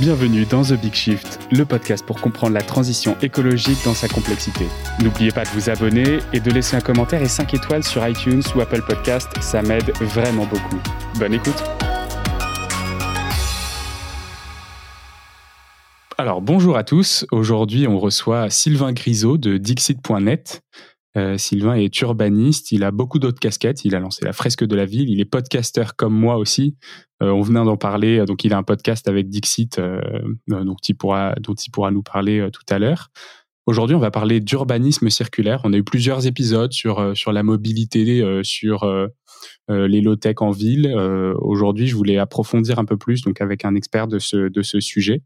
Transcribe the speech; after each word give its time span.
Bienvenue 0.00 0.44
dans 0.44 0.62
The 0.64 0.72
Big 0.72 0.92
Shift, 0.92 1.38
le 1.52 1.64
podcast 1.64 2.04
pour 2.04 2.20
comprendre 2.20 2.52
la 2.52 2.62
transition 2.62 3.16
écologique 3.22 3.78
dans 3.84 3.94
sa 3.94 4.08
complexité. 4.08 4.66
N'oubliez 5.00 5.30
pas 5.30 5.44
de 5.44 5.48
vous 5.50 5.70
abonner 5.70 6.18
et 6.32 6.40
de 6.40 6.50
laisser 6.50 6.74
un 6.74 6.80
commentaire 6.80 7.22
et 7.22 7.28
5 7.28 7.54
étoiles 7.54 7.84
sur 7.84 8.04
iTunes 8.04 8.42
ou 8.56 8.60
Apple 8.60 8.82
Podcast, 8.82 9.28
ça 9.40 9.62
m'aide 9.62 9.92
vraiment 10.00 10.46
beaucoup. 10.46 10.80
Bonne 11.20 11.34
écoute 11.34 11.62
Alors 16.18 16.42
bonjour 16.42 16.76
à 16.76 16.82
tous, 16.82 17.24
aujourd'hui 17.30 17.86
on 17.86 18.00
reçoit 18.00 18.50
Sylvain 18.50 18.92
Grisot 18.92 19.38
de 19.38 19.58
Dixit.net. 19.58 20.62
Euh, 21.16 21.38
Sylvain 21.38 21.74
est 21.74 22.00
urbaniste, 22.00 22.72
il 22.72 22.82
a 22.82 22.90
beaucoup 22.90 23.18
d'autres 23.18 23.38
casquettes, 23.38 23.84
il 23.84 23.94
a 23.94 24.00
lancé 24.00 24.24
la 24.24 24.32
fresque 24.32 24.64
de 24.64 24.74
la 24.74 24.84
ville, 24.84 25.08
il 25.10 25.20
est 25.20 25.24
podcasteur 25.24 25.94
comme 25.96 26.14
moi 26.14 26.36
aussi. 26.36 26.76
Euh, 27.22 27.30
on 27.30 27.40
venait 27.40 27.64
d'en 27.64 27.76
parler, 27.76 28.24
donc 28.26 28.44
il 28.44 28.52
a 28.52 28.58
un 28.58 28.62
podcast 28.62 29.06
avec 29.08 29.28
Dixit 29.28 29.78
euh, 29.78 30.00
dont, 30.48 30.76
il 30.88 30.94
pourra, 30.94 31.34
dont 31.36 31.54
il 31.54 31.70
pourra 31.70 31.90
nous 31.90 32.02
parler 32.02 32.48
tout 32.52 32.64
à 32.68 32.78
l'heure. 32.78 33.10
Aujourd'hui, 33.66 33.96
on 33.96 34.00
va 34.00 34.10
parler 34.10 34.40
d'urbanisme 34.40 35.08
circulaire. 35.08 35.60
On 35.64 35.72
a 35.72 35.76
eu 35.76 35.84
plusieurs 35.84 36.26
épisodes 36.26 36.72
sur, 36.72 37.16
sur 37.16 37.32
la 37.32 37.42
mobilité, 37.42 38.42
sur 38.42 38.86
les 39.70 40.00
low-tech 40.02 40.34
en 40.40 40.50
ville. 40.50 40.94
Aujourd'hui, 41.38 41.86
je 41.86 41.96
voulais 41.96 42.18
approfondir 42.18 42.78
un 42.78 42.84
peu 42.84 42.98
plus 42.98 43.22
donc 43.22 43.40
avec 43.40 43.64
un 43.64 43.74
expert 43.74 44.06
de 44.06 44.18
ce, 44.18 44.50
de 44.50 44.60
ce 44.60 44.80
sujet. 44.80 45.22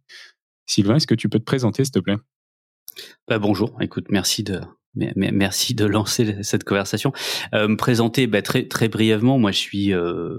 Sylvain, 0.67 0.95
est-ce 0.95 1.09
que 1.09 1.17
tu 1.17 1.29
peux 1.29 1.41
te 1.41 1.45
présenter, 1.45 1.83
s'il 1.83 1.91
te 1.91 1.99
plaît? 1.99 2.19
Bah, 3.27 3.41
Bonjour, 3.41 3.77
écoute, 3.81 4.07
merci 4.09 4.45
de, 4.45 4.61
merci 4.95 5.75
de 5.75 5.85
lancer 5.87 6.43
cette 6.43 6.65
conversation. 6.65 7.13
Euh, 7.55 7.69
me 7.69 7.77
présenter 7.77 8.27
bah, 8.27 8.43
très 8.43 8.67
très 8.67 8.89
brièvement. 8.89 9.39
Moi, 9.39 9.53
je 9.53 9.59
suis 9.59 9.93
euh, 9.93 10.39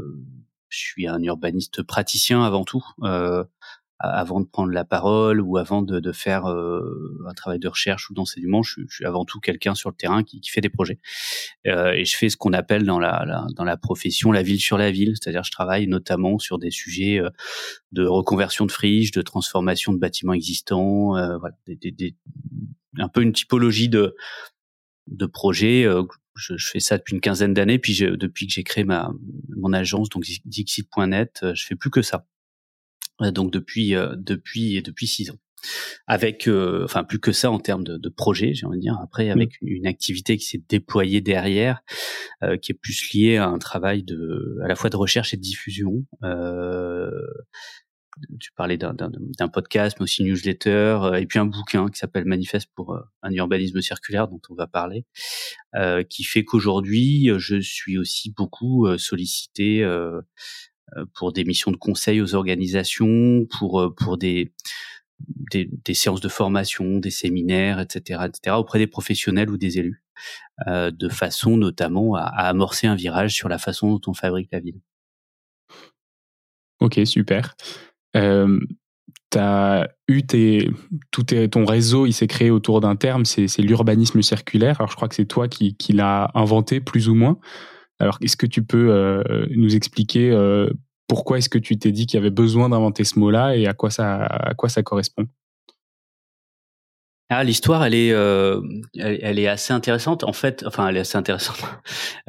je 0.70 0.77
suis 0.77 1.07
un 1.07 1.21
urbaniste 1.21 1.84
praticien 1.84 2.44
avant 2.44 2.63
tout. 2.63 2.84
Euh, 3.04 3.43
avant 3.99 4.40
de 4.40 4.45
prendre 4.45 4.71
la 4.71 4.85
parole 4.85 5.41
ou 5.41 5.57
avant 5.57 5.81
de, 5.81 5.99
de 5.99 6.12
faire 6.13 6.45
euh, 6.45 7.21
un 7.27 7.34
travail 7.34 7.59
de 7.59 7.68
recherche 7.68 8.09
ou 8.09 8.13
d'enseignement, 8.13 8.63
je, 8.63 8.82
je, 8.87 8.96
suis 8.96 9.05
avant 9.05 9.26
tout 9.26 9.40
quelqu'un 9.41 9.76
sur 9.76 9.90
le 9.90 9.96
terrain 9.96 10.24
qui, 10.24 10.40
qui 10.40 10.49
fait 10.49 10.62
des 10.62 10.70
projets. 10.70 10.99
Euh, 11.68 11.91
et 11.91 12.05
je 12.05 12.15
fais 12.15 12.29
ce 12.29 12.37
qu'on 12.37 12.54
appelle 12.54 12.85
dans 12.85 12.99
la, 12.99 13.46
dans 13.55 13.65
la 13.65 13.76
profession 13.76 14.31
la 14.31 14.41
ville 14.41 14.62
sur 14.62 14.77
la 14.77 14.90
ville, 14.90 15.15
c'est-à-dire 15.21 15.43
je 15.43 15.52
travaille 15.52 15.87
notamment 15.87 16.40
sur 16.40 16.59
des 16.59 16.71
sujets 16.71 17.20
euh, 17.20 17.29
de 17.91 18.05
reconversion 18.05 18.65
de 18.65 18.71
friches, 18.71 19.12
de 19.12 19.21
transformation 19.21 19.91
de 19.91 19.99
bâtiments 19.99 20.34
existants, 20.34 21.09
voilà, 21.40 21.55
des, 21.65 21.76
des, 21.76 22.15
un 22.98 23.07
peu 23.09 23.21
une 23.21 23.34
typologie 23.34 23.90
de 23.90 24.15
de 25.07 25.26
projets. 25.26 25.85
Euh, 25.85 26.04
je, 26.35 26.55
je, 26.55 26.70
fais 26.71 26.79
ça 26.79 26.98
depuis 26.98 27.15
une 27.15 27.21
quinzaine 27.21 27.54
d'années, 27.54 27.79
puis 27.79 27.98
depuis 27.99 28.48
que 28.48 28.54
j'ai 28.54 28.63
créé 28.63 28.84
ma 28.84 29.12
mon 29.57 29.73
agence 29.73 30.09
donc 30.09 30.23
Dixit.net, 30.46 31.46
je 31.54 31.65
fais 31.65 31.76
plus 31.76 31.90
que 31.90 32.01
ça. 32.01 32.26
Euh, 33.21 33.31
donc 33.31 33.51
depuis 33.51 33.96
euh, 33.96 34.15
depuis 34.18 34.81
depuis 34.81 35.07
six 35.07 35.29
ans 35.31 35.40
avec 36.07 36.48
euh, 36.48 36.85
enfin 36.85 37.04
plus 37.04 37.20
que 37.20 37.34
ça 37.34 37.51
en 37.51 37.59
termes 37.59 37.84
de, 37.84 37.98
de 37.98 38.09
projet 38.09 38.54
j'ai 38.54 38.65
envie 38.65 38.77
de 38.77 38.81
dire 38.81 38.98
après 39.03 39.27
mmh. 39.27 39.31
avec 39.31 39.57
une, 39.62 39.87
activité 39.87 40.37
qui 40.37 40.46
s'est 40.46 40.63
déployée 40.70 41.20
derrière 41.20 41.81
qui 42.62 42.71
est 42.71 42.79
plus 42.81 43.12
liée 43.12 43.35
à 43.35 43.48
un 43.48 43.57
travail 43.57 44.03
de 44.03 44.57
à 44.63 44.70
la 44.70 44.76
fois 44.77 44.90
de 44.90 44.96
recherche 44.96 45.34
et 45.34 45.37
de 45.37 45.41
diffusion 45.41 46.05
euh, 46.24 47.12
tu 48.40 48.52
parlais 48.54 48.77
d'un 48.77 49.48
podcast 49.48 49.98
mais 49.99 50.04
aussi 50.04 50.24
newsletter 50.24 51.12
et 51.18 51.26
puis 51.26 51.40
un 51.40 51.46
bouquin 51.46 51.88
qui 51.90 51.99
s'appelle 51.99 52.26
Manifeste 52.26 52.70
pour 52.76 52.98
un 53.21 53.32
urbanisme 53.32 53.82
circulaire 53.82 54.27
dont 54.27 54.41
on 54.49 54.55
va 54.55 54.68
parler 54.68 55.05
qui 56.10 56.24
fait 56.24 56.43
qu'aujourd'hui 56.43 57.30
je 57.37 57.60
suis 57.60 57.98
aussi 57.98 58.32
beaucoup 58.32 58.87
sollicité 58.98 59.85
euh, 60.98 61.05
pour 61.15 61.34
des 61.34 61.43
missions 61.43 61.71
de 61.71 61.77
conseil 61.77 62.21
aux 62.21 62.35
organisations, 62.35 63.46
pour 63.57 63.82
euh, 63.82 63.93
pour 63.93 64.18
des, 64.18 64.53
des, 65.52 65.94
séances 65.94 66.22
de 66.22 66.30
formation, 66.30 66.97
des 66.97 67.12
séminaires, 67.12 67.80
etc., 67.80 68.25
etc., 68.28 68.56
auprès 68.57 68.80
des 68.80 68.88
professionnels 68.88 69.50
ou 69.50 69.57
des 69.57 69.78
élus, 69.80 70.03
euh, 70.68 70.91
de 70.91 71.09
façon 71.09 71.57
notamment 71.57 72.16
à, 72.16 72.24
amorcer 72.24 72.88
un 72.88 72.96
virage 72.96 73.34
sur 73.34 73.50
la 73.50 73.58
façon 73.58 73.91
dont 73.91 74.02
on 74.08 74.14
fabrique 74.14 74.50
la 74.52 74.59
ville. 74.59 74.80
Ok, 76.80 77.00
super. 77.06 77.56
Euh, 78.16 78.59
tu 79.31 79.38
as 79.38 79.90
eu 80.08 80.24
tes, 80.24 80.70
tout 81.12 81.24
ton 81.24 81.66
réseau, 81.66 82.06
il 82.06 82.14
s'est 82.14 82.28
créé 82.28 82.50
autour 82.50 82.81
d'un 82.81 82.96
terme, 82.96 83.25
c'est 83.25 83.46
l'urbanisme 83.59 84.22
circulaire. 84.22 84.78
Alors 84.80 84.90
je 84.90 84.96
crois 84.96 85.08
que 85.08 85.16
c'est 85.16 85.25
toi 85.25 85.47
qui, 85.47 85.75
qui 85.75 85.94
l'as 85.94 86.31
inventé 86.34 86.80
plus 86.80 87.09
ou 87.09 87.16
moins. 87.16 87.38
Alors, 88.00 88.18
est-ce 88.22 88.38
que 88.38 88.46
tu 88.46 88.64
peux 88.64 88.92
euh, 88.92 89.46
nous 89.52 89.75
expliquer 89.75 90.31
euh, 90.31 90.70
pourquoi 91.08 91.38
est-ce 91.38 91.50
que 91.50 91.58
tu 91.58 91.78
t'es 91.78 91.92
dit 91.92 92.06
qu'il 92.06 92.18
y 92.18 92.22
avait 92.22 92.30
besoin 92.30 92.70
d'inventer 92.70 93.03
ce 93.03 93.20
mot-là 93.20 93.56
et 93.56 93.68
à 93.68 93.74
quoi 93.74 93.90
ça, 93.90 94.24
à 94.24 94.53
quoi 94.53 94.70
ça 94.70 94.84
correspond? 94.84 95.28
Ah, 97.31 97.44
l'histoire, 97.44 97.86
elle 97.86 97.94
est, 97.94 98.12
euh, 98.12 98.59
elle, 98.97 99.38
est 99.38 99.47
assez 99.47 99.72
intéressante. 99.72 100.24
En 100.24 100.34
fait, 100.34 100.64
enfin, 100.66 100.88
elle 100.88 100.97
est 100.97 101.02
assez 101.02 101.18
intéressante. 101.18 101.62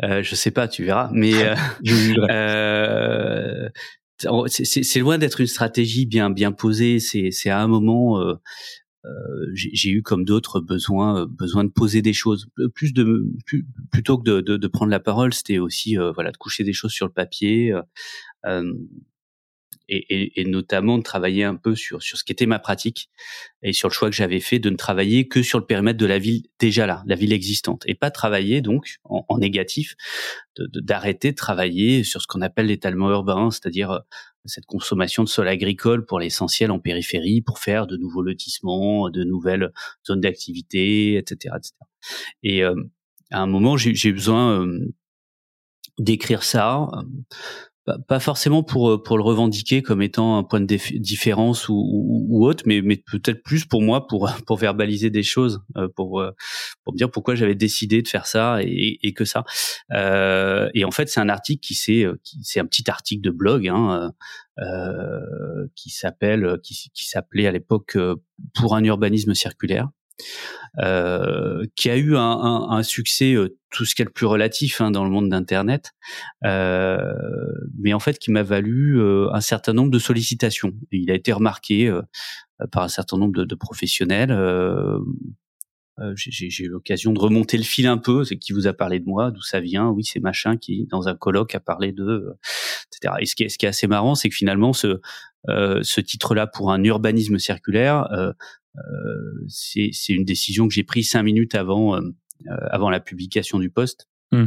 Euh, 0.02 0.22
je 0.22 0.34
sais 0.34 0.50
pas, 0.50 0.66
tu 0.66 0.84
verras. 0.84 1.10
Mais 1.12 1.32
euh, 2.30 3.68
c'est 4.48 4.98
loin 5.00 5.18
d'être 5.18 5.40
une 5.40 5.46
stratégie 5.46 6.06
bien 6.06 6.30
bien 6.30 6.52
posée. 6.52 6.98
C'est 7.00 7.50
à 7.50 7.60
un 7.60 7.68
moment, 7.68 8.20
euh, 9.06 9.46
j'ai 9.54 9.88
eu 9.90 10.02
comme 10.02 10.24
d'autres 10.26 10.60
besoin 10.60 11.22
euh, 11.22 11.26
besoin 11.26 11.64
de 11.64 11.70
poser 11.70 12.02
des 12.02 12.12
choses 12.12 12.48
euh, 12.58 12.68
plus 12.68 12.92
de 12.92 13.24
plutôt 13.90 14.18
que 14.18 14.24
de, 14.24 14.40
de, 14.42 14.58
de, 14.58 14.68
prendre 14.68 14.90
la 14.90 15.00
parole 15.00 15.32
c'était 15.32 15.58
aussi 15.58 15.96
voilà 16.14 16.32
de 16.32 16.36
coucher 16.36 16.64
des 16.64 16.74
choses 16.74 16.92
sur 16.92 17.06
le 17.06 17.12
papier 17.12 17.72
et, 19.90 20.40
et, 20.40 20.44
notamment 20.44 20.98
de 20.98 21.02
travailler 21.02 21.44
un 21.44 21.56
peu 21.56 21.74
sur 21.74 22.02
sur 22.02 22.16
ce 22.16 22.24
qu'était 22.24 22.46
ma 22.46 22.58
pratique 22.58 23.10
et 23.62 23.72
sur 23.72 23.88
le 23.88 23.92
choix 23.92 24.08
que 24.08 24.14
j'avais 24.14 24.40
fait 24.40 24.58
de 24.58 24.70
ne 24.70 24.76
travailler 24.76 25.26
que 25.26 25.42
sur 25.42 25.58
le 25.58 25.66
périmètre 25.66 25.98
de 25.98 26.06
la 26.06 26.18
ville 26.18 26.44
déjà 26.58 26.86
là, 26.86 27.02
la 27.06 27.16
ville 27.16 27.32
existante, 27.32 27.82
et 27.86 27.94
pas 27.94 28.10
travailler 28.10 28.60
donc 28.60 28.96
en, 29.04 29.38
négatif, 29.38 29.96
d'arrêter 30.56 31.32
de, 31.32 31.36
travailler 31.36 32.04
sur 32.04 32.22
ce 32.22 32.26
qu'on 32.26 32.40
appelle 32.40 32.66
l'étalement 32.66 33.10
urbain, 33.10 33.50
c'est-à-dire 33.50 34.00
cette 34.44 34.66
consommation 34.66 35.24
de 35.24 35.28
sol 35.28 35.48
agricole 35.48 36.06
pour 36.06 36.20
l'essentiel 36.20 36.70
en 36.70 36.78
périphérie 36.78 37.42
pour 37.42 37.58
faire 37.58 37.86
de 37.86 37.96
nouveaux 37.96 38.22
lotissements, 38.22 39.10
de 39.10 39.24
nouvelles 39.24 39.72
zones 40.06 40.20
d'activité, 40.20 41.16
etc., 41.16 41.56
etc. 41.58 41.74
Et 42.42 42.64
euh, 42.64 42.74
à 43.30 43.40
un 43.40 43.46
moment, 43.46 43.76
j'ai 43.76 44.08
eu 44.08 44.12
besoin 44.12 44.62
euh, 44.62 44.94
d'écrire 45.98 46.42
ça 46.42 46.88
pas 48.08 48.20
forcément 48.20 48.62
pour 48.62 48.90
euh, 48.90 49.02
pour 49.02 49.16
le 49.16 49.22
revendiquer 49.22 49.82
comme 49.82 50.02
étant 50.02 50.38
un 50.38 50.44
point 50.44 50.60
de 50.60 50.98
différence 50.98 51.68
ou, 51.68 51.74
ou, 52.28 52.46
autre, 52.46 52.64
mais 52.66 52.82
mais 52.82 52.96
peut-être 52.96 53.42
plus 53.42 53.64
pour 53.64 53.82
moi 53.82 54.06
pour 54.06 54.30
pour 54.46 54.56
verbaliser 54.56 55.10
des 55.10 55.22
choses, 55.22 55.62
euh, 55.76 55.88
pour 55.88 56.20
euh, 56.20 56.32
pour 56.84 56.92
me 56.92 56.98
dire 56.98 57.10
pourquoi 57.10 57.34
j'avais 57.34 57.54
décidé 57.54 58.02
de 58.02 58.08
faire 58.08 58.26
ça 58.26 58.62
et, 58.62 58.98
et 59.02 59.12
que 59.12 59.24
ça. 59.24 59.44
Euh, 59.92 60.68
et 60.74 60.84
en 60.84 60.90
fait, 60.90 61.08
c'est 61.08 61.20
un 61.20 61.28
article 61.28 61.60
qui 61.60 61.74
c'est 61.74 62.04
c'est 62.42 62.60
un 62.60 62.66
petit 62.66 62.90
article 62.90 63.22
de 63.22 63.30
blog 63.30 63.68
hein, 63.68 64.12
euh, 64.58 65.66
qui 65.74 65.90
s'appelle 65.90 66.58
qui, 66.62 66.90
qui 66.94 67.06
s'appelait 67.06 67.46
à 67.46 67.52
l'époque 67.52 67.96
pour 68.54 68.76
un 68.76 68.84
urbanisme 68.84 69.34
circulaire. 69.34 69.88
Euh, 70.78 71.66
qui 71.74 71.90
a 71.90 71.96
eu 71.96 72.16
un, 72.16 72.82
succès 72.84 73.34
euh, 73.34 73.58
tout 73.70 73.84
ce 73.84 73.96
qui 73.96 74.02
est 74.02 74.04
le 74.04 74.12
plus 74.12 74.26
relatif 74.26 74.80
hein, 74.80 74.92
dans 74.92 75.02
le 75.02 75.10
monde 75.10 75.28
d'Internet, 75.28 75.90
euh, 76.44 77.12
mais 77.76 77.92
en 77.92 77.98
fait 77.98 78.20
qui 78.20 78.30
m'a 78.30 78.44
valu 78.44 79.00
un 79.32 79.40
certain 79.40 79.72
nombre 79.72 79.90
de 79.90 79.98
sollicitations. 79.98 80.72
il 80.92 81.10
a 81.10 81.14
été 81.14 81.32
remarqué 81.32 81.92
par 82.70 82.84
un 82.84 82.88
certain 82.88 83.18
nombre 83.18 83.44
de, 83.44 83.54
professionnels. 83.56 84.30
j'ai 86.14 86.64
eu 86.64 86.68
l'occasion 86.68 87.12
de 87.12 87.18
remonter 87.18 87.56
le 87.56 87.64
fil 87.64 87.86
un 87.88 87.98
peu, 87.98 88.24
c'est 88.24 88.36
qui 88.36 88.52
vous 88.52 88.68
a 88.68 88.72
parlé 88.72 89.00
de 89.00 89.06
moi, 89.06 89.32
d'où 89.32 89.42
ça 89.42 89.58
vient, 89.60 89.88
oui 89.88 90.04
c'est 90.04 90.20
machin 90.20 90.56
qui 90.56 90.86
dans 90.86 91.08
un 91.08 91.16
colloque 91.16 91.54
a 91.56 91.60
parlé 91.60 91.90
de, 91.90 92.36
etc. 92.92 93.14
Et 93.20 93.26
ce 93.26 93.34
qui 93.34 93.44
est, 93.44 93.68
assez 93.68 93.88
marrant, 93.88 94.14
c'est 94.14 94.28
que 94.28 94.36
finalement 94.36 94.72
ce, 94.72 95.00
titre-là 96.00 96.46
pour 96.46 96.70
un 96.70 96.82
urbanisme 96.84 97.38
circulaire 97.38 98.08
c'est 99.48 99.90
une 100.08 100.24
décision 100.24 100.68
que 100.68 100.74
j'ai 100.74 100.84
prise 100.84 101.10
cinq 101.10 101.22
minutes 101.22 101.54
avant 101.54 101.96
euh, 101.96 102.00
euh, 102.48 102.56
avant 102.70 102.90
la 102.90 103.00
publication 103.00 103.58
du 103.58 103.70
poste. 103.70 104.08
Mmh 104.32 104.46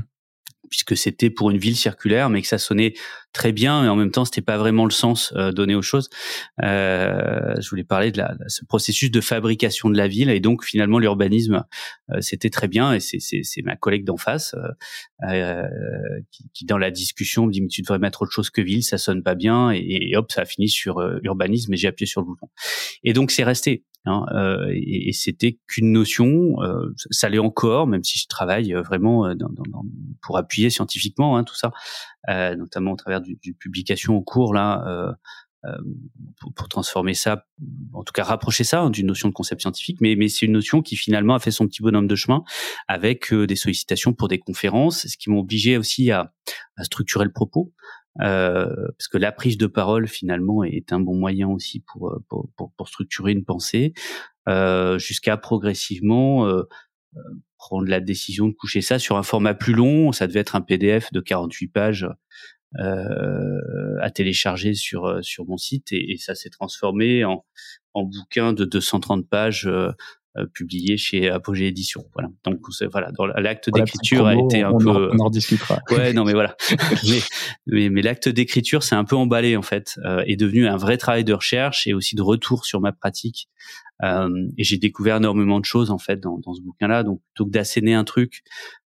puisque 0.70 0.98
c'était 0.98 1.30
pour 1.30 1.52
une 1.52 1.58
ville 1.58 1.76
circulaire, 1.76 2.30
mais 2.30 2.42
que 2.42 2.48
ça 2.48 2.58
sonnait 2.58 2.94
très 3.32 3.52
bien, 3.52 3.86
et 3.86 3.90
en 3.90 3.96
même 3.96 4.10
temps, 4.10 4.26
c'était 4.26 4.42
pas 4.42 4.58
vraiment 4.58 4.86
le 4.86 4.92
sens 4.92 5.32
euh, 5.36 5.52
donné 5.52 5.76
aux 5.76 5.84
choses. 5.84 6.10
Euh, 6.64 7.54
je 7.60 7.70
voulais 7.70 7.84
parler 7.84 8.12
de, 8.12 8.18
la, 8.18 8.36
ce 8.48 8.66
processus 8.66 9.12
de 9.12 9.22
fabrication 9.22 9.92
de 9.92 9.98
la 9.98 10.08
ville, 10.08 10.32
et 10.32 10.40
donc 10.40 10.64
finalement 10.64 10.98
l'urbanisme, 10.98 11.64
euh, 12.12 12.22
c'était 12.22 12.50
très 12.50 12.68
bien, 12.68 12.94
et 12.94 13.00
c'est 13.00 13.62
ma 13.64 13.76
collègue 13.76 14.04
d'en 14.04 14.18
face 14.18 14.56
euh, 15.30 15.68
qui, 16.32 16.50
qui, 16.54 16.66
dans 16.66 16.80
la 16.80 16.90
discussion, 16.90 17.46
me 17.46 17.52
dit 17.52 17.62
mais 17.62 17.68
tu 17.68 17.82
devrais 17.82 18.00
mettre 18.00 18.24
autre 18.24 18.32
chose 18.32 18.50
que 18.50 18.62
ville, 18.62 18.84
ça 18.84 18.98
sonne 18.98 19.22
pas 19.22 19.36
bien, 19.36 19.72
et, 19.72 20.10
et 20.10 20.18
hop, 20.18 20.32
ça 20.32 20.42
a 20.42 20.46
fini 20.46 20.70
sur 20.70 21.00
urbanisme, 21.24 21.74
et 21.74 21.78
j'ai 21.78 21.88
appuyé 21.88 22.08
sur 22.08 22.22
le 22.22 22.26
bouton. 22.26 22.48
Et 23.04 23.14
donc 23.14 23.30
c'est 23.30 23.44
resté. 23.44 23.84
Hein, 24.06 24.26
euh, 24.34 24.70
et, 24.74 25.14
c'était 25.14 25.60
qu'une 25.68 25.94
notion, 25.94 26.62
euh, 26.62 26.94
ça 27.10 27.30
l'est 27.30 27.40
encore, 27.40 27.88
même 27.88 28.04
si 28.04 28.20
je 28.20 28.28
travaille 28.28 28.74
vraiment 28.74 29.34
dans, 29.34 29.50
dans, 29.50 29.64
dans, 29.70 29.84
pour 30.22 30.38
appuyer 30.38 30.70
scientifiquement 30.70 31.38
hein, 31.38 31.46
tout 31.46 31.56
ça, 31.56 31.72
euh, 32.30 32.56
notamment 32.56 32.92
au 32.92 32.96
travers 32.98 33.22
du, 33.22 33.38
du 33.42 33.54
publication 33.54 34.18
en 34.18 34.22
cours 34.22 34.54
là 34.54 35.16
pour, 36.58 36.68
transformer 36.68 37.14
ça, 37.14 37.46
en 37.94 38.04
tout 38.04 38.12
cas 38.12 38.26
rapprocher 38.26 38.66
ça 38.66 38.82
hein, 38.82 38.90
d'une 38.90 39.08
notion 39.08 39.30
de 39.30 39.34
concept 39.34 39.62
scientifique, 39.62 40.02
mais, 40.02 40.18
mais 40.18 40.28
c'est 40.28 40.46
une 40.46 40.52
notion 40.52 40.82
qui 40.82 40.98
finalement 40.98 41.36
a 41.36 41.40
fait 41.40 41.52
son 41.52 41.68
petit 41.68 41.82
bonhomme 41.82 42.08
de 42.08 42.16
chemin 42.16 42.44
avec 42.90 43.34
des 43.34 43.56
sollicitations 43.56 44.12
pour 44.12 44.28
des 44.28 44.40
conférences, 44.40 45.08
ce 45.08 45.16
qui 45.16 45.30
m'a 45.30 45.38
obligé 45.38 45.78
aussi 45.78 46.12
à, 46.12 46.34
à 46.76 46.84
structurer 46.84 47.24
le 47.24 47.32
propos. 47.32 47.72
Euh, 48.22 48.68
parce 48.98 49.08
que 49.08 49.18
la 49.18 49.32
prise 49.32 49.58
de 49.58 49.66
parole 49.66 50.08
finalement 50.08 50.64
est 50.64 50.94
un 50.94 51.00
bon 51.00 51.16
moyen 51.16 51.48
aussi 51.48 51.80
pour 51.80 52.16
pour, 52.30 52.48
pour, 52.56 52.72
pour 52.74 52.88
structurer 52.88 53.32
une 53.32 53.44
pensée, 53.44 53.94
euh, 54.48 55.00
jusqu'à 55.00 55.38
progressivement 55.38 56.48
euh, 56.48 56.64
prendre 57.58 57.88
la 57.88 58.00
décision 58.00 58.48
de 58.48 58.54
coucher 58.54 58.82
ça 58.82 59.00
sur 59.00 59.18
un 59.18 59.24
format 59.24 59.54
plus 59.54 59.74
long. 59.74 60.12
Ça 60.12 60.28
devait 60.28 60.42
être 60.42 60.56
un 60.56 60.62
PDF 60.62 61.12
de 61.12 61.22
48 61.22 61.68
pages 61.70 62.08
euh, 62.80 63.98
à 64.02 64.12
télécharger 64.12 64.74
sur 64.74 65.24
sur 65.24 65.46
mon 65.46 65.58
site 65.58 65.92
et, 65.92 66.12
et 66.12 66.18
ça 66.18 66.36
s'est 66.36 66.50
transformé 66.50 67.24
en, 67.24 67.46
en 67.94 68.04
bouquin 68.04 68.54
de 68.54 68.66
230 68.66 69.28
pages 69.28 69.70
euh, 70.38 70.46
publié 70.46 70.98
chez 70.98 71.30
Apogée 71.30 71.68
Édition. 71.68 72.06
Voilà. 72.14 72.30
Donc 72.44 72.60
voilà, 72.92 73.12
dans 73.12 73.26
l'acte 73.26 73.70
d'écriture 73.70 74.28
a 74.28 74.36
été 74.36 74.62
un 74.62 74.72
on 74.72 74.78
peu. 74.78 74.90
En, 74.90 75.16
on 75.16 75.20
en 75.26 75.30
discutera. 75.30 75.80
Ouais, 75.92 76.14
non, 76.14 76.26
mais 76.26 76.34
voilà. 76.34 76.56
mais, 77.68 77.90
mais, 77.90 78.02
l'acte 78.02 78.30
d'écriture, 78.30 78.84
c'est 78.84 78.96
un 78.96 79.04
peu 79.04 79.16
emballé 79.16 79.56
en 79.56 79.62
fait, 79.62 80.00
euh, 80.06 80.24
est 80.26 80.36
devenu 80.36 80.68
un 80.68 80.78
vrai 80.78 80.98
travail 80.98 81.24
de 81.24 81.34
recherche 81.34 81.88
et 81.88 81.94
aussi 81.94 82.16
de 82.16 82.22
retour 82.22 82.66
sur 82.66 82.82
ma 82.82 82.92
pratique. 82.92 83.48
Euh, 84.04 84.48
et 84.58 84.64
j'ai 84.64 84.78
découvert 84.78 85.18
énormément 85.18 85.60
de 85.60 85.66
choses 85.66 85.92
en 85.92 85.98
fait 85.98 86.20
dans, 86.20 86.38
dans 86.40 86.54
ce 86.54 86.62
bouquin-là. 86.62 87.04
Donc 87.04 87.22
plutôt 87.22 87.46
que 87.46 87.52
d'asséner 87.52 87.94
un 87.94 88.04
truc 88.04 88.44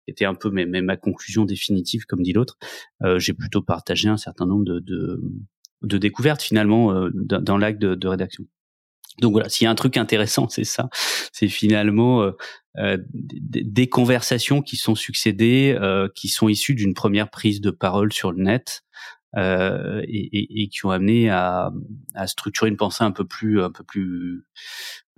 qui 0.05 0.11
était 0.11 0.25
un 0.25 0.35
peu 0.35 0.49
mais, 0.49 0.65
ma 0.65 0.97
conclusion 0.97 1.45
définitive, 1.45 2.05
comme 2.05 2.21
dit 2.21 2.33
l'autre, 2.33 2.57
euh, 3.03 3.19
j'ai 3.19 3.33
plutôt 3.33 3.61
partagé 3.61 4.09
un 4.09 4.17
certain 4.17 4.45
nombre 4.45 4.65
de, 4.65 4.79
de, 4.79 5.21
de 5.83 5.97
découvertes 5.97 6.41
finalement 6.41 6.93
euh, 6.93 7.09
dans 7.13 7.57
l'acte 7.57 7.81
de, 7.81 7.95
de 7.95 8.07
rédaction. 8.07 8.45
Donc 9.17 9.33
voilà, 9.33 9.49
s'il 9.49 9.65
y 9.65 9.67
a 9.67 9.71
un 9.71 9.75
truc 9.75 9.97
intéressant, 9.97 10.47
c'est 10.49 10.63
ça. 10.63 10.89
C'est 11.33 11.49
finalement 11.49 12.21
euh, 12.21 12.31
euh 12.77 12.97
des, 13.09 13.89
conversations 13.89 14.61
qui 14.61 14.77
sont 14.77 14.95
succédées, 14.95 15.75
euh, 15.79 16.07
qui 16.15 16.29
sont 16.29 16.47
issues 16.47 16.75
d'une 16.75 16.93
première 16.93 17.29
prise 17.29 17.59
de 17.61 17.71
parole 17.71 18.13
sur 18.13 18.31
le 18.31 18.43
net 18.43 18.83
euh, 19.35 20.01
et, 20.07 20.37
et, 20.37 20.63
et, 20.63 20.67
qui 20.69 20.85
ont 20.85 20.91
amené 20.91 21.29
à, 21.29 21.71
à, 22.15 22.27
structurer 22.27 22.69
une 22.69 22.77
pensée 22.77 23.03
un 23.03 23.11
peu 23.11 23.25
plus, 23.25 23.61
un 23.61 23.71
peu 23.71 23.83
plus 23.83 24.45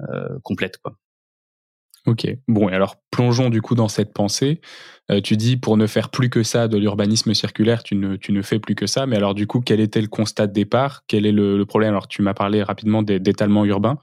euh, 0.01 0.39
complète, 0.43 0.77
quoi. 0.79 0.97
Ok. 2.07 2.27
Bon, 2.47 2.67
et 2.67 2.73
alors 2.73 2.95
plongeons 3.11 3.49
du 3.49 3.61
coup 3.61 3.75
dans 3.75 3.87
cette 3.87 4.13
pensée. 4.13 4.59
Euh, 5.11 5.21
tu 5.21 5.37
dis 5.37 5.57
pour 5.57 5.77
ne 5.77 5.85
faire 5.85 6.09
plus 6.09 6.29
que 6.29 6.41
ça 6.41 6.67
de 6.67 6.77
l'urbanisme 6.77 7.33
circulaire, 7.33 7.83
tu 7.83 7.95
ne, 7.95 8.15
tu 8.15 8.31
ne 8.31 8.41
fais 8.41 8.59
plus 8.59 8.73
que 8.73 8.87
ça. 8.87 9.05
Mais 9.05 9.17
alors 9.17 9.35
du 9.35 9.45
coup, 9.45 9.61
quel 9.61 9.79
était 9.79 10.01
le 10.01 10.07
constat 10.07 10.47
de 10.47 10.53
départ? 10.53 11.03
Quel 11.07 11.25
est 11.25 11.31
le, 11.31 11.63
problème? 11.65 11.91
Alors 11.91 12.07
tu 12.07 12.23
m'as 12.23 12.33
parlé 12.33 12.63
rapidement 12.63 13.03
d'étalement 13.03 13.65
urbain. 13.65 13.99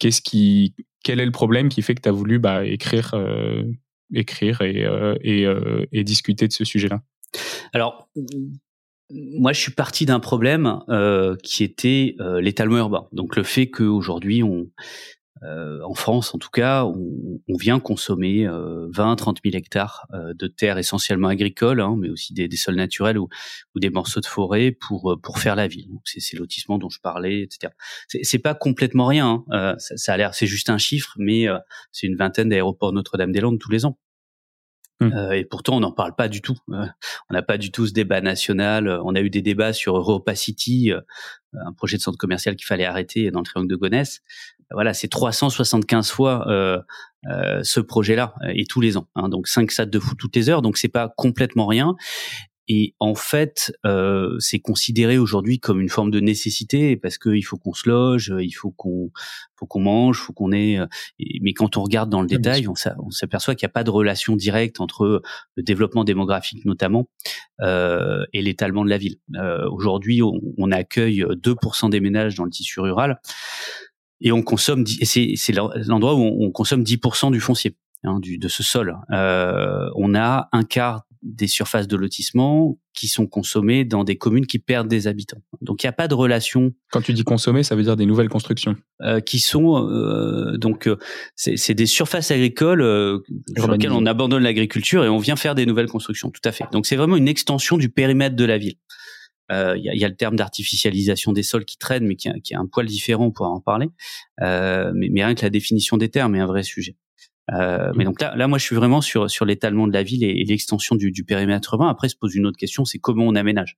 Qu'est-ce 0.00 0.20
qui, 0.20 0.74
quel 1.04 1.20
est 1.20 1.26
le 1.26 1.32
problème 1.32 1.68
qui 1.68 1.82
fait 1.82 1.94
que 1.94 2.02
tu 2.02 2.08
as 2.08 2.12
voulu 2.12 2.40
bah, 2.40 2.64
écrire, 2.64 3.12
euh, 3.14 3.62
écrire 4.12 4.60
et, 4.62 4.84
euh, 4.84 5.14
et, 5.22 5.46
et, 5.92 6.02
discuter 6.02 6.48
de 6.48 6.52
ce 6.52 6.64
sujet-là? 6.64 7.02
Alors, 7.72 8.08
moi, 9.10 9.52
je 9.52 9.60
suis 9.60 9.72
parti 9.72 10.06
d'un 10.06 10.18
problème 10.18 10.80
qui 11.44 11.62
était 11.62 12.16
l'étalement 12.40 12.78
urbain. 12.78 13.06
Donc 13.12 13.36
le 13.36 13.44
fait 13.44 13.70
qu'aujourd'hui 13.70 14.42
on 14.42 14.66
en 15.40 15.94
France 15.94 16.34
en 16.34 16.38
tout 16.38 16.50
cas, 16.50 16.84
on, 16.84 17.40
on 17.48 17.56
vient 17.56 17.80
consommer 17.80 18.46
euh, 18.46 18.88
20-30 18.90 19.38
000 19.44 19.56
hectares 19.56 20.06
euh, 20.12 20.32
de 20.34 20.46
terres 20.46 20.78
essentiellement 20.78 21.28
agricoles, 21.28 21.80
hein, 21.80 21.96
mais 21.98 22.08
aussi 22.08 22.32
des, 22.34 22.48
des 22.48 22.56
sols 22.56 22.76
naturels 22.76 23.18
ou, 23.18 23.28
ou, 23.74 23.80
des 23.80 23.90
morceaux 23.90 24.20
de 24.20 24.26
forêt 24.26 24.72
pour 24.72 25.12
euh, 25.12 25.16
pour 25.16 25.38
faire 25.38 25.56
la 25.56 25.66
ville. 25.68 25.88
C'est 26.04 26.20
ces 26.20 26.36
lotissements 26.36 26.78
dont 26.78 26.90
je 26.90 27.00
parlais, 27.00 27.42
etc. 27.42 27.72
C'est 28.08 28.38
pas 28.38 28.54
complètement 28.54 29.06
rien. 29.06 29.44
Hein. 29.50 29.74
Ça, 29.78 29.96
ça, 29.96 30.14
a 30.14 30.16
l'air, 30.16 30.34
c'est 30.34 30.46
juste 30.46 30.70
un 30.70 30.78
chiffre, 30.78 31.14
mais 31.18 31.46
c'est 31.90 32.06
une 32.06 32.16
vingtaine 32.16 32.48
d'aéroports 32.48 32.92
Notre-Dame-des-Landes 32.92 33.58
tous 33.58 33.70
les 33.70 33.84
ans. 33.84 33.98
Mmh. 35.00 35.12
Euh, 35.14 35.32
et 35.32 35.44
pourtant, 35.44 35.76
on 35.76 35.80
n'en 35.80 35.92
parle 35.92 36.14
pas 36.14 36.28
du 36.28 36.42
tout. 36.42 36.56
on 36.68 37.34
n'a 37.34 37.42
pas 37.42 37.58
du 37.58 37.72
tout 37.72 37.86
ce 37.86 37.92
débat 37.92 38.20
national. 38.20 38.88
On 39.04 39.14
a 39.14 39.20
eu 39.20 39.30
des 39.30 39.42
débats 39.42 39.72
sur 39.72 39.96
Europa 39.96 40.34
City, 40.34 40.92
un 41.52 41.72
projet 41.72 41.96
de 41.96 42.02
centre 42.02 42.18
commercial 42.18 42.56
qu'il 42.56 42.66
fallait 42.66 42.84
arrêter 42.84 43.30
dans 43.30 43.40
le 43.40 43.44
triangle 43.44 43.68
de 43.68 43.76
Gonesse. 43.76 44.22
Voilà, 44.74 44.94
c'est 44.94 45.08
375 45.08 46.10
fois 46.10 46.48
euh, 46.48 46.78
euh, 47.30 47.60
ce 47.62 47.80
projet-là 47.80 48.34
et 48.54 48.64
tous 48.64 48.80
les 48.80 48.96
ans. 48.96 49.08
Hein, 49.14 49.28
donc 49.28 49.48
5 49.48 49.70
stades 49.70 49.90
de 49.90 49.98
foot 49.98 50.18
toutes 50.18 50.36
les 50.36 50.48
heures. 50.48 50.62
Donc 50.62 50.76
c'est 50.76 50.88
pas 50.88 51.12
complètement 51.16 51.66
rien. 51.66 51.94
Et 52.68 52.94
en 53.00 53.14
fait, 53.14 53.72
euh, 53.84 54.36
c'est 54.38 54.60
considéré 54.60 55.18
aujourd'hui 55.18 55.58
comme 55.58 55.80
une 55.80 55.88
forme 55.88 56.10
de 56.10 56.20
nécessité 56.20 56.96
parce 56.96 57.18
qu'il 57.18 57.44
faut 57.44 57.56
qu'on 57.56 57.74
se 57.74 57.88
loge, 57.88 58.32
il 58.40 58.52
faut 58.52 58.70
qu'on, 58.70 59.10
faut 59.58 59.66
qu'on 59.66 59.80
mange, 59.80 60.18
faut 60.18 60.32
qu'on 60.32 60.52
ait. 60.52 60.78
Euh, 60.78 60.86
mais 61.40 61.54
quand 61.54 61.76
on 61.76 61.82
regarde 61.82 62.08
dans 62.08 62.22
le 62.22 62.28
détail, 62.28 62.68
on, 62.68 63.10
s'aperçoit 63.10 63.56
qu'il 63.56 63.66
n'y 63.66 63.70
a 63.70 63.74
pas 63.74 63.84
de 63.84 63.90
relation 63.90 64.36
directe 64.36 64.80
entre 64.80 65.22
le 65.56 65.62
développement 65.62 66.04
démographique 66.04 66.64
notamment 66.64 67.08
euh, 67.60 68.24
et 68.32 68.42
l'étalement 68.42 68.84
de 68.84 68.90
la 68.90 68.98
ville. 68.98 69.16
Euh, 69.34 69.68
aujourd'hui, 69.68 70.22
on, 70.22 70.40
on, 70.56 70.70
accueille 70.70 71.24
2% 71.24 71.90
des 71.90 72.00
ménages 72.00 72.36
dans 72.36 72.44
le 72.44 72.50
tissu 72.50 72.80
rural 72.80 73.20
et 74.22 74.32
on 74.32 74.42
consomme. 74.42 74.84
Et 75.00 75.04
c'est, 75.04 75.34
c'est 75.36 75.52
l'endroit 75.52 76.14
où 76.14 76.22
on, 76.22 76.50
consomme 76.50 76.82
10% 76.82 77.30
du 77.30 77.40
foncier. 77.40 77.76
Hein, 78.04 78.18
du, 78.18 78.36
de 78.36 78.48
ce 78.48 78.64
sol. 78.64 78.96
Euh, 79.12 79.88
on 79.94 80.16
a 80.16 80.48
un 80.50 80.64
quart 80.64 81.04
des 81.22 81.46
surfaces 81.46 81.86
de 81.86 81.96
lotissement 81.96 82.78
qui 82.94 83.08
sont 83.08 83.26
consommées 83.26 83.84
dans 83.84 84.04
des 84.04 84.16
communes 84.16 84.46
qui 84.46 84.58
perdent 84.58 84.88
des 84.88 85.06
habitants. 85.06 85.40
Donc 85.60 85.82
il 85.82 85.86
n'y 85.86 85.90
a 85.90 85.92
pas 85.92 86.08
de 86.08 86.14
relation. 86.14 86.72
Quand 86.90 87.00
tu 87.00 87.12
dis 87.12 87.22
consommer, 87.22 87.62
ça 87.62 87.76
veut 87.76 87.84
dire 87.84 87.96
des 87.96 88.06
nouvelles 88.06 88.28
constructions. 88.28 88.76
Euh, 89.02 89.20
qui 89.20 89.38
sont 89.38 89.88
euh, 89.88 90.58
donc 90.58 90.88
euh, 90.88 90.96
c'est 91.36 91.74
des 91.74 91.86
surfaces 91.86 92.30
agricoles 92.30 92.82
euh, 92.82 93.20
sur 93.56 93.70
lesquelles 93.70 93.92
on 93.92 94.04
abandonne 94.04 94.42
l'agriculture 94.42 95.04
et 95.04 95.08
on 95.08 95.18
vient 95.18 95.36
faire 95.36 95.54
des 95.54 95.64
nouvelles 95.64 95.88
constructions. 95.88 96.30
Tout 96.30 96.42
à 96.44 96.52
fait. 96.52 96.64
Donc 96.72 96.86
c'est 96.86 96.96
vraiment 96.96 97.16
une 97.16 97.28
extension 97.28 97.78
du 97.78 97.88
périmètre 97.88 98.34
de 98.36 98.44
la 98.44 98.58
ville. 98.58 98.74
Euh, 99.52 99.76
il 99.76 99.84
y, 99.84 99.90
a, 99.90 99.94
y, 99.94 100.04
a, 100.04 100.08
le 100.08 100.16
terme 100.16 100.36
d'artificialisation 100.36 101.32
des 101.32 101.42
sols 101.42 101.64
qui 101.64 101.78
traîne, 101.78 102.06
mais 102.06 102.16
qui, 102.16 102.28
qui 102.42 102.54
est 102.54 102.56
un 102.56 102.66
poil 102.66 102.86
différent, 102.86 103.26
on 103.26 103.30
pourra 103.30 103.50
en 103.50 103.60
parler. 103.60 103.88
mais, 104.40 105.08
mais 105.10 105.24
rien 105.24 105.34
que 105.34 105.42
la 105.42 105.50
définition 105.50 105.96
des 105.96 106.08
termes 106.08 106.34
est 106.34 106.40
un 106.40 106.46
vrai 106.46 106.62
sujet. 106.62 106.96
Euh, 107.52 107.92
mais 107.96 108.04
donc 108.04 108.20
là, 108.20 108.34
là, 108.36 108.46
moi, 108.46 108.58
je 108.58 108.64
suis 108.64 108.76
vraiment 108.76 109.00
sur 109.00 109.28
sur 109.28 109.44
l'étalement 109.44 109.86
de 109.86 109.92
la 109.92 110.02
ville 110.02 110.22
et, 110.22 110.44
l'extension 110.44 110.94
du, 110.94 111.10
du, 111.10 111.24
périmètre 111.24 111.74
urbain. 111.74 111.88
Après, 111.88 112.08
se 112.08 112.16
pose 112.16 112.34
une 112.34 112.46
autre 112.46 112.56
question, 112.56 112.84
c'est 112.84 112.98
comment 112.98 113.24
on 113.24 113.34
aménage. 113.34 113.76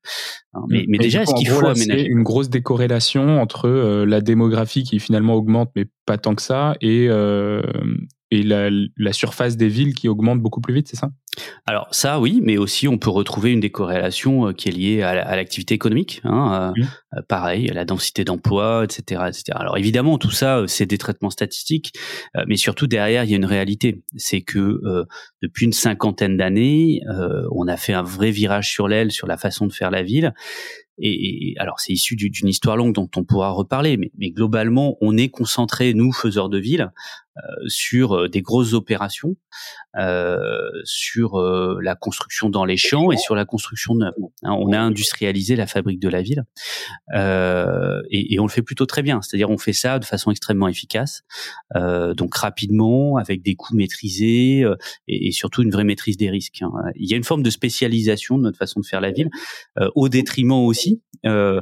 Hein, 0.53 0.61
mais, 0.69 0.85
mais 0.87 0.99
déjà, 0.99 1.23
est-ce 1.23 1.35
qu'il 1.35 1.49
faut 1.49 1.67
aménager 1.67 2.07
Une 2.07 2.23
grosse 2.23 2.51
décorrélation 2.51 3.41
entre 3.41 3.69
euh, 3.69 4.05
la 4.05 4.21
démographie 4.21 4.85
qui 4.85 5.01
finalement 5.01 5.35
augmente, 5.35 5.71
mais 5.77 5.87
pas 6.05 6.19
tant 6.19 6.35
que 6.35 6.43
ça, 6.43 6.77
et 6.81 7.07
euh, 7.09 7.63
et 8.31 8.43
la, 8.43 8.71
la, 8.97 9.13
surface 9.13 9.57
des 9.57 9.69
villes 9.69 9.95
qui 9.95 10.09
augmente 10.09 10.41
beaucoup 10.41 10.61
plus 10.61 10.75
vite, 10.75 10.89
c'est 10.89 10.97
ça? 10.97 11.11
Alors 11.67 11.89
ça, 11.93 12.21
oui, 12.21 12.41
mais 12.43 12.57
aussi 12.57 12.89
on 12.89 12.99
peut 12.99 13.11
retrouver 13.11 13.53
une 13.53 13.61
décorrélation 13.61 14.49
euh, 14.49 14.53
qui 14.53 14.69
est 14.69 14.73
liée 14.73 15.03
à 15.03 15.37
l'activité 15.37 15.75
économique. 15.75 16.21
Hein, 16.25 16.75
euh, 16.77 16.83
euh, 17.17 17.23
pareil, 17.29 17.67
la 17.67 17.85
densité 17.85 18.25
d'emploi, 18.25 18.85
etc., 18.85 19.23
etc. 19.29 19.45
Alors 19.55 19.77
évidemment, 19.79 20.19
tout 20.19 20.31
ça, 20.31 20.65
c'est 20.67 20.87
des 20.87 20.99
traitements 20.99 21.31
statistiques, 21.31 21.93
mais 22.47 22.57
surtout 22.57 22.87
derrière, 22.87 23.25
il 23.25 23.31
y 23.31 23.35
a 23.35 23.37
une 23.37 23.45
réalité. 23.45 24.03
C'est 24.17 24.41
que 24.41 24.81
depuis 25.43 25.67
une 25.67 25.73
cinquantaine 25.73 26.37
d'années, 26.37 27.01
on 27.53 27.69
a 27.69 27.77
fait 27.77 27.93
un 27.93 28.03
vrai 28.03 28.31
virage 28.31 28.71
sur 28.71 28.89
l'aile 28.89 29.13
sur 29.13 29.27
la 29.27 29.37
façon 29.37 29.67
de 29.67 29.73
faire 29.73 29.91
la 29.91 30.03
ville. 30.03 30.33
Et, 30.99 31.55
alors 31.59 31.81
c'est 31.81 31.93
issu 31.93 32.15
d'une 32.15 32.49
histoire 32.49 32.77
longue 32.77 32.95
dont 32.95 33.11
on 33.17 33.25
pourra 33.25 33.51
reparler, 33.51 33.97
mais, 33.97 34.13
mais, 34.17 34.31
globalement 34.31 34.97
on 35.01 35.17
est 35.17 35.29
concentré 35.29 35.93
nous 35.93 36.13
faiseurs 36.13 36.49
de 36.49 36.59
ville 36.59 36.83
euh, 36.83 36.89
sur 37.67 38.13
euh, 38.13 38.29
des 38.29 38.43
grosses 38.43 38.73
opérations, 38.73 39.37
euh, 39.99 40.49
sur 40.85 41.41
la 41.41 41.95
construction 41.95 42.49
dans 42.49 42.65
les 42.65 42.77
champs 42.77 43.11
et 43.11 43.17
sur 43.17 43.35
la 43.35 43.45
construction 43.45 43.95
neuve. 43.95 44.15
Hein, 44.43 44.53
on 44.59 44.73
a 44.73 44.79
industrialisé 44.79 45.57
la 45.57 45.67
fabrique 45.67 46.01
de 46.01 46.09
la 46.09 46.23
ville 46.23 46.45
et, 47.15 48.35
et, 48.35 48.41
on 48.41 48.47
le 48.47 48.51
fait 48.51 48.63
plutôt 48.63 48.87
très 48.87 49.03
bien. 49.03 49.23
C'est-à-dire 49.23 49.51
on 49.51 49.59
fait 49.59 49.73
ça 49.73 49.99
de 49.99 50.05
façon 50.05 50.31
extrêmement 50.31 50.69
efficace, 50.69 51.23
donc 51.75 52.35
rapidement 52.35 53.17
avec 53.17 53.43
des 53.43 53.55
coûts 53.55 53.75
maîtrisés 53.75 54.65
et, 55.09 55.29
et, 55.29 55.33
surtout 55.33 55.63
une 55.63 55.71
vraie 55.71 55.85
maîtrise 55.85 56.17
des 56.17 56.31
risques. 56.31 56.63
Hein. 56.63 56.73
Il 56.97 57.11
y 57.11 57.15
a 57.15 57.17
une 57.17 57.25
forme 57.25 57.43
de 57.43 57.51
spécialisation 57.51 58.39
de 58.39 58.43
notre 58.43 58.59
façon 58.59 58.81
de 58.81 58.87
faire 58.87 59.01
la 59.01 59.11
ville, 59.11 59.31
au 59.95 60.09
détriment 60.09 60.53
aussi 60.53 61.03
euh, 61.27 61.61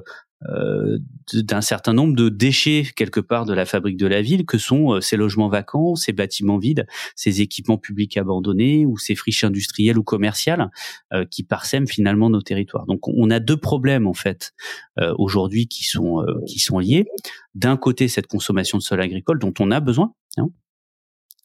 d'un 1.32 1.60
certain 1.60 1.92
nombre 1.92 2.14
de 2.14 2.28
déchets 2.28 2.84
quelque 2.96 3.20
part 3.20 3.46
de 3.46 3.54
la 3.54 3.64
fabrique 3.64 3.96
de 3.96 4.06
la 4.06 4.22
ville 4.22 4.44
que 4.44 4.58
sont 4.58 4.94
euh, 4.94 5.00
ces 5.00 5.16
logements 5.16 5.48
vacants, 5.48 5.94
ces 5.94 6.12
bâtiments 6.12 6.58
vides, 6.58 6.86
ces 7.16 7.40
équipements 7.40 7.78
publics 7.78 8.16
abandonnés 8.16 8.84
ou 8.86 8.98
ces 8.98 9.14
friches 9.14 9.44
industrielles 9.44 9.98
ou 9.98 10.02
commerciales 10.02 10.70
euh, 11.12 11.24
qui 11.30 11.42
parsèment 11.42 11.86
finalement 11.86 12.30
nos 12.30 12.42
territoires. 12.42 12.86
Donc 12.86 13.06
on 13.08 13.30
a 13.30 13.40
deux 13.40 13.56
problèmes 13.56 14.06
en 14.06 14.14
fait 14.14 14.52
aujourd'hui 15.16 15.68
qui 15.68 15.84
sont 15.84 16.24
qui 16.46 16.58
sont 16.58 16.78
liés. 16.78 17.06
D'un 17.54 17.76
côté 17.76 18.08
cette 18.08 18.26
consommation 18.26 18.78
de 18.78 18.82
sol 18.82 19.00
agricole 19.00 19.38
dont 19.38 19.54
on 19.58 19.70
a 19.70 19.80
besoin, 19.80 20.14
hein, 20.36 20.48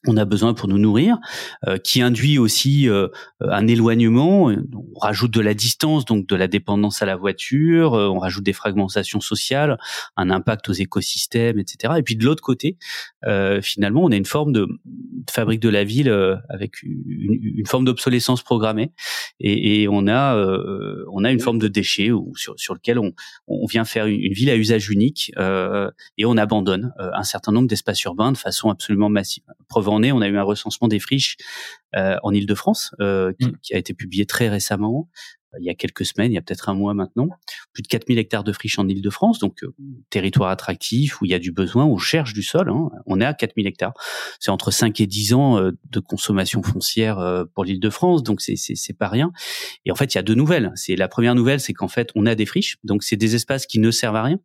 on 0.06 0.16
a 0.16 0.24
besoin 0.24 0.54
pour 0.54 0.68
nous 0.68 0.78
nourrir, 0.78 1.18
euh, 1.66 1.76
qui 1.76 2.00
induit 2.02 2.38
aussi 2.38 2.88
euh, 2.88 3.08
un 3.40 3.66
éloignement. 3.66 4.44
On 4.46 4.98
rajoute 5.00 5.32
de 5.32 5.40
la 5.40 5.54
distance, 5.54 6.04
donc 6.04 6.26
de 6.26 6.36
la 6.36 6.46
dépendance 6.46 7.02
à 7.02 7.06
la 7.06 7.16
voiture. 7.16 7.94
Euh, 7.94 8.08
on 8.08 8.18
rajoute 8.18 8.44
des 8.44 8.52
fragmentations 8.52 9.20
sociales, 9.20 9.76
un 10.16 10.30
impact 10.30 10.68
aux 10.68 10.72
écosystèmes, 10.72 11.58
etc. 11.58 11.94
Et 11.98 12.02
puis 12.02 12.14
de 12.14 12.24
l'autre 12.24 12.42
côté, 12.42 12.76
finalement, 13.62 14.04
on 14.04 14.12
a 14.12 14.16
une 14.16 14.24
forme 14.24 14.52
de, 14.52 14.68
fabrique 15.28 15.60
de 15.60 15.68
la 15.68 15.84
ville 15.84 16.10
avec 16.48 16.82
une, 16.82 17.66
forme 17.66 17.84
d'obsolescence 17.84 18.42
programmée, 18.42 18.92
et, 19.40 19.88
on 19.88 20.06
a 20.06 20.36
on 21.12 21.24
a 21.24 21.30
une 21.30 21.40
forme 21.40 21.58
de 21.58 21.68
déchet 21.68 22.10
sur, 22.34 22.74
lequel 22.74 22.98
on, 22.98 23.12
on 23.46 23.66
vient 23.66 23.84
faire 23.84 24.06
une 24.06 24.32
ville 24.32 24.50
à 24.50 24.56
usage 24.56 24.88
unique 24.90 25.32
et 26.16 26.24
on 26.24 26.36
abandonne 26.36 26.92
un 26.98 27.22
certain 27.24 27.52
nombre 27.52 27.68
d'espaces 27.68 28.02
urbains 28.04 28.32
de 28.32 28.38
façon 28.38 28.70
absolument 28.70 29.08
massive 29.08 29.42
on 29.90 30.20
a 30.20 30.28
eu 30.28 30.36
un 30.36 30.42
recensement 30.42 30.88
des 30.88 30.98
friches 30.98 31.36
euh, 31.96 32.16
en 32.22 32.32
Ile-de-France 32.32 32.94
euh, 33.00 33.32
mm. 33.40 33.52
qui, 33.62 33.74
a 33.74 33.78
été 33.78 33.94
publié 33.94 34.26
très 34.26 34.48
récemment 34.48 35.08
il 35.58 35.64
y 35.64 35.70
a 35.70 35.74
quelques 35.74 36.04
semaines, 36.04 36.30
il 36.30 36.34
y 36.34 36.38
a 36.38 36.42
peut-être 36.42 36.68
un 36.68 36.74
mois 36.74 36.92
maintenant, 36.92 37.30
plus 37.72 37.82
de 37.82 37.88
4000 37.88 38.18
hectares 38.18 38.44
de 38.44 38.52
friches 38.52 38.78
en 38.78 38.86
Ile-de-France, 38.86 39.38
donc 39.38 39.64
euh, 39.64 39.74
territoire 40.10 40.50
attractif 40.50 41.22
où 41.22 41.24
il 41.24 41.30
y 41.30 41.34
a 41.34 41.38
du 41.38 41.52
besoin, 41.52 41.86
on 41.86 41.96
cherche 41.96 42.34
du 42.34 42.42
sol, 42.42 42.68
hein. 42.68 42.90
on 43.06 43.18
est 43.18 43.24
à 43.24 43.32
4000 43.32 43.66
hectares. 43.66 43.94
C'est 44.40 44.50
entre 44.50 44.70
5 44.70 45.00
et 45.00 45.06
10 45.06 45.32
ans 45.32 45.58
de 45.60 46.00
consommation 46.00 46.62
foncière 46.62 47.44
pour 47.54 47.64
l'Île-de-France, 47.64 48.22
donc 48.22 48.42
c'est 48.42 48.56
c'est 48.56 48.92
pas 48.92 49.08
rien. 49.08 49.32
Et 49.86 49.90
en 49.90 49.94
fait, 49.94 50.12
il 50.12 50.18
y 50.18 50.20
a 50.20 50.22
deux 50.22 50.34
nouvelles. 50.34 50.70
C'est 50.74 50.96
la 50.96 51.08
première 51.08 51.34
nouvelle, 51.34 51.60
c'est 51.60 51.72
qu'en 51.72 51.88
fait, 51.88 52.10
on 52.14 52.26
a 52.26 52.34
des 52.34 52.44
friches, 52.44 52.76
donc 52.84 53.02
c'est 53.02 53.16
des 53.16 53.34
espaces 53.34 53.66
qui 53.66 53.80
ne 53.80 53.90
servent 53.90 54.16
à 54.16 54.22
rien. 54.22 54.38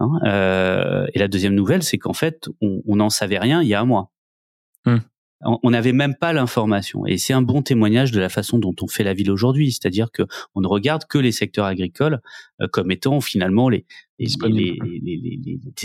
Hein. 0.00 1.06
et 1.14 1.18
la 1.18 1.28
deuxième 1.28 1.54
nouvelle, 1.54 1.82
c'est 1.82 1.96
qu'en 1.96 2.12
fait, 2.12 2.50
on 2.60 2.96
n'en 2.96 3.08
savait 3.08 3.38
rien 3.38 3.62
il 3.62 3.68
y 3.68 3.74
a 3.74 3.80
un 3.80 3.86
mois. 3.86 4.12
Hmm. 4.86 4.98
On 5.42 5.70
n'avait 5.70 5.92
même 5.92 6.14
pas 6.16 6.32
l'information, 6.32 7.04
et 7.04 7.18
c'est 7.18 7.34
un 7.34 7.42
bon 7.42 7.60
témoignage 7.60 8.10
de 8.10 8.18
la 8.18 8.30
façon 8.30 8.58
dont 8.58 8.74
on 8.80 8.88
fait 8.88 9.04
la 9.04 9.12
ville 9.12 9.30
aujourd'hui, 9.30 9.70
c'est-à-dire 9.70 10.10
que 10.10 10.22
on 10.54 10.62
ne 10.62 10.66
regarde 10.66 11.04
que 11.04 11.18
les 11.18 11.30
secteurs 11.30 11.66
agricoles 11.66 12.22
euh, 12.62 12.68
comme 12.72 12.90
étant 12.90 13.20
finalement 13.20 13.68
les, 13.68 13.84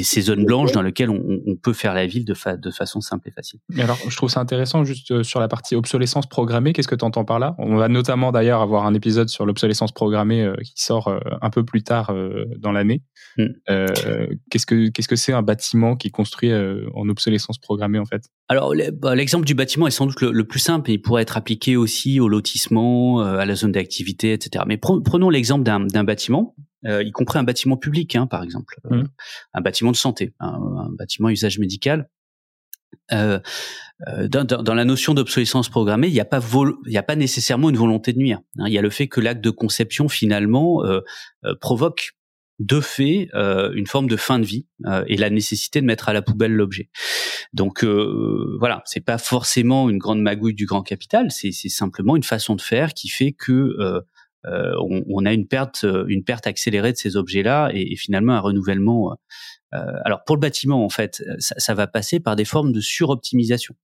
ces 0.03 0.21
zones 0.21 0.45
blanches 0.45 0.71
dans 0.71 0.81
lesquelles 0.81 1.09
on, 1.09 1.55
peut 1.61 1.73
faire 1.73 1.93
la 1.93 2.07
ville 2.07 2.25
de, 2.25 2.33
de 2.55 2.71
façon 2.71 3.01
simple 3.01 3.27
et 3.27 3.31
facile. 3.31 3.59
alors, 3.77 3.97
je 4.07 4.15
trouve 4.15 4.29
ça 4.29 4.39
intéressant 4.39 4.83
juste 4.83 5.11
euh, 5.11 5.23
sur 5.23 5.39
la 5.39 5.47
partie 5.47 5.75
obsolescence 5.75 6.27
programmée. 6.27 6.73
Qu'est-ce 6.73 6.87
que 6.87 6.95
tu 6.95 7.05
entends 7.05 7.25
par 7.25 7.39
là? 7.39 7.55
On 7.57 7.75
va 7.75 7.87
notamment 7.87 8.31
d'ailleurs 8.31 8.61
avoir 8.61 8.85
un 8.85 8.93
épisode 8.93 9.29
sur 9.29 9.45
l'obsolescence 9.45 9.91
programmée 9.91 10.43
euh, 10.43 10.55
qui 10.63 10.81
sort 10.81 11.13
un 11.41 11.49
peu 11.49 11.65
plus 11.65 11.83
tard 11.83 12.13
dans 12.57 12.71
l'année. 12.71 13.03
Hmm. 13.37 13.47
qu'est-ce 14.49 14.65
que 14.65 14.89
qu'est-ce 14.89 15.07
que 15.07 15.15
c'est 15.15 15.33
un 15.33 15.41
bâtiment 15.41 15.95
qui 15.95 16.07
est 16.07 16.11
construit 16.11 16.51
en 16.53 17.09
obsolescence 17.09 17.57
programmée 17.57 17.99
en 17.99 18.05
fait? 18.05 18.23
Alors, 18.47 18.73
bah, 18.93 19.15
l'exemple 19.15 19.45
du 19.45 19.55
bâtiment 19.55 19.87
est 19.87 19.91
sans 19.91 20.05
doute 20.05 20.21
le, 20.21 20.43
plus 20.43 20.59
simple. 20.59 20.91
Il 20.91 21.01
pourrait 21.01 21.23
être 21.23 21.37
appliqué 21.37 21.75
aussi 21.75 22.19
au 22.19 22.27
lotissement, 22.27 23.19
à 23.21 23.45
la 23.45 23.55
zone 23.55 23.71
d'activité, 23.71 24.33
etc. 24.33 24.63
Mais 24.67 24.77
prenons 24.77 25.29
l'exemple 25.29 25.63
d'un 25.63 26.03
bâtiment 26.03 26.55
euh, 26.85 27.03
y 27.03 27.11
compris 27.11 27.37
un 27.37 27.43
bâtiment 27.43 27.77
public, 27.77 28.15
hein, 28.15 28.27
par 28.27 28.43
exemple, 28.43 28.79
euh, 28.91 29.03
mmh. 29.03 29.09
un 29.53 29.61
bâtiment 29.61 29.91
de 29.91 29.97
santé, 29.97 30.33
un, 30.39 30.89
bâtiment 30.97 31.27
à 31.27 31.31
usage 31.31 31.59
médical. 31.59 32.09
Euh, 33.13 33.39
euh 34.07 34.27
dans, 34.27 34.43
dans, 34.45 34.73
la 34.73 34.83
notion 34.83 35.13
d'obsolescence 35.13 35.69
programmée, 35.69 36.07
il 36.07 36.13
n'y 36.13 36.19
a 36.19 36.25
pas 36.25 36.41
il 36.87 36.97
a 36.97 37.03
pas 37.03 37.15
nécessairement 37.15 37.69
une 37.69 37.77
volonté 37.77 38.13
de 38.13 38.17
nuire. 38.17 38.39
Hein. 38.57 38.65
Il 38.67 38.73
y 38.73 38.77
a 38.77 38.81
le 38.81 38.89
fait 38.89 39.07
que 39.07 39.21
l'acte 39.21 39.43
de 39.43 39.49
conception 39.51 40.09
finalement 40.09 40.83
provoque 41.61 42.11
de 42.59 42.81
fait 42.81 43.29
une 43.33 43.87
forme 43.87 44.07
de 44.07 44.17
fin 44.17 44.39
de 44.39 44.45
vie 44.45 44.67
et 45.07 45.15
la 45.15 45.29
nécessité 45.29 45.79
de 45.79 45.85
mettre 45.85 46.09
à 46.09 46.13
la 46.13 46.21
poubelle 46.21 46.51
l'objet. 46.51 46.89
Donc 47.53 47.85
voilà, 47.85 48.81
c'est 48.85 49.05
pas 49.05 49.17
forcément 49.17 49.89
une 49.89 49.97
grande 49.97 50.21
magouille 50.21 50.55
du 50.55 50.65
grand 50.65 50.83
capital, 50.83 51.31
c'est 51.31 51.51
simplement 51.51 52.17
une 52.17 52.23
façon 52.23 52.55
de 52.55 52.61
faire 52.61 52.93
qui 52.93 53.07
fait 53.07 53.31
que 53.31 54.03
euh, 54.45 54.73
on, 54.79 55.03
on, 55.07 55.25
a 55.25 55.33
une 55.33 55.47
perte, 55.47 55.83
euh, 55.83 56.05
une 56.07 56.23
perte 56.23 56.47
accélérée 56.47 56.91
de 56.91 56.97
ces 56.97 57.15
objets-là 57.15 57.69
et, 57.73 57.95
finalement 57.95 58.33
un 58.33 58.39
renouvellement. 58.39 59.17
Euh, 59.73 59.79
alors 60.03 60.23
pour 60.23 60.35
le 60.35 60.41
bâtiment, 60.41 60.83
en 60.83 60.89
fait, 60.89 61.23
ça, 61.39 61.55
ça, 61.57 61.73
va 61.73 61.87
passer 61.87 62.19
par 62.19 62.35
des 62.35 62.45
formes 62.45 62.71
de 62.71 62.81
suroptimisation. 62.81 63.75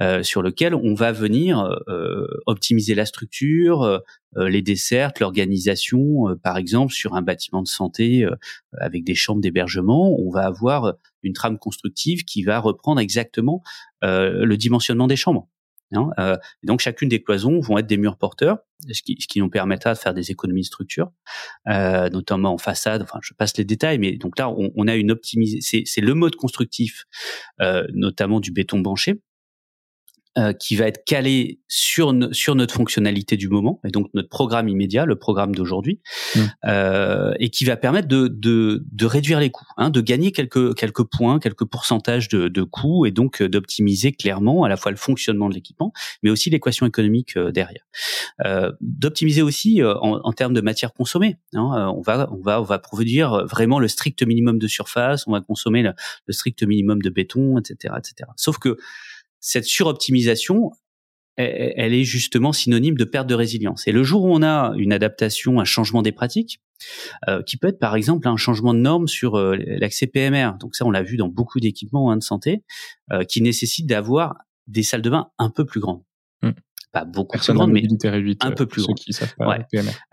Euh, 0.00 0.22
sur 0.22 0.42
lequel 0.42 0.74
on 0.74 0.94
va 0.94 1.10
venir 1.12 1.76
euh, 1.88 2.26
optimiser 2.46 2.94
la 2.94 3.04
structure, 3.04 3.82
euh, 3.82 3.98
les 4.48 4.62
dessertes, 4.62 5.18
l'organisation. 5.20 6.36
par 6.42 6.56
exemple, 6.56 6.92
sur 6.92 7.14
un 7.14 7.22
bâtiment 7.22 7.62
de 7.62 7.68
santé 7.68 8.24
avec 8.78 9.04
des 9.04 9.14
chambres 9.14 9.40
d'hébergement, 9.40 10.16
on 10.20 10.30
va 10.30 10.46
avoir 10.46 10.94
une 11.22 11.32
trame 11.32 11.58
constructive 11.58 12.24
qui 12.24 12.44
va 12.44 12.60
reprendre 12.60 13.00
exactement 13.00 13.62
le 14.02 14.54
dimensionnement 14.54 15.08
des 15.08 15.16
chambres. 15.16 15.48
Hein, 15.92 16.10
euh, 16.18 16.36
donc 16.62 16.80
chacune 16.80 17.08
des 17.08 17.22
cloisons 17.22 17.60
vont 17.60 17.78
être 17.78 17.86
des 17.86 17.96
murs 17.96 18.16
porteurs, 18.16 18.58
ce 18.90 19.02
qui, 19.02 19.16
ce 19.18 19.26
qui 19.26 19.40
nous 19.40 19.50
permettra 19.50 19.94
de 19.94 19.98
faire 19.98 20.14
des 20.14 20.30
économies 20.30 20.62
de 20.62 20.66
structure, 20.66 21.10
euh, 21.68 22.08
notamment 22.10 22.54
en 22.54 22.58
façade. 22.58 23.02
Enfin, 23.02 23.18
je 23.22 23.34
passe 23.34 23.56
les 23.56 23.64
détails, 23.64 23.98
mais 23.98 24.12
donc 24.16 24.38
là, 24.38 24.48
on, 24.48 24.70
on 24.74 24.88
a 24.88 24.94
une 24.94 25.10
optimisation. 25.10 25.82
C'est 25.84 26.00
le 26.00 26.14
mode 26.14 26.36
constructif, 26.36 27.06
euh, 27.60 27.86
notamment 27.92 28.40
du 28.40 28.52
béton 28.52 28.78
banché, 28.78 29.20
euh, 30.38 30.52
qui 30.52 30.76
va 30.76 30.86
être 30.86 31.04
calé 31.04 31.60
sur 31.66 32.14
sur 32.30 32.54
notre 32.54 32.72
fonctionnalité 32.72 33.36
du 33.36 33.48
moment 33.48 33.80
et 33.84 33.88
donc 33.88 34.08
notre 34.14 34.28
programme 34.28 34.68
immédiat, 34.68 35.04
le 35.04 35.16
programme 35.16 35.56
d'aujourd'hui, 35.56 36.00
mmh. 36.36 36.40
euh, 36.66 37.32
et 37.40 37.50
qui 37.50 37.64
va 37.64 37.76
permettre 37.76 38.06
de, 38.06 38.28
de, 38.28 38.84
de 38.92 39.06
réduire 39.06 39.40
les 39.40 39.50
coûts, 39.50 39.66
hein, 39.76 39.90
de 39.90 40.00
gagner 40.00 40.30
quelques 40.30 40.76
quelques 40.76 41.02
points, 41.02 41.40
quelques 41.40 41.64
pourcentages 41.64 42.28
de, 42.28 42.46
de 42.46 42.62
coûts 42.62 43.06
et 43.06 43.10
donc 43.10 43.42
euh, 43.42 43.48
d'optimiser 43.48 44.12
clairement 44.12 44.62
à 44.62 44.68
la 44.68 44.76
fois 44.76 44.92
le 44.92 44.96
fonctionnement 44.96 45.48
de 45.48 45.54
l'équipement, 45.54 45.92
mais 46.22 46.30
aussi 46.30 46.48
l'équation 46.48 46.86
économique 46.86 47.36
euh, 47.36 47.50
derrière. 47.50 47.82
Euh, 48.46 48.70
d'optimiser 48.80 49.42
aussi 49.42 49.82
en, 49.82 50.20
en, 50.22 50.32
termes 50.32 50.54
de 50.54 50.60
matière 50.60 50.92
consommée. 50.92 51.38
Hein, 51.54 51.92
on 51.96 52.02
va 52.02 52.28
on 52.30 52.40
va 52.40 52.60
on 52.60 52.64
va 52.64 52.78
produire 52.78 53.46
vraiment 53.46 53.80
le 53.80 53.88
strict 53.88 54.22
minimum 54.22 54.60
de 54.60 54.68
surface, 54.68 55.26
on 55.26 55.32
va 55.32 55.40
consommer 55.40 55.82
le, 55.82 55.92
le 56.26 56.32
strict 56.32 56.62
minimum 56.62 57.02
de 57.02 57.10
béton, 57.10 57.58
etc., 57.58 57.94
etc. 57.98 58.30
Sauf 58.36 58.58
que 58.58 58.76
cette 59.40 59.64
suroptimisation, 59.64 60.72
elle 61.36 61.94
est 61.94 62.04
justement 62.04 62.52
synonyme 62.52 62.96
de 62.96 63.04
perte 63.04 63.26
de 63.26 63.34
résilience. 63.34 63.88
Et 63.88 63.92
le 63.92 64.02
jour 64.02 64.24
où 64.24 64.34
on 64.34 64.42
a 64.42 64.74
une 64.76 64.92
adaptation, 64.92 65.58
un 65.58 65.64
changement 65.64 66.02
des 66.02 66.12
pratiques, 66.12 66.60
euh, 67.28 67.42
qui 67.42 67.56
peut 67.56 67.68
être 67.68 67.78
par 67.78 67.96
exemple 67.96 68.26
un 68.28 68.36
changement 68.36 68.72
de 68.72 68.78
norme 68.78 69.06
sur 69.06 69.36
euh, 69.36 69.56
l'accès 69.56 70.06
PMR, 70.06 70.52
donc 70.58 70.74
ça 70.74 70.86
on 70.86 70.90
l'a 70.90 71.02
vu 71.02 71.16
dans 71.16 71.28
beaucoup 71.28 71.60
d'équipements 71.60 72.10
hein, 72.10 72.16
de 72.16 72.22
santé, 72.22 72.62
euh, 73.12 73.24
qui 73.24 73.42
nécessite 73.42 73.86
d'avoir 73.86 74.36
des 74.66 74.82
salles 74.82 75.02
de 75.02 75.10
bain 75.10 75.30
un 75.38 75.50
peu 75.50 75.64
plus 75.64 75.80
grandes. 75.80 76.02
Mmh 76.90 76.98
pas 76.98 77.04
beaucoup 77.04 77.38
plus 77.38 77.52
grande, 77.52 77.70
mais 77.70 77.82
un 78.40 78.50
peu 78.50 78.66
plus 78.66 78.82
grande. 78.82 78.98
Ouais. 79.38 79.64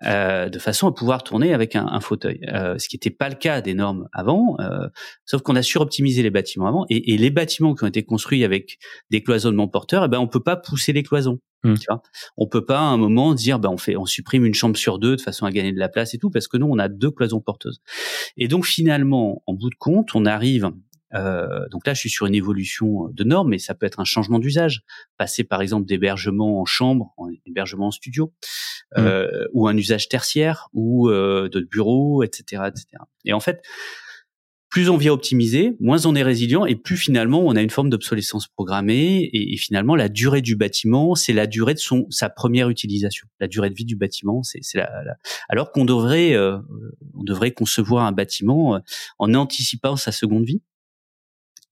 Euh, 0.05 0.49
de 0.49 0.59
façon 0.59 0.87
à 0.87 0.93
pouvoir 0.93 1.23
tourner 1.23 1.53
avec 1.53 1.75
un, 1.75 1.87
un 1.87 1.99
fauteuil. 1.99 2.39
Euh, 2.53 2.77
ce 2.77 2.87
qui 2.87 2.95
n'était 2.95 3.09
pas 3.09 3.29
le 3.29 3.35
cas 3.35 3.61
des 3.61 3.73
normes 3.73 4.07
avant, 4.13 4.57
euh, 4.59 4.87
sauf 5.25 5.41
qu'on 5.41 5.55
a 5.55 5.63
suroptimisé 5.63 6.21
les 6.21 6.29
bâtiments 6.29 6.67
avant, 6.67 6.85
et, 6.89 7.13
et, 7.13 7.17
les 7.17 7.31
bâtiments 7.31 7.73
qui 7.73 7.83
ont 7.83 7.87
été 7.87 8.03
construits 8.03 8.43
avec 8.43 8.77
des 9.09 9.23
cloisonnements 9.23 9.67
porteurs, 9.67 10.03
eh 10.05 10.07
ben 10.07 10.19
on 10.19 10.27
peut 10.27 10.43
pas 10.43 10.55
pousser 10.55 10.93
les 10.93 11.03
cloisons. 11.03 11.39
Hmm. 11.63 11.73
Tu 11.73 11.87
vois 11.89 12.03
on 12.37 12.47
peut 12.47 12.63
pas 12.63 12.77
à 12.77 12.83
un 12.83 12.97
moment 12.97 13.33
dire 13.33 13.57
ben 13.57 13.69
on 13.69 13.77
fait 13.77 13.95
on 13.95 14.05
supprime 14.05 14.45
une 14.45 14.53
chambre 14.53 14.77
sur 14.77 14.99
deux 14.99 15.15
de 15.15 15.21
façon 15.21 15.47
à 15.47 15.51
gagner 15.51 15.71
de 15.71 15.79
la 15.79 15.89
place 15.89 16.13
et 16.13 16.19
tout 16.19 16.29
parce 16.29 16.47
que 16.47 16.55
nous 16.55 16.67
on 16.67 16.77
a 16.77 16.87
deux 16.87 17.09
cloisons 17.09 17.41
porteuses. 17.41 17.81
Et 18.37 18.47
donc 18.47 18.67
finalement 18.67 19.41
en 19.47 19.53
bout 19.53 19.71
de 19.71 19.75
compte 19.79 20.13
on 20.13 20.27
arrive 20.27 20.69
euh, 21.13 21.67
donc 21.69 21.85
là, 21.87 21.93
je 21.93 21.99
suis 21.99 22.09
sur 22.09 22.25
une 22.25 22.35
évolution 22.35 23.09
de 23.11 23.23
normes, 23.23 23.49
mais 23.49 23.59
ça 23.59 23.73
peut 23.73 23.85
être 23.85 23.99
un 23.99 24.05
changement 24.05 24.39
d'usage. 24.39 24.83
Passer 25.17 25.43
par 25.43 25.61
exemple 25.61 25.85
d'hébergement 25.85 26.61
en 26.61 26.65
chambre, 26.65 27.13
en 27.17 27.29
hébergement 27.45 27.87
en 27.87 27.91
studio, 27.91 28.33
mmh. 28.95 28.99
euh, 28.99 29.47
ou 29.53 29.67
un 29.67 29.77
usage 29.77 30.09
tertiaire, 30.09 30.69
ou 30.73 31.09
euh, 31.09 31.49
de 31.49 31.61
bureau, 31.61 32.23
etc., 32.23 32.63
etc. 32.67 33.03
Et 33.25 33.33
en 33.33 33.39
fait, 33.39 33.61
plus 34.69 34.89
on 34.89 34.97
vient 34.97 35.13
optimiser, 35.13 35.77
moins 35.79 36.05
on 36.05 36.13
est 36.15 36.23
résilient, 36.23 36.65
et 36.65 36.75
plus 36.75 36.97
finalement 36.97 37.39
on 37.39 37.55
a 37.55 37.61
une 37.61 37.69
forme 37.69 37.89
d'obsolescence 37.89 38.47
programmée. 38.47 39.29
Et, 39.31 39.55
finalement, 39.57 39.95
la 39.95 40.09
durée 40.09 40.41
du 40.41 40.55
bâtiment, 40.55 41.15
c'est 41.15 41.33
la 41.33 41.47
durée 41.47 41.73
de 41.73 41.79
son 41.79 42.05
sa 42.09 42.29
première 42.29 42.69
utilisation. 42.69 43.27
La 43.39 43.47
durée 43.47 43.69
de 43.69 43.75
vie 43.75 43.85
du 43.85 43.95
bâtiment, 43.95 44.43
c'est 44.43 44.61
la, 44.75 44.89
alors 45.49 45.71
qu'on 45.71 45.85
devrait 45.85 46.33
euh, 46.33 46.57
on 47.15 47.23
devrait 47.23 47.51
concevoir 47.51 48.05
un 48.05 48.11
bâtiment 48.11 48.75
euh, 48.75 48.79
en 49.19 49.33
anticipant 49.33 49.95
sa 49.95 50.11
seconde 50.11 50.45
vie. 50.45 50.61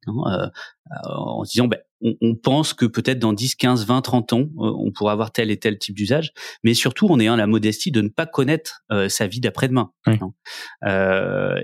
Hein, 0.08 0.52
euh, 0.92 1.10
en 1.10 1.44
se 1.44 1.52
disant 1.52 1.68
ben, 1.68 1.80
on, 2.02 2.36
pense 2.36 2.74
que 2.74 2.86
peut-être 2.86 3.20
dans 3.20 3.34
10, 3.34 3.56
15, 3.56 3.86
20, 3.86 4.02
30 4.02 4.34
ans, 4.34 4.40
euh, 4.40 4.46
on 4.58 4.92
pourra 4.92 5.12
avoir 5.12 5.32
tel 5.32 5.50
et 5.50 5.58
tel 5.58 5.78
type 5.78 5.96
d'usage, 5.96 6.32
mais 6.64 6.74
surtout 6.74 7.08
on 7.10 7.20
ayant 7.20 7.36
la 7.36 7.48
modestie 7.48 7.92
de 7.92 8.02
ne 8.02 8.10
pas 8.10 8.26
connaître 8.26 8.84
euh, 8.92 9.10
sa 9.10 9.28
vie 9.28 9.40
d'après-demain. 9.40 9.92
Hein. 10.06 10.32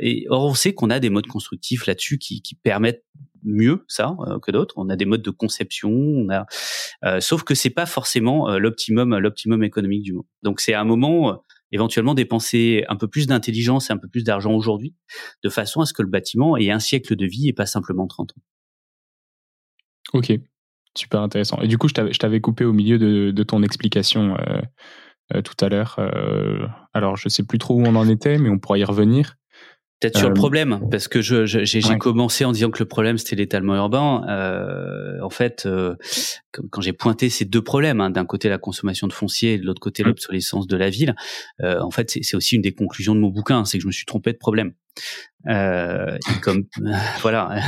et 0.02 0.26
or 0.30 0.46
on 0.46 0.54
sait 0.54 0.74
qu'on 0.74 0.90
a 0.90 1.00
des 1.00 1.10
modes 1.10 1.28
constructifs 1.28 1.86
là-dessus 1.86 2.18
qui, 2.18 2.42
qui 2.42 2.56
permettent 2.56 3.04
mieux 3.44 3.86
ça 3.88 4.16
que 4.42 4.52
d'autres. 4.52 4.76
On 4.78 4.90
a 4.90 4.96
des 4.96 5.06
modes 5.06 5.24
de 5.24 5.32
conception, 5.32 5.90
on 5.92 6.30
a, 6.30 7.22
sauf 7.22 7.44
que 7.44 7.56
c'est 7.56 7.72
pas 7.72 7.86
forcément 7.86 8.58
l'optimum, 8.58 9.18
l'optimum 9.18 9.64
économique 9.64 10.04
du 10.04 10.14
monde. 10.14 10.26
Donc 10.44 10.60
c'est 10.60 10.76
un 10.76 10.84
moment 10.84 11.44
éventuellement 11.72 12.14
dépenser 12.14 12.84
un 12.90 12.96
peu 12.96 13.08
plus 13.08 13.28
d'intelligence 13.28 13.90
et 13.90 13.94
un 13.94 13.98
peu 13.98 14.08
plus 14.08 14.24
d'argent 14.24 14.54
aujourd'hui, 14.54 14.96
de 15.44 15.50
façon 15.50 15.82
à 15.82 15.86
ce 15.86 15.94
que 15.94 16.02
le 16.02 16.10
bâtiment 16.10 16.58
ait 16.58 16.72
un 16.72 16.80
siècle 16.80 17.16
de 17.16 17.26
vie 17.26 17.50
et 17.50 17.54
pas 17.54 17.66
simplement 17.66 18.08
30 18.08 18.32
ans. 18.32 18.42
Ok. 20.14 20.34
Super 20.98 21.22
intéressant. 21.22 21.62
Et 21.62 21.68
du 21.68 21.78
coup, 21.78 21.88
je 21.88 22.18
t'avais 22.18 22.42
coupé 22.42 22.66
au 22.66 22.74
milieu 22.74 22.98
de, 22.98 23.44
ton 23.44 23.64
explication 23.64 24.36
tout 25.30 25.56
à 25.62 25.70
l'heure. 25.70 26.00
alors, 26.94 27.16
je 27.16 27.30
sais 27.30 27.44
plus 27.44 27.60
trop 27.60 27.76
où 27.76 27.86
on 27.86 27.96
en 27.96 28.10
était, 28.10 28.38
mais 28.38 28.50
on 28.50 28.60
pourra 28.60 28.78
y 28.78 28.84
revenir. 28.84 29.38
Peut-être 30.02 30.18
sur 30.18 30.30
le 30.30 30.34
euh, 30.34 30.36
problème, 30.36 30.80
parce 30.90 31.08
que 31.08 31.22
je, 31.22 31.46
j'ai 31.46 31.98
commencé 32.00 32.44
en 32.44 32.52
disant 32.52 32.72
que 32.72 32.80
le 32.80 32.88
problème 32.88 33.20
c'était 33.20 33.36
l'étalement 33.36 33.76
urbain. 33.76 34.26
Euh, 34.30 35.22
en 35.22 35.30
fait, 35.30 35.68
euh, 35.68 35.96
quand 36.52 36.82
j'ai 36.82 36.94
pointé 36.94 37.30
ces 37.30 37.46
deux 37.46 37.62
problèmes, 37.62 38.02
hein, 38.02 38.10
d'un 38.10 38.26
côté 38.26 38.50
la 38.50 38.58
consommation 38.58 39.08
de 39.08 39.14
foncier 39.14 39.54
et 39.54 39.58
de 39.58 39.66
l'autre 39.66 39.82
côté 39.82 40.04
l'obsolescence 40.04 40.68
de 40.68 40.78
la 40.78 40.90
ville, 40.90 41.16
euh, 41.62 41.80
en 41.82 41.92
fait 41.92 42.10
c'est 42.10 42.36
aussi 42.36 42.56
une 42.56 42.62
des 42.62 42.74
conclusions 42.74 43.16
de 43.16 43.20
mon 43.20 43.30
bouquin, 43.30 43.66
c'est 43.66 43.78
que 43.78 43.84
je 43.84 43.88
me 43.88 43.92
suis 43.92 44.06
trompé 44.06 44.34
de 44.34 44.38
problème. 44.38 44.74
Euh, 45.48 46.18
et 46.18 46.40
comme 46.42 46.66
voilà, 47.22 47.60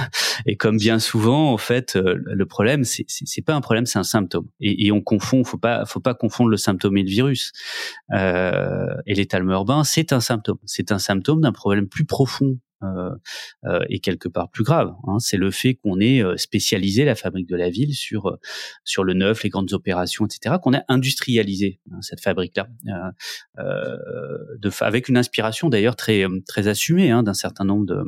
et 0.45 0.55
comme 0.55 0.77
bien 0.77 0.99
souvent, 0.99 1.51
en 1.51 1.57
fait, 1.57 1.95
euh, 1.95 2.15
le 2.25 2.45
problème, 2.45 2.83
c'est 2.83 3.05
c'est 3.07 3.41
pas 3.41 3.55
un 3.55 3.61
problème, 3.61 3.85
c'est 3.85 3.99
un 3.99 4.03
symptôme. 4.03 4.47
Et, 4.59 4.87
et, 4.87 4.91
on 4.91 5.01
confond, 5.01 5.43
faut 5.43 5.57
pas, 5.57 5.85
faut 5.85 5.99
pas 5.99 6.13
confondre 6.13 6.49
le 6.49 6.57
symptôme 6.57 6.97
et 6.97 7.03
le 7.03 7.09
virus. 7.09 7.51
Euh, 8.13 8.93
et 9.05 9.15
l'étalement 9.15 9.53
urbain, 9.53 9.83
c'est 9.83 10.13
un 10.13 10.19
symptôme. 10.19 10.59
C'est 10.65 10.91
un 10.91 10.99
symptôme 10.99 11.41
d'un 11.41 11.51
problème 11.51 11.87
plus 11.87 12.05
profond 12.05 12.57
euh, 12.83 13.11
euh, 13.65 13.79
et 13.89 13.99
quelque 13.99 14.27
part 14.27 14.49
plus 14.49 14.63
grave. 14.63 14.93
Hein, 15.07 15.19
c'est 15.19 15.37
le 15.37 15.51
fait 15.51 15.75
qu'on 15.75 15.99
ait 15.99 16.21
euh, 16.21 16.37
spécialisé 16.37 17.05
la 17.05 17.15
fabrique 17.15 17.47
de 17.47 17.55
la 17.55 17.69
ville 17.69 17.93
sur 17.93 18.37
sur 18.83 19.03
le 19.03 19.13
neuf, 19.13 19.43
les 19.43 19.49
grandes 19.49 19.73
opérations, 19.73 20.25
etc. 20.25 20.55
Qu'on 20.61 20.73
a 20.73 20.83
industrialisé 20.87 21.79
hein, 21.91 22.01
cette 22.01 22.21
fabrique-là, 22.21 22.67
avec 24.81 25.09
une 25.09 25.17
inspiration 25.17 25.69
d'ailleurs 25.69 25.95
très 25.95 26.25
très 26.47 26.67
assumée 26.67 27.11
hein, 27.11 27.23
d'un 27.23 27.33
certain 27.33 27.65
nombre 27.65 27.85
de 27.85 28.03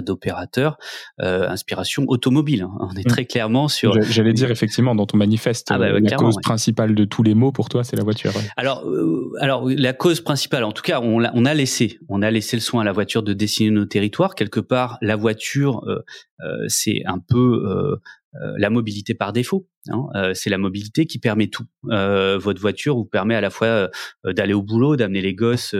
d'opérateurs, 0.00 0.76
euh, 1.20 1.48
inspiration 1.48 2.04
automobile. 2.08 2.62
Hein. 2.62 2.72
On 2.80 2.94
est 2.94 3.06
mmh. 3.06 3.10
très 3.10 3.24
clairement 3.24 3.68
sur. 3.68 4.00
J'allais 4.02 4.32
dire 4.32 4.50
effectivement 4.50 4.94
dans 4.94 5.06
ton 5.06 5.16
manifeste, 5.16 5.68
ah 5.70 5.78
bah, 5.78 5.98
la 5.98 6.16
cause 6.16 6.36
principale 6.42 6.94
de 6.94 7.04
tous 7.04 7.22
les 7.22 7.34
maux 7.34 7.52
pour 7.52 7.68
toi, 7.68 7.84
c'est 7.84 7.96
la 7.96 8.04
voiture. 8.04 8.32
Alors, 8.56 8.86
euh, 8.86 9.30
alors 9.40 9.68
la 9.68 9.92
cause 9.92 10.20
principale, 10.20 10.64
en 10.64 10.72
tout 10.72 10.82
cas, 10.82 11.00
on 11.00 11.24
a, 11.24 11.30
on 11.34 11.44
a 11.44 11.54
laissé, 11.54 11.98
on 12.08 12.22
a 12.22 12.30
laissé 12.30 12.56
le 12.56 12.62
soin 12.62 12.82
à 12.82 12.84
la 12.84 12.92
voiture 12.92 13.22
de 13.22 13.32
dessiner 13.32 13.70
nos 13.70 13.84
territoires. 13.84 14.34
Quelque 14.34 14.60
part, 14.60 14.98
la 15.00 15.16
voiture, 15.16 15.82
c'est 16.68 17.02
un 17.06 17.18
peu 17.18 17.98
la 18.56 18.70
mobilité 18.70 19.14
par 19.14 19.32
défaut. 19.32 19.68
Hein. 19.88 20.32
c'est 20.34 20.50
la 20.50 20.58
mobilité 20.58 21.06
qui 21.06 21.18
permet 21.18 21.48
tout. 21.48 21.66
votre 21.84 22.60
voiture 22.60 22.96
vous 22.96 23.04
permet 23.04 23.34
à 23.34 23.40
la 23.40 23.50
fois 23.50 23.90
d'aller 24.24 24.54
au 24.54 24.62
boulot, 24.62 24.96
d'amener 24.96 25.22
les 25.22 25.34
gosses 25.34 25.74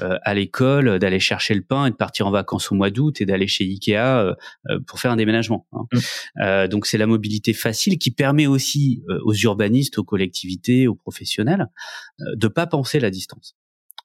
euh, 0.00 0.18
à 0.22 0.34
l'école, 0.34 0.98
d'aller 1.00 1.18
chercher 1.18 1.54
le 1.54 1.62
pain 1.62 1.86
et 1.86 1.90
de 1.90 1.96
partir 1.96 2.26
en 2.26 2.30
vacances 2.30 2.70
au 2.70 2.76
mois 2.76 2.90
d'août 2.90 3.20
et 3.20 3.26
d'aller 3.26 3.48
chez 3.48 3.64
Ikea 3.64 3.96
euh, 3.96 4.34
euh, 4.68 4.78
pour 4.86 5.00
faire 5.00 5.10
un 5.10 5.16
déménagement. 5.16 5.66
Hein. 5.72 5.86
Mmh. 5.92 6.68
donc 6.68 6.86
c'est 6.86 6.98
la 6.98 7.06
mobilité 7.06 7.52
facile 7.52 7.98
qui 7.98 8.10
permet 8.10 8.46
aussi 8.46 9.02
aux 9.24 9.34
urbanistes, 9.34 9.98
aux 9.98 10.04
collectivités, 10.04 10.86
aux 10.86 10.94
professionnels 10.94 11.66
de 12.34 12.48
pas 12.48 12.66
penser 12.66 13.00
la 13.00 13.10
distance. 13.10 13.56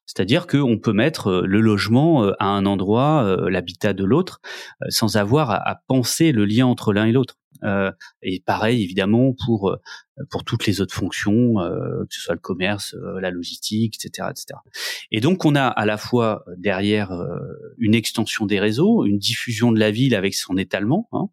C'est-à-dire 0.06 0.46
qu'on 0.46 0.78
peut 0.78 0.92
mettre 0.92 1.42
le 1.44 1.60
logement 1.60 2.30
à 2.38 2.46
un 2.46 2.66
endroit, 2.66 3.36
l'habitat 3.48 3.92
de 3.92 4.04
l'autre, 4.04 4.40
sans 4.88 5.16
avoir 5.16 5.50
à, 5.50 5.80
penser 5.86 6.32
le 6.32 6.44
lien 6.44 6.66
entre 6.66 6.92
l'un 6.92 7.06
et 7.06 7.12
l'autre. 7.12 7.36
Euh, 7.62 7.90
et 8.22 8.42
pareil, 8.44 8.82
évidemment, 8.82 9.34
pour 9.46 9.70
euh, 9.70 9.76
pour 10.30 10.44
toutes 10.44 10.66
les 10.66 10.80
autres 10.80 10.94
fonctions, 10.94 11.60
euh, 11.60 12.04
que 12.08 12.14
ce 12.14 12.20
soit 12.20 12.34
le 12.34 12.40
commerce, 12.40 12.94
la 13.20 13.30
logistique, 13.30 13.96
etc., 13.96 14.28
etc. 14.30 14.60
Et 15.10 15.20
donc, 15.20 15.44
on 15.44 15.54
a 15.54 15.66
à 15.66 15.86
la 15.86 15.96
fois 15.96 16.44
derrière 16.56 17.12
une 17.78 17.94
extension 17.94 18.46
des 18.46 18.60
réseaux, 18.60 19.04
une 19.04 19.18
diffusion 19.18 19.72
de 19.72 19.78
la 19.78 19.90
ville 19.90 20.14
avec 20.14 20.34
son 20.34 20.56
étalement, 20.56 21.08
hein, 21.12 21.28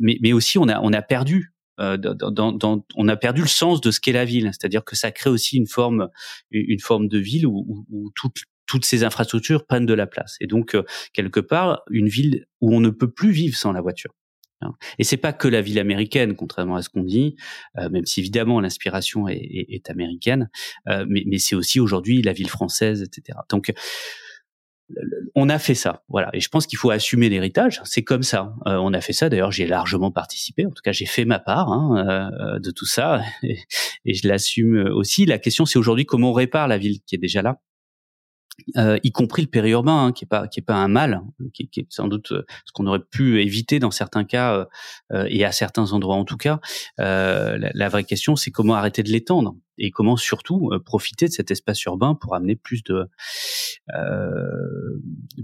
mais, 0.00 0.18
mais 0.22 0.32
aussi 0.32 0.58
on 0.58 0.68
a 0.68 0.80
on 0.80 0.92
a 0.92 1.02
perdu 1.02 1.52
dans, 1.80 2.58
dans, 2.58 2.84
on 2.94 3.08
a 3.08 3.16
perdu 3.16 3.40
le 3.42 3.48
sens 3.48 3.80
de 3.80 3.90
ce 3.90 4.00
qu'est 4.00 4.12
la 4.12 4.24
ville, 4.24 4.50
c'est-à-dire 4.52 4.84
que 4.84 4.96
ça 4.96 5.10
crée 5.10 5.30
aussi 5.30 5.56
une 5.56 5.66
forme, 5.66 6.08
une 6.50 6.80
forme 6.80 7.08
de 7.08 7.18
ville 7.18 7.46
où, 7.46 7.64
où, 7.66 7.86
où 7.90 8.10
toute, 8.14 8.42
toutes 8.66 8.84
ces 8.84 9.02
infrastructures 9.02 9.66
prennent 9.66 9.86
de 9.86 9.94
la 9.94 10.06
place. 10.06 10.36
Et 10.40 10.46
donc, 10.46 10.76
quelque 11.12 11.40
part, 11.40 11.82
une 11.90 12.08
ville 12.08 12.46
où 12.60 12.74
on 12.74 12.80
ne 12.80 12.90
peut 12.90 13.10
plus 13.10 13.30
vivre 13.30 13.56
sans 13.56 13.72
la 13.72 13.80
voiture. 13.80 14.12
Hein. 14.62 14.74
Et 14.98 15.04
c'est 15.04 15.16
pas 15.16 15.32
que 15.32 15.48
la 15.48 15.62
ville 15.62 15.78
américaine, 15.78 16.34
contrairement 16.36 16.76
à 16.76 16.82
ce 16.82 16.88
qu'on 16.88 17.02
dit, 17.02 17.36
euh, 17.78 17.88
même 17.88 18.06
si 18.06 18.20
évidemment 18.20 18.60
l'inspiration 18.60 19.28
est, 19.28 19.38
est, 19.38 19.90
américaine, 19.90 20.50
euh, 20.88 21.06
mais, 21.08 21.24
mais 21.26 21.38
c'est 21.38 21.54
aussi 21.54 21.80
aujourd'hui 21.80 22.22
la 22.22 22.32
ville 22.32 22.48
française, 22.48 23.02
etc. 23.02 23.38
Donc 23.48 23.72
on 25.34 25.48
a 25.48 25.58
fait 25.58 25.74
ça, 25.74 26.02
voilà. 26.08 26.30
Et 26.32 26.40
je 26.40 26.48
pense 26.48 26.66
qu'il 26.66 26.78
faut 26.78 26.90
assumer 26.90 27.28
l'héritage. 27.28 27.80
C'est 27.84 28.02
comme 28.02 28.22
ça. 28.22 28.54
Euh, 28.66 28.76
on 28.76 28.92
a 28.92 29.00
fait 29.00 29.12
ça. 29.12 29.28
D'ailleurs, 29.28 29.52
j'ai 29.52 29.66
largement 29.66 30.10
participé. 30.10 30.66
En 30.66 30.70
tout 30.70 30.82
cas, 30.82 30.92
j'ai 30.92 31.06
fait 31.06 31.24
ma 31.24 31.38
part 31.38 31.70
hein, 31.70 32.30
de 32.58 32.70
tout 32.70 32.86
ça, 32.86 33.22
et, 33.42 33.58
je 34.06 34.28
l'assume 34.28 34.90
aussi. 34.92 35.26
La 35.26 35.38
question, 35.38 35.66
c'est 35.66 35.78
aujourd'hui 35.78 36.06
comment 36.06 36.30
on 36.30 36.34
répare 36.34 36.68
la 36.68 36.78
ville 36.78 37.00
qui 37.06 37.14
est 37.14 37.18
déjà 37.18 37.42
là 37.42 37.60
euh, 38.76 38.98
y 39.02 39.12
compris 39.12 39.42
le 39.42 39.48
périurbain, 39.48 40.06
hein, 40.06 40.12
qui 40.12 40.24
est 40.24 40.28
pas 40.28 40.46
qui 40.48 40.60
est 40.60 40.62
pas 40.62 40.74
un 40.74 40.88
mal, 40.88 41.14
hein, 41.14 41.48
qui, 41.54 41.68
est 41.76 41.86
sans 41.88 42.08
doute 42.08 42.32
euh, 42.32 42.44
ce 42.64 42.72
qu'on 42.72 42.86
aurait 42.86 43.00
pu 43.00 43.42
éviter 43.42 43.78
dans 43.78 43.90
certains 43.90 44.24
cas 44.24 44.54
euh, 44.54 44.64
euh 45.12 45.26
et 45.28 45.44
à 45.44 45.52
certains 45.52 45.92
endroits 45.92 46.16
en 46.16 46.24
tout 46.24 46.36
cas. 46.36 46.60
Euh, 47.00 47.58
la, 47.74 47.88
vraie 47.88 48.04
question, 48.04 48.36
c'est 48.36 48.50
comment 48.50 48.74
arrêter 48.74 49.02
de 49.02 49.10
l'étendre 49.10 49.54
et 49.80 49.90
comment 49.90 50.16
surtout 50.16 50.70
profiter 50.84 51.26
de 51.26 51.32
cet 51.32 51.50
espace 51.50 51.82
urbain 51.84 52.14
pour 52.14 52.34
amener 52.34 52.54
plus 52.54 52.84
de 52.84 53.08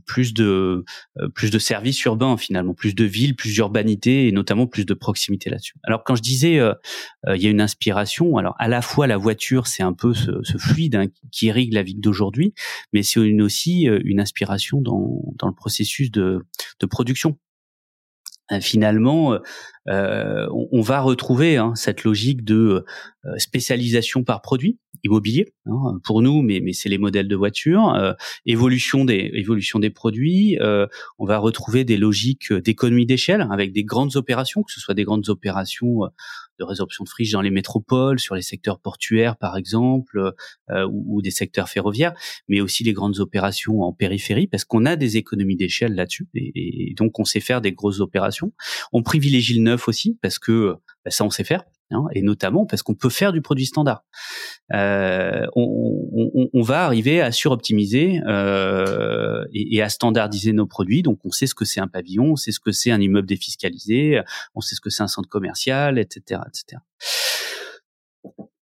plus 0.05 0.35
de 0.35 0.85
plus 1.35 1.51
de 1.51 1.59
services 1.59 2.05
urbains 2.05 2.37
finalement, 2.37 2.75
plus 2.75 2.95
de 2.95 3.05
villes, 3.05 3.35
plus 3.35 3.53
d'urbanité 3.53 4.29
et 4.29 4.33
notamment 4.33 4.67
plus 4.67 4.87
de 4.87 4.95
proximité 4.95 5.51
là-dessus. 5.51 5.75
Alors 5.83 6.05
quand 6.05 6.15
je 6.15 6.23
disais 6.23 6.61
il 7.27 7.43
y 7.43 7.47
a 7.47 7.51
une 7.51 7.61
inspiration, 7.61 8.37
alors 8.37 8.55
à 8.59 8.69
la 8.69 8.83
fois 8.83 9.07
la 9.07 9.17
voiture, 9.17 9.67
c'est 9.67 9.83
un 9.83 9.93
peu 9.93 10.15
ce, 10.15 10.43
ce 10.43 10.59
fluide 10.59 10.95
hein, 10.95 11.07
qui 11.33 11.47
irrigue 11.47 11.73
la 11.73 11.83
ville 11.83 12.01
d'aujourd'hui, 12.01 12.55
mais 12.93 13.03
c'est 13.03 13.21
aussi 13.41 13.89
euh, 13.89 14.01
une 14.05 14.21
inspiration 14.21 14.81
dans, 14.81 15.23
dans 15.37 15.49
le 15.49 15.55
processus 15.55 16.11
de, 16.11 16.47
de 16.81 16.87
production. 16.87 17.39
Euh, 18.53 18.61
finalement, 18.61 19.39
euh, 19.89 20.47
on, 20.51 20.81
va 20.81 21.01
retrouver 21.01 21.57
hein, 21.57 21.75
cette 21.75 22.05
logique 22.05 22.45
de 22.45 22.85
spécialisation 23.39 24.23
par 24.23 24.41
produit 24.41 24.79
immobilier 25.05 25.53
hein, 25.67 25.99
pour 26.05 26.23
nous, 26.23 26.43
mais, 26.43 26.61
mais 26.61 26.73
c'est 26.73 26.89
les 26.89 26.99
modèles 26.99 27.29
de 27.29 27.37
voitures, 27.37 28.15
évolution 28.45 29.05
des 29.05 29.31
évolution 29.35 29.79
des 29.79 29.91
produits. 29.91 30.59
on 31.19 31.25
va 31.25 31.39
retrouver 31.39 31.85
des 31.85 31.97
logiques 31.97 32.53
d'économie 32.53 33.07
d'échelle 33.07 33.47
avec 33.51 33.73
des 33.73 33.85
grandes 33.85 34.17
opérations, 34.17 34.63
que 34.63 34.73
ce 34.73 34.81
soit 34.81 34.95
des 34.95 35.05
grandes 35.05 35.29
opérations 35.29 36.03
de 36.59 36.65
résorption 36.65 37.05
de 37.05 37.09
friches 37.09 37.33
dans 37.33 37.41
les 37.41 37.51
métropoles, 37.51 38.19
sur 38.19 38.35
les 38.35 38.43
secteurs 38.43 38.81
portuaires 38.81 39.37
par 39.37 39.57
exemple, 39.57 40.33
euh, 40.71 40.89
ou, 40.91 41.23
des 41.23 41.31
secteurs 41.31 41.69
ferroviaires, 41.69 42.15
mais 42.49 42.61
aussi 42.61 42.85
les 42.85 42.93
grandes 42.93 43.19
opérations 43.19 43.83
en 43.83 43.93
périphérie, 43.93 44.47
parce 44.47 44.65
qu'on 44.65 44.85
a 44.87 44.97
des 44.97 45.17
économies 45.17 45.57
d'échelle 45.57 45.95
là-dessus, 45.95 46.29
et, 46.35 46.95
donc 46.97 47.19
on 47.19 47.25
sait 47.25 47.41
faire 47.41 47.61
des 47.61 47.73
grosses 47.73 48.01
opérations. 48.01 48.53
On 48.93 49.03
privilégie 49.03 49.55
le 49.55 49.63
neuf 49.63 49.89
aussi, 49.89 50.19
parce 50.23 50.39
que 50.39 50.75
bah, 51.05 51.11
ça 51.11 51.25
on 51.25 51.31
sait 51.31 51.45
faire. 51.45 51.65
Hein, 51.93 52.07
et 52.13 52.23
notamment 52.23 52.67
parce 52.67 52.83
qu'on 52.83 52.95
peut 52.95 53.11
faire 53.11 53.33
du 53.33 53.41
produit 53.41 53.67
standard. 53.67 54.05
Euh, 54.73 55.47
on, 55.55 56.49
on, 56.53 56.63
va 56.63 56.85
arriver 56.85 57.21
à 57.21 57.31
suroptimiser 57.31 58.21
euh, 58.27 59.45
et, 59.53 59.81
à 59.81 59.89
standardiser 59.89 60.53
nos 60.53 60.67
produits. 60.67 61.03
Donc, 61.03 61.21
on 61.25 61.31
sait 61.31 61.47
ce 61.47 61.55
que 61.55 61.65
c'est 61.65 61.79
un 61.79 61.87
pavillon, 61.87 62.33
on 62.33 62.37
sait 62.37 62.51
ce 62.51 62.59
que 62.59 62.73
c'est 62.73 62.91
un 62.91 63.01
immeuble 63.01 63.29
défiscalisé, 63.29 64.21
on 64.57 64.61
sait 64.61 64.75
ce 64.75 64.81
que 64.81 64.91
c'est 64.91 65.05
un 65.05 65.09
centre 65.09 65.29
commercial, 65.29 65.99
etc., 66.01 66.41
etc. 66.49 66.83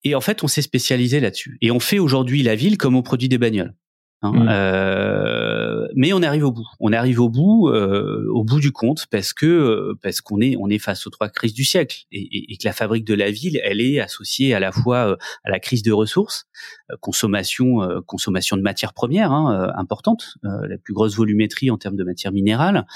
Et 0.02 0.14
en 0.14 0.22
fait, 0.22 0.42
on 0.42 0.48
s'est 0.48 0.62
spécialisé 0.62 1.20
là-dessus. 1.20 1.58
Et 1.60 1.70
on 1.70 1.80
fait 1.80 1.98
aujourd'hui 1.98 2.42
la 2.42 2.54
ville 2.54 2.78
comme 2.78 2.96
au 2.96 3.02
produit 3.02 3.28
des 3.28 3.36
bagnoles. 3.36 3.74
Hein, 4.22 4.32
mmh. 4.32 4.48
euh, 4.50 5.88
mais 5.94 6.12
on 6.12 6.22
arrive 6.22 6.44
au 6.44 6.52
bout. 6.52 6.66
On 6.78 6.92
arrive 6.92 7.20
au 7.20 7.30
bout, 7.30 7.68
euh, 7.68 8.26
au 8.30 8.44
bout 8.44 8.60
du 8.60 8.70
compte, 8.70 9.06
parce 9.10 9.32
que 9.32 9.46
euh, 9.46 9.98
parce 10.02 10.20
qu'on 10.20 10.42
est 10.42 10.56
on 10.58 10.68
est 10.68 10.78
face 10.78 11.06
aux 11.06 11.10
trois 11.10 11.30
crises 11.30 11.54
du 11.54 11.64
siècle 11.64 12.04
et, 12.12 12.20
et, 12.20 12.52
et, 12.52 12.56
que 12.58 12.66
la 12.66 12.74
fabrique 12.74 13.06
de 13.06 13.14
la 13.14 13.30
ville, 13.30 13.58
elle 13.64 13.80
est 13.80 13.98
associée 13.98 14.52
à 14.52 14.60
la 14.60 14.72
fois 14.72 15.12
euh, 15.12 15.16
à 15.44 15.50
la 15.50 15.58
crise 15.58 15.82
de 15.82 15.92
ressources, 15.92 16.46
euh, 16.90 16.96
consommation 17.00 17.78
consommation 18.06 18.58
de 18.58 18.62
matières 18.62 18.92
premières 18.92 19.32
hein, 19.32 19.72
importante, 19.76 20.34
la 20.42 20.76
plus 20.76 20.92
grosse 20.92 21.16
volumétrie 21.16 21.70
en 21.70 21.78
termes 21.78 21.96
de 21.96 22.04
matières 22.04 22.32
minérales, 22.32 22.86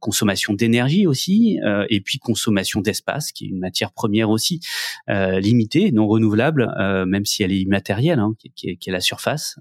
consommation 0.00 0.54
d'énergie 0.54 1.06
aussi, 1.06 1.58
et 1.88 2.00
puis 2.00 2.18
consommation 2.18 2.80
d'espace, 2.80 3.32
qui 3.32 3.44
est 3.44 3.48
une 3.48 3.58
matière 3.58 3.92
première 3.92 4.30
aussi 4.30 4.60
limitée, 5.08 5.92
non 5.92 6.06
renouvelable, 6.06 6.72
même 7.06 7.24
si 7.26 7.42
elle 7.42 7.52
est 7.52 7.60
immatérielle, 7.60 8.18
hein, 8.18 8.34
qui, 8.38 8.50
qui, 8.54 8.70
est, 8.70 8.76
qui 8.76 8.90
est 8.90 8.92
la 8.92 9.00
surface 9.00 9.58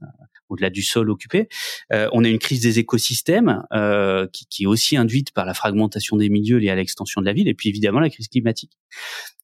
au-delà 0.50 0.70
du 0.70 0.82
sol 0.82 1.10
occupé. 1.10 1.48
Euh, 1.94 2.10
on 2.12 2.24
a 2.24 2.28
une 2.28 2.40
crise 2.40 2.62
des 2.62 2.80
écosystèmes 2.80 3.64
euh, 3.74 4.28
qui, 4.34 4.46
qui, 4.48 4.64
est 4.64 4.68
aussi 4.68 4.98
induite 4.98 5.32
par 5.32 5.46
la 5.46 5.54
fragmentation 5.54 6.18
des 6.18 6.30
milieux 6.30 6.58
liée 6.58 6.70
à 6.70 6.76
l'extension 6.76 7.22
de 7.22 7.26
la 7.26 7.34
ville, 7.34 7.48
et 7.48 7.54
puis 7.54 7.70
évidemment 7.70 8.00
la 8.00 8.10
crise 8.10 8.28
climatique. 8.28 8.78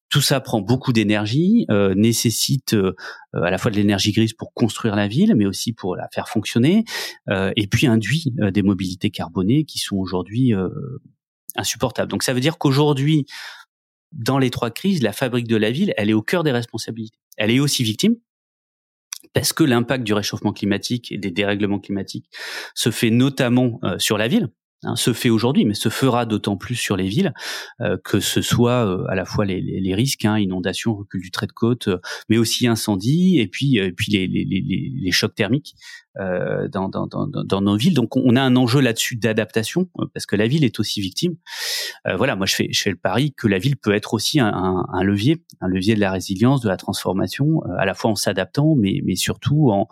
Tout 0.09 0.21
ça 0.21 0.39
prend 0.39 0.61
beaucoup 0.61 0.93
d'énergie, 0.93 1.65
euh, 1.69 1.93
nécessite 1.95 2.73
euh, 2.73 2.93
à 3.33 3.49
la 3.49 3.57
fois 3.57 3.71
de 3.71 3.75
l'énergie 3.75 4.11
grise 4.11 4.33
pour 4.33 4.53
construire 4.53 4.95
la 4.95 5.07
ville, 5.07 5.33
mais 5.35 5.45
aussi 5.45 5.73
pour 5.73 5.95
la 5.95 6.07
faire 6.13 6.29
fonctionner, 6.29 6.85
euh, 7.29 7.51
et 7.55 7.67
puis 7.67 7.87
induit 7.87 8.33
des 8.37 8.61
mobilités 8.61 9.09
carbonées 9.09 9.65
qui 9.65 9.79
sont 9.79 9.97
aujourd'hui 9.97 10.53
insupportable. 11.55 12.09
Donc 12.09 12.23
ça 12.23 12.33
veut 12.33 12.39
dire 12.39 12.57
qu'aujourd'hui, 12.57 13.25
dans 14.11 14.37
les 14.37 14.51
trois 14.51 14.69
crises, 14.69 15.01
la 15.01 15.11
fabrique 15.11 15.47
de 15.47 15.57
la 15.57 15.71
ville, 15.71 15.93
elle 15.97 16.09
est 16.09 16.13
au 16.13 16.21
cœur 16.21 16.43
des 16.43 16.51
responsabilités. 16.51 17.17
Elle 17.37 17.51
est 17.51 17.59
aussi 17.59 17.83
victime 17.83 18.15
parce 19.35 19.51
que 19.51 19.65
l'impact 19.65 20.05
du 20.05 20.13
réchauffement 20.13 20.53
climatique 20.53 21.11
et 21.11 21.17
des 21.17 21.29
dérèglements 21.29 21.79
climatiques 21.79 22.31
se 22.73 22.89
fait 22.89 23.09
notamment 23.11 23.79
euh, 23.83 23.99
sur 23.99 24.17
la 24.17 24.29
ville. 24.29 24.47
Hein, 24.83 24.95
se 24.95 25.13
fait 25.13 25.29
aujourd'hui, 25.29 25.65
mais 25.65 25.73
se 25.73 25.89
fera 25.89 26.25
d'autant 26.25 26.57
plus 26.57 26.75
sur 26.75 26.97
les 26.97 27.07
villes, 27.07 27.33
euh, 27.81 27.97
que 28.03 28.19
ce 28.19 28.41
soit 28.41 28.85
euh, 28.85 29.05
à 29.07 29.15
la 29.15 29.25
fois 29.25 29.45
les, 29.45 29.61
les, 29.61 29.79
les 29.79 29.95
risques, 29.95 30.25
hein, 30.25 30.37
inondations, 30.37 30.93
recul 30.93 31.21
du 31.21 31.31
trait 31.31 31.47
de 31.47 31.53
côte, 31.53 31.89
mais 32.29 32.37
aussi 32.37 32.67
incendies, 32.67 33.39
et 33.39 33.47
puis, 33.47 33.77
et 33.77 33.93
puis 33.93 34.11
les, 34.11 34.27
les, 34.27 35.11
chocs 35.11 35.33
thermiques 35.33 35.75
euh, 36.19 36.67
dans, 36.67 36.89
dans, 36.89 37.07
dans, 37.07 37.25
dans, 37.25 37.61
nos 37.61 37.77
villes. 37.77 37.93
Donc 37.93 38.17
on 38.17 38.35
a 38.35 38.41
un 38.41 38.55
enjeu 38.57 38.81
là-dessus 38.81 39.15
d'adaptation, 39.15 39.89
parce 40.13 40.25
que 40.25 40.35
la 40.35 40.45
ville 40.45 40.65
est 40.65 40.79
aussi 40.79 40.99
victime. 40.99 41.35
voilà, 42.17 42.35
moi 42.35 42.45
je 42.45 42.55
fais, 42.55 42.67
je 42.71 42.81
fais 42.81 42.89
le 42.91 42.97
pari 42.97 43.33
que 43.35 43.47
la 43.47 43.57
ville 43.57 43.77
peut 43.77 43.93
être 43.93 44.13
aussi 44.13 44.39
un, 44.39 44.53
un, 44.53 44.85
un 44.91 45.03
levier, 45.03 45.41
un 45.61 45.67
levier 45.67 45.95
de 45.95 46.01
la 46.01 46.11
résilience, 46.11 46.61
de 46.61 46.67
la 46.67 46.77
transformation, 46.77 47.61
à 47.77 47.85
la 47.85 47.93
fois 47.93 48.11
en 48.11 48.15
s'adaptant, 48.15 48.75
mais, 48.75 48.99
mais 49.05 49.15
surtout 49.15 49.71
en 49.71 49.87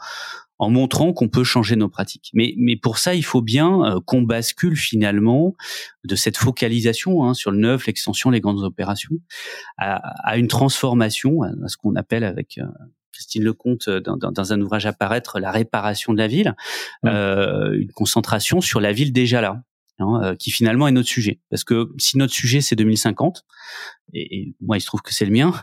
en 0.64 0.70
montrant 0.70 1.14
qu'on 1.14 1.30
peut 1.30 1.44
changer 1.44 1.76
nos 1.76 1.90
pratiques. 1.90 2.32
Mais, 2.34 2.54
mais 2.58 2.76
pour 2.76 2.98
ça, 2.98 3.16
il 3.16 3.24
faut 3.24 3.42
bien 3.42 3.84
euh, 3.86 4.00
qu'on 4.06 4.22
bascule 4.22 4.76
finalement 4.76 5.56
de 6.04 6.16
cette 6.16 6.38
focalisation 6.38 7.24
hein, 7.24 7.34
sur 7.34 7.52
le 7.52 7.58
neuf, 7.58 7.86
l'extension, 7.88 8.30
les 8.30 8.42
grandes 8.42 8.64
opérations, 8.64 9.16
à, 9.78 9.96
à 10.28 10.38
une 10.38 10.48
transformation, 10.48 11.44
à 11.44 11.68
ce 11.68 11.78
qu'on 11.78 11.96
appelle 11.96 12.24
avec 12.24 12.58
euh, 12.58 12.64
Christine 13.14 13.44
Lecomte 13.44 13.88
euh, 13.88 14.02
dans, 14.02 14.18
dans, 14.18 14.54
un 14.54 14.60
ouvrage 14.60 14.86
à 14.86 14.92
paraître, 14.92 15.40
la 15.40 15.52
réparation 15.52 16.14
de 16.14 16.18
la 16.18 16.28
ville, 16.28 16.56
euh, 17.06 17.72
une 17.74 17.92
concentration 17.92 18.60
sur 18.60 18.82
la 18.82 18.92
ville 18.92 19.14
déjà 19.14 19.40
là. 19.40 19.62
Hein, 20.00 20.22
euh, 20.24 20.36
qui 20.36 20.50
finalement 20.50 20.88
est 20.88 20.92
notre 20.92 21.08
sujet. 21.08 21.40
Parce 21.52 21.64
que 21.64 21.92
si 22.00 22.18
notre 22.18 22.34
sujet 22.34 22.62
c'est 22.62 22.76
2050, 22.76 23.46
et, 24.16 24.56
moi 24.60 24.78
il 24.78 24.82
se 24.82 24.88
trouve 24.88 25.04
que 25.04 25.14
c'est 25.14 25.26
le 25.26 25.32
mien, 25.32 25.54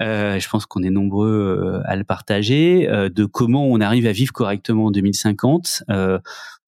euh, 0.00 0.40
je 0.40 0.48
pense 0.48 0.64
qu'on 0.64 0.82
est 0.82 0.90
nombreux 0.90 1.28
euh, 1.28 1.82
à 1.84 1.94
le 1.94 2.02
partager, 2.02 2.88
euh, 2.88 3.10
de 3.10 3.26
comment 3.26 3.66
on 3.66 3.82
arrive 3.82 4.06
à 4.06 4.12
vivre 4.12 4.32
correctement 4.32 4.86
en 4.86 4.90
2050. 4.90 5.82
je 5.90 6.20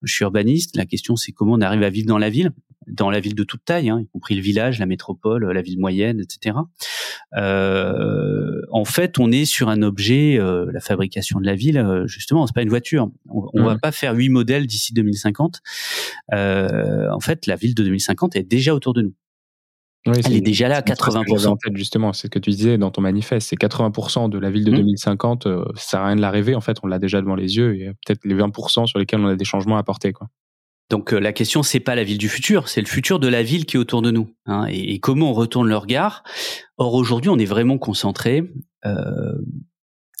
suis 0.05 0.23
urbaniste, 0.23 0.75
la 0.75 0.85
question 0.85 1.15
c'est 1.15 1.31
comment 1.31 1.53
on 1.53 1.61
arrive 1.61 1.81
à 1.81 1.89
vivre 1.89 2.07
dans 2.07 2.19
la 2.19 2.29
ville 2.29 2.51
dans 2.87 3.09
la 3.09 3.19
ville 3.19 3.35
de 3.35 3.43
toute 3.43 3.63
taille, 3.65 3.89
hein, 3.89 3.99
y 4.01 4.07
compris 4.07 4.35
le 4.35 4.41
village, 4.41 4.79
la 4.79 4.85
métropole, 4.85 5.51
la 5.51 5.61
ville 5.61 5.79
moyenne, 5.79 6.19
etc. 6.21 6.57
Euh, 7.35 8.61
en 8.71 8.85
fait, 8.85 9.19
on 9.19 9.31
est 9.31 9.45
sur 9.45 9.69
un 9.69 9.81
objet, 9.81 10.39
euh, 10.39 10.69
la 10.71 10.79
fabrication 10.79 11.39
de 11.39 11.45
la 11.45 11.55
ville, 11.55 11.77
euh, 11.77 12.07
justement, 12.07 12.47
c'est 12.47 12.55
pas 12.55 12.63
une 12.63 12.69
voiture. 12.69 13.09
On, 13.29 13.47
on 13.53 13.63
va 13.63 13.75
mmh. 13.75 13.79
pas 13.79 13.91
faire 13.91 14.13
huit 14.13 14.29
modèles 14.29 14.67
d'ici 14.67 14.93
2050. 14.93 15.61
Euh, 16.33 17.09
en 17.11 17.19
fait, 17.19 17.45
la 17.45 17.55
ville 17.55 17.75
de 17.75 17.83
2050 17.83 18.35
est 18.35 18.43
déjà 18.43 18.73
autour 18.73 18.93
de 18.93 19.01
nous. 19.03 19.13
Elle 20.05 20.37
est, 20.37 20.41
déjà 20.41 20.69
là 20.69 20.77
à 20.77 20.81
80%. 20.81 21.47
En 21.47 21.57
fait, 21.61 21.75
justement, 21.75 22.13
c'est 22.13 22.27
ce 22.27 22.31
que 22.31 22.39
tu 22.39 22.51
disais 22.51 22.77
dans 22.77 22.91
ton 22.91 23.01
manifeste, 23.01 23.49
c'est 23.49 23.57
80% 23.57 24.29
de 24.29 24.37
la 24.37 24.49
ville 24.49 24.63
de 24.63 24.71
2050, 24.71 25.47
mmh. 25.47 25.63
ça 25.75 25.81
sert 25.81 25.99
à 25.99 26.07
rien 26.07 26.15
de 26.15 26.21
la 26.21 26.31
rêver, 26.31 26.55
en 26.55 26.61
fait, 26.61 26.77
on 26.81 26.87
l'a 26.87 26.97
déjà 26.97 27.19
devant 27.19 27.35
les 27.35 27.57
yeux, 27.57 27.75
et 27.75 27.91
peut-être 28.05 28.23
les 28.23 28.35
20% 28.35 28.85
sur 28.85 28.99
lesquels 28.99 29.19
on 29.19 29.27
a 29.27 29.35
des 29.35 29.43
changements 29.43 29.75
à 29.75 29.79
apporter. 29.79 30.13
Quoi. 30.13 30.29
Donc 30.89 31.13
euh, 31.13 31.19
la 31.19 31.33
question 31.33 31.63
c'est 31.63 31.79
pas 31.79 31.95
la 31.95 32.03
ville 32.03 32.17
du 32.17 32.29
futur, 32.29 32.69
c'est 32.69 32.81
le 32.81 32.87
futur 32.87 33.19
de 33.19 33.27
la 33.27 33.43
ville 33.43 33.65
qui 33.65 33.75
est 33.75 33.79
autour 33.79 34.01
de 34.01 34.11
nous. 34.11 34.33
Hein, 34.45 34.65
et, 34.69 34.99
comment 34.99 35.31
on 35.31 35.33
retourne 35.33 35.67
le 35.67 35.77
regard. 35.77 36.23
Or 36.77 36.93
aujourd'hui 36.93 37.29
on 37.29 37.37
est 37.37 37.45
vraiment 37.45 37.77
concentré 37.77 38.43
euh, 38.85 39.33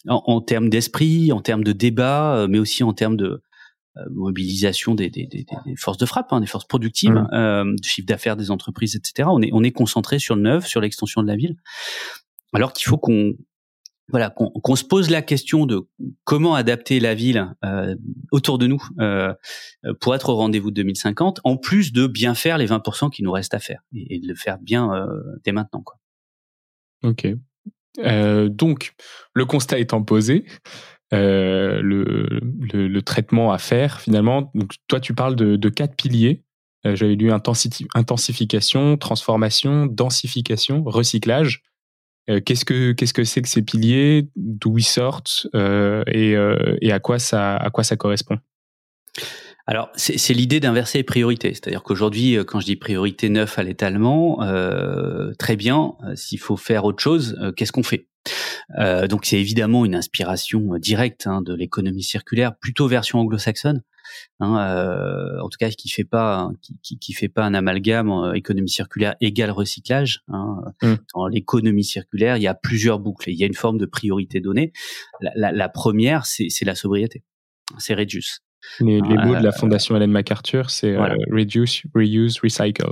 en, 0.07 0.41
termes 0.41 0.69
d'esprit, 0.69 1.31
en 1.31 1.41
termes 1.41 1.63
de 1.63 1.73
débat, 1.73 2.35
euh, 2.35 2.47
mais 2.49 2.59
aussi 2.59 2.83
en 2.83 2.93
termes 2.93 3.17
de 3.17 3.41
mobilisation 4.11 4.93
des, 4.93 5.09
des, 5.09 5.25
des, 5.25 5.43
des, 5.65 5.75
forces 5.75 5.97
de 5.97 6.05
frappe, 6.05 6.31
hein, 6.31 6.39
des 6.39 6.45
forces 6.45 6.67
productives, 6.67 7.13
mmh. 7.13 7.75
de 7.77 7.83
chiffre 7.83 8.05
d'affaires 8.05 8.37
des 8.37 8.51
entreprises, 8.51 8.95
etc. 8.95 9.27
On 9.31 9.41
est 9.41 9.49
on 9.53 9.63
est 9.63 9.71
concentré 9.71 10.19
sur 10.19 10.35
le 10.35 10.43
neuf, 10.43 10.67
sur 10.67 10.81
l'extension 10.81 11.23
de 11.23 11.27
la 11.27 11.35
ville, 11.35 11.55
alors 12.53 12.73
qu'il 12.73 12.87
faut 12.87 12.99
qu'on 12.99 13.33
voilà, 14.09 14.29
qu'on 14.29 14.75
se 14.75 14.85
pose 14.85 15.09
la 15.09 15.21
question 15.21 15.65
de 15.65 15.87
comment 16.23 16.55
adapter 16.55 16.99
la 16.99 17.13
ville 17.13 17.53
euh, 17.65 17.95
autour 18.31 18.57
de 18.57 18.65
nous 18.65 18.81
euh, 18.99 19.33
pour 19.99 20.15
être 20.15 20.29
au 20.29 20.35
rendez-vous 20.35 20.71
de 20.71 20.75
2050, 20.75 21.41
en 21.43 21.57
plus 21.57 21.91
de 21.91 22.07
bien 22.07 22.33
faire 22.33 22.57
les 22.57 22.67
20% 22.67 23.09
qui 23.09 23.21
nous 23.21 23.31
restent 23.31 23.53
à 23.53 23.59
faire 23.59 23.81
et, 23.93 24.19
de 24.19 24.27
le 24.27 24.35
faire 24.35 24.59
bien 24.59 24.93
euh, 24.93 25.07
dès 25.43 25.51
maintenant. 25.51 25.81
Quoi. 25.81 25.99
Ok. 27.03 27.27
donc, 28.47 28.93
le 29.33 29.45
constat 29.45 29.79
étant 29.79 30.01
posé, 30.03 30.45
le, 31.11 32.99
traitement 33.01 33.51
à 33.51 33.57
faire 33.57 33.99
finalement, 33.99 34.53
toi 34.87 35.01
tu 35.01 35.13
parles 35.13 35.35
de 35.35 35.69
quatre 35.69 35.95
piliers. 35.95 36.43
J'avais 36.85 37.15
lu 37.15 37.29
intensification, 37.31 38.95
transformation, 38.95 39.85
densification, 39.85 40.83
recyclage. 40.85 41.61
Euh, 42.29 42.41
qu'est-ce 42.41 42.65
que 42.65 42.91
qu'est-ce 42.91 43.13
que 43.13 43.23
c'est 43.23 43.41
que 43.41 43.47
ces 43.47 43.61
piliers, 43.61 44.29
d'où 44.35 44.77
ils 44.77 44.83
sortent? 44.83 45.47
Euh, 45.55 46.03
et, 46.07 46.35
euh, 46.35 46.77
et 46.81 46.91
à 46.91 46.99
quoi 46.99 47.19
ça 47.19 47.55
à 47.55 47.69
quoi 47.69 47.83
ça 47.83 47.95
correspond? 47.95 48.37
Alors, 49.69 49.89
c'est 49.95 50.33
l'idée 50.33 50.61
d'inverser 50.61 50.99
les 50.99 51.03
priorités. 51.03 51.53
C'est-à-dire 51.53 51.83
qu'aujourd'hui, 51.83 52.37
quand 52.47 52.61
je 52.61 52.65
dis 52.65 52.77
priorité 52.77 53.27
neuf 53.27 53.59
à 53.59 53.63
l'étalement, 53.63 54.41
euh, 54.43 55.33
très 55.39 55.57
bien, 55.57 55.95
s'il 56.15 56.39
faut 56.39 56.55
faire 56.55 56.85
autre 56.85 57.03
chose, 57.03 57.37
qu'est-ce 57.57 57.73
qu'on 57.73 57.83
fait? 57.83 58.07
Euh, 58.79 59.07
Donc, 59.07 59.25
c'est 59.25 59.39
évidemment 59.39 59.83
une 59.83 59.95
inspiration 59.95 60.77
directe 60.77 61.27
hein, 61.27 61.41
de 61.41 61.53
l'économie 61.53 62.03
circulaire, 62.03 62.55
plutôt 62.57 62.87
version 62.87 63.19
anglo-saxonne. 63.19 63.81
Hein, 64.39 64.57
euh, 64.59 65.39
en 65.41 65.49
tout 65.49 65.57
cas 65.59 65.69
qui 65.69 65.89
fait 65.89 66.03
pas 66.03 66.49
qui, 66.83 66.99
qui, 66.99 67.13
fait 67.13 67.27
pas 67.27 67.43
un 67.43 67.53
amalgame 67.53 68.11
euh, 68.11 68.33
économie 68.33 68.69
circulaire 68.69 69.15
égale 69.21 69.51
recyclage. 69.51 70.23
Hein. 70.27 70.61
Mmh. 70.81 70.93
Dans 71.15 71.27
l'économie 71.27 71.83
circulaire, 71.83 72.37
il 72.37 72.43
y 72.43 72.47
a 72.47 72.53
plusieurs 72.53 72.99
boucles. 72.99 73.29
il 73.29 73.37
y 73.37 73.43
a 73.43 73.47
une 73.47 73.53
forme 73.53 73.77
de 73.77 73.85
priorité 73.85 74.39
donnée. 74.39 74.73
La, 75.21 75.31
la, 75.35 75.51
la 75.51 75.69
première, 75.69 76.25
c'est 76.25 76.65
la 76.65 76.75
sobriété, 76.75 77.23
c'est 77.77 77.95
Reduce. 77.95 78.41
Les, 78.79 79.01
les 79.01 79.15
mots 79.15 79.35
de 79.35 79.43
la 79.43 79.49
euh, 79.49 79.51
Fondation 79.51 79.95
Hélène 79.95 80.11
MacArthur, 80.11 80.69
c'est 80.69 80.95
euh, 80.95 81.15
reduce, 81.31 81.83
reuse, 81.95 82.39
recycle. 82.41 82.85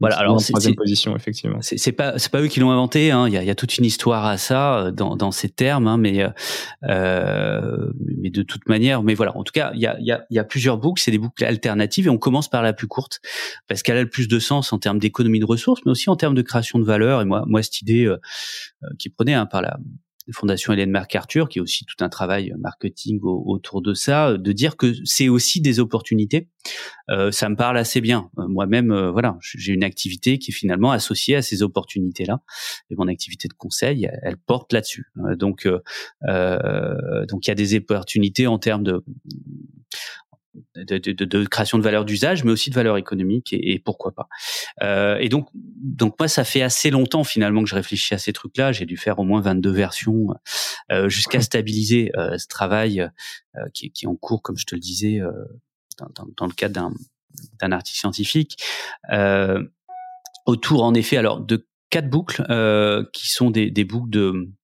Voilà. 0.00 0.16
alors 0.16 0.40
c'est 0.40 0.52
troisième 0.52 0.74
position 0.74 1.14
effectivement. 1.16 1.58
C'est 1.60 1.92
pas 1.92 2.18
c'est 2.18 2.30
pas 2.30 2.40
eux 2.40 2.48
qui 2.48 2.60
l'ont 2.60 2.70
inventé. 2.70 3.10
Hein. 3.10 3.28
Il 3.28 3.34
y 3.34 3.36
a, 3.36 3.42
y 3.42 3.50
a 3.50 3.54
toute 3.54 3.76
une 3.78 3.84
histoire 3.84 4.24
à 4.24 4.38
ça 4.38 4.78
euh, 4.78 4.90
dans, 4.90 5.16
dans 5.16 5.30
ces 5.30 5.48
termes, 5.48 5.86
hein, 5.86 5.98
mais 5.98 6.26
euh, 6.84 7.90
mais 8.18 8.30
de 8.30 8.42
toute 8.42 8.68
manière, 8.68 9.02
mais 9.02 9.14
voilà. 9.14 9.36
En 9.36 9.44
tout 9.44 9.52
cas, 9.52 9.72
il 9.74 9.80
y 9.80 9.86
a 9.86 9.96
il 10.00 10.06
y 10.06 10.12
a, 10.12 10.24
y 10.30 10.38
a 10.38 10.44
plusieurs 10.44 10.78
boucles. 10.78 11.02
C'est 11.02 11.10
des 11.10 11.18
boucles 11.18 11.44
alternatives 11.44 12.06
et 12.06 12.10
on 12.10 12.18
commence 12.18 12.48
par 12.48 12.62
la 12.62 12.72
plus 12.72 12.86
courte 12.86 13.20
parce 13.68 13.82
qu'elle 13.82 13.98
a 13.98 14.02
le 14.02 14.10
plus 14.10 14.28
de 14.28 14.38
sens 14.38 14.72
en 14.72 14.78
termes 14.78 14.98
d'économie 14.98 15.40
de 15.40 15.46
ressources, 15.46 15.82
mais 15.84 15.92
aussi 15.92 16.08
en 16.10 16.16
termes 16.16 16.34
de 16.34 16.42
création 16.42 16.78
de 16.78 16.84
valeur. 16.84 17.20
Et 17.20 17.24
moi 17.24 17.44
moi 17.46 17.62
cette 17.62 17.80
idée 17.82 18.06
euh, 18.06 18.18
qui 18.98 19.10
prenait 19.10 19.34
hein, 19.34 19.46
par 19.46 19.62
la 19.62 19.78
Fondation 20.32 20.72
Hélène 20.72 20.90
MacArthur, 20.90 21.48
qui 21.48 21.58
est 21.58 21.62
aussi 21.62 21.84
tout 21.84 22.04
un 22.04 22.08
travail 22.08 22.52
marketing 22.58 23.20
autour 23.22 23.82
de 23.82 23.94
ça, 23.94 24.36
de 24.36 24.52
dire 24.52 24.76
que 24.76 24.92
c'est 25.04 25.28
aussi 25.28 25.60
des 25.60 25.80
opportunités. 25.80 26.48
Euh, 27.10 27.30
ça 27.30 27.48
me 27.48 27.56
parle 27.56 27.78
assez 27.78 28.00
bien. 28.00 28.30
Euh, 28.38 28.46
moi-même, 28.48 28.90
euh, 28.90 29.10
voilà, 29.10 29.38
j'ai 29.40 29.72
une 29.72 29.84
activité 29.84 30.38
qui 30.38 30.50
est 30.50 30.54
finalement 30.54 30.90
associée 30.90 31.36
à 31.36 31.42
ces 31.42 31.62
opportunités-là. 31.62 32.40
Et 32.90 32.96
mon 32.96 33.08
activité 33.08 33.48
de 33.48 33.54
conseil, 33.54 34.08
elle, 34.22 34.36
porte 34.36 34.72
là-dessus. 34.72 35.06
donc, 35.36 35.66
donc 35.66 37.46
il 37.46 37.48
y 37.48 37.50
a 37.50 37.54
des 37.54 37.76
opportunités 37.76 38.46
en 38.46 38.58
termes 38.58 38.84
de 38.84 39.04
de, 40.74 40.98
de, 40.98 41.24
de, 41.24 41.44
création 41.44 41.78
de 41.78 41.82
valeur 41.82 42.04
d'usage, 42.04 42.44
mais 42.44 42.50
aussi 42.50 42.70
de 42.70 42.74
valeur 42.74 42.96
économique 42.96 43.52
et, 43.52 43.72
et 43.72 43.78
pourquoi 43.78 44.12
pas. 44.12 44.28
Euh, 44.82 45.18
et 45.18 45.28
donc, 45.28 45.48
donc 45.54 46.18
moi, 46.18 46.28
ça 46.28 46.44
fait 46.44 46.62
assez 46.62 46.90
longtemps 46.90 47.24
finalement 47.24 47.62
que 47.62 47.68
je 47.68 47.74
réfléchis 47.74 48.14
à 48.14 48.18
ces 48.18 48.32
trucs-là. 48.32 48.72
J'ai 48.72 48.86
dû 48.86 48.96
faire 48.96 49.18
au 49.18 49.24
moins 49.24 49.40
22 49.40 49.70
versions 49.70 50.28
euh, 50.92 51.08
jusqu'à 51.08 51.40
stabiliser 51.40 52.10
euh, 52.16 52.38
ce 52.38 52.46
travail 52.46 53.00
euh, 53.00 53.60
qui, 53.74 53.90
qui, 53.90 54.04
est 54.04 54.08
en 54.08 54.16
cours, 54.16 54.42
comme 54.42 54.56
je 54.56 54.66
te 54.66 54.74
le 54.74 54.80
disais, 54.80 55.20
euh, 55.20 55.32
dans, 55.98 56.08
dans, 56.14 56.28
dans, 56.36 56.46
le 56.46 56.52
cadre 56.52 56.74
d'un, 56.74 56.92
d'un 57.60 57.72
article 57.72 57.98
scientifique. 57.98 58.62
autour, 60.46 60.84
en 60.84 60.94
effet, 60.94 61.16
alors 61.16 61.40
de 61.40 61.66
quatre 61.90 62.08
boucles 62.10 62.42
qui 63.12 63.28
sont 63.28 63.50
des, 63.50 63.70
des 63.70 63.84
boucles 63.84 64.10
de 64.10 64.20
euh, 64.20 64.55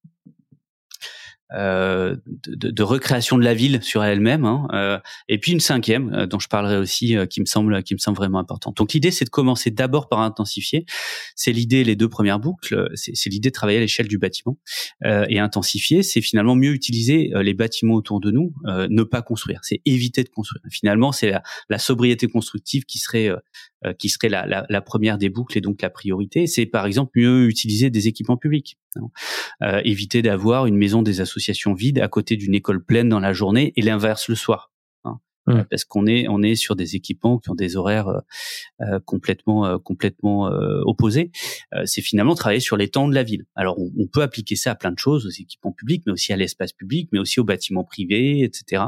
de, 1.53 2.19
de, 2.47 2.83
recréation 2.83 3.37
de 3.37 3.43
la 3.43 3.53
ville 3.53 3.81
sur 3.83 4.03
elle-même, 4.03 4.45
hein, 4.45 4.67
euh, 4.73 4.99
et 5.27 5.37
puis 5.37 5.51
une 5.51 5.59
cinquième 5.59 6.13
euh, 6.13 6.25
dont 6.25 6.39
je 6.39 6.47
parlerai 6.47 6.77
aussi, 6.77 7.15
qui 7.29 7.41
me 7.41 7.45
semble 7.45 7.83
qui 7.83 7.93
me 7.93 7.99
semble 7.99 8.17
vraiment 8.17 8.39
importante. 8.39 8.77
Donc 8.77 8.93
l'idée 8.93 9.11
c'est 9.11 9.25
de 9.25 9.29
commencer 9.29 9.71
d'abord 9.71 10.09
par 10.09 10.19
intensifier. 10.19 10.85
C'est 11.35 11.51
l'idée 11.51 11.83
les 11.83 11.95
deux 11.95 12.09
premières 12.09 12.39
boucles, 12.39 12.89
c'est 12.95 13.29
l'idée 13.29 13.49
de 13.49 13.53
travailler 13.53 13.77
à 13.77 13.81
l'échelle 13.81 14.07
du 14.07 14.17
bâtiment 14.17 14.57
et 15.03 15.39
intensifier, 15.39 16.03
c'est 16.03 16.21
finalement 16.21 16.55
mieux 16.55 16.73
utiliser 16.73 17.31
les 17.35 17.53
bâtiments 17.53 17.95
autour 17.95 18.19
de 18.19 18.31
nous, 18.31 18.53
ne 18.65 19.03
pas 19.03 19.21
construire, 19.21 19.59
c'est 19.63 19.81
éviter 19.85 20.23
de 20.23 20.29
construire. 20.29 20.63
Finalement 20.69 21.11
c'est 21.11 21.29
la, 21.29 21.43
la, 21.69 21.77
sobriété 21.77 22.27
constructive 22.27 22.85
qui 22.85 22.99
serait 22.99 23.29
qui 23.99 24.09
serait 24.09 24.29
la, 24.29 24.45
la, 24.45 24.65
la, 24.69 24.81
première 24.81 25.17
des 25.17 25.29
boucles 25.29 25.57
et 25.57 25.61
donc 25.61 25.81
la 25.81 25.89
priorité. 25.89 26.47
C'est 26.47 26.65
par 26.65 26.85
exemple 26.85 27.11
mieux 27.15 27.47
utiliser 27.47 27.89
des 27.89 28.07
équipements 28.07 28.37
publics, 28.37 28.77
hein. 28.95 29.81
éviter 29.83 30.21
d'avoir 30.21 30.65
une 30.65 30.77
maison 30.77 31.01
des 31.01 31.21
associations 31.21 31.42
vide 31.75 31.99
à 31.99 32.07
côté 32.07 32.37
d'une 32.37 32.55
école 32.55 32.83
pleine 32.83 33.09
dans 33.09 33.19
la 33.19 33.33
journée 33.33 33.73
et 33.75 33.81
l'inverse 33.81 34.29
le 34.29 34.35
soir. 34.35 34.71
Hein. 35.05 35.19
mmh. 35.47 35.63
parce 35.69 35.83
qu'on 35.83 36.05
est 36.07 36.27
on 36.29 36.41
est 36.41 36.55
sur 36.55 36.77
des 36.77 36.95
équipements 36.95 37.37
qui 37.37 37.49
ont 37.49 37.55
des 37.55 37.75
horaires 37.75 38.21
complètement 39.05 39.77
complètement 39.79 40.45
opposés. 40.85 41.31
c'est 41.85 42.01
finalement 42.01 42.35
travailler 42.35 42.61
sur 42.61 42.77
les 42.77 42.89
temps 42.89 43.07
de 43.07 43.15
la 43.15 43.23
ville. 43.23 43.45
Alors 43.55 43.77
on, 43.79 43.91
on, 43.97 44.07
peut 44.07 44.21
appliquer 44.21 44.55
ça 44.55 44.71
à 44.71 44.75
plein 44.75 44.91
de 44.91 44.99
choses, 44.99 45.25
aux 45.25 45.29
équipements 45.29 45.73
publics, 45.73 46.03
mais 46.05 46.13
aussi 46.13 46.31
à 46.31 46.37
l'espace 46.37 46.71
public, 46.71 47.09
mais 47.11 47.19
aussi 47.19 47.39
aux 47.39 47.43
bâtiments 47.43 47.83
privés, 47.83 48.43
etc. 48.43 48.83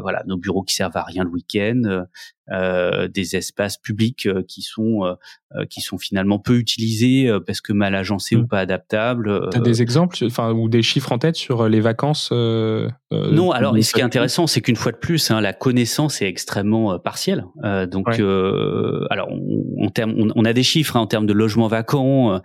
voilà, 0.00 0.22
nos 0.26 0.36
bureaux 0.36 0.62
qui 0.62 0.74
servent 0.74 0.96
à 0.96 1.02
rien 1.02 1.24
le 1.24 1.30
week-end, 1.30 1.82
euh, 1.84 2.04
des 2.50 3.36
espaces 3.36 3.76
publics 3.76 4.26
euh, 4.26 4.42
qui 4.46 4.62
sont 4.62 5.04
euh, 5.04 5.64
qui 5.70 5.80
sont 5.80 5.98
finalement 5.98 6.38
peu 6.38 6.56
utilisés 6.56 7.30
parce 7.46 7.60
que 7.60 7.72
mal 7.72 7.94
agencés 7.94 8.36
ou 8.36 8.42
mm. 8.42 8.48
pas 8.48 8.60
adaptables. 8.60 9.48
T'as 9.50 9.60
des 9.60 9.80
exemples, 9.80 10.18
enfin 10.24 10.52
ou 10.52 10.68
des 10.68 10.82
chiffres 10.82 11.12
en 11.12 11.18
tête 11.18 11.36
sur 11.36 11.68
les 11.68 11.80
vacances 11.80 12.30
Non, 12.30 13.50
alors 13.52 13.74
ce 13.82 13.92
qui 13.94 14.00
est 14.00 14.04
intéressant, 14.04 14.46
c'est 14.46 14.60
qu'une 14.60 14.76
fois 14.76 14.92
de 14.92 14.98
plus, 14.98 15.30
hein, 15.30 15.40
la 15.40 15.54
connaissance 15.54 16.20
est 16.20 16.28
extrêmement 16.28 16.98
partielle. 16.98 17.44
donc, 17.90 18.08
alors 18.08 19.28
on, 19.30 19.88
on, 19.96 20.28
on, 20.34 20.44
a 20.44 20.52
des 20.52 20.62
chiffres 20.62 20.96
hein, 20.96 21.00
en 21.00 21.06
termes 21.06 21.26
de 21.26 21.32
logements 21.32 21.68
vacants 21.68 22.40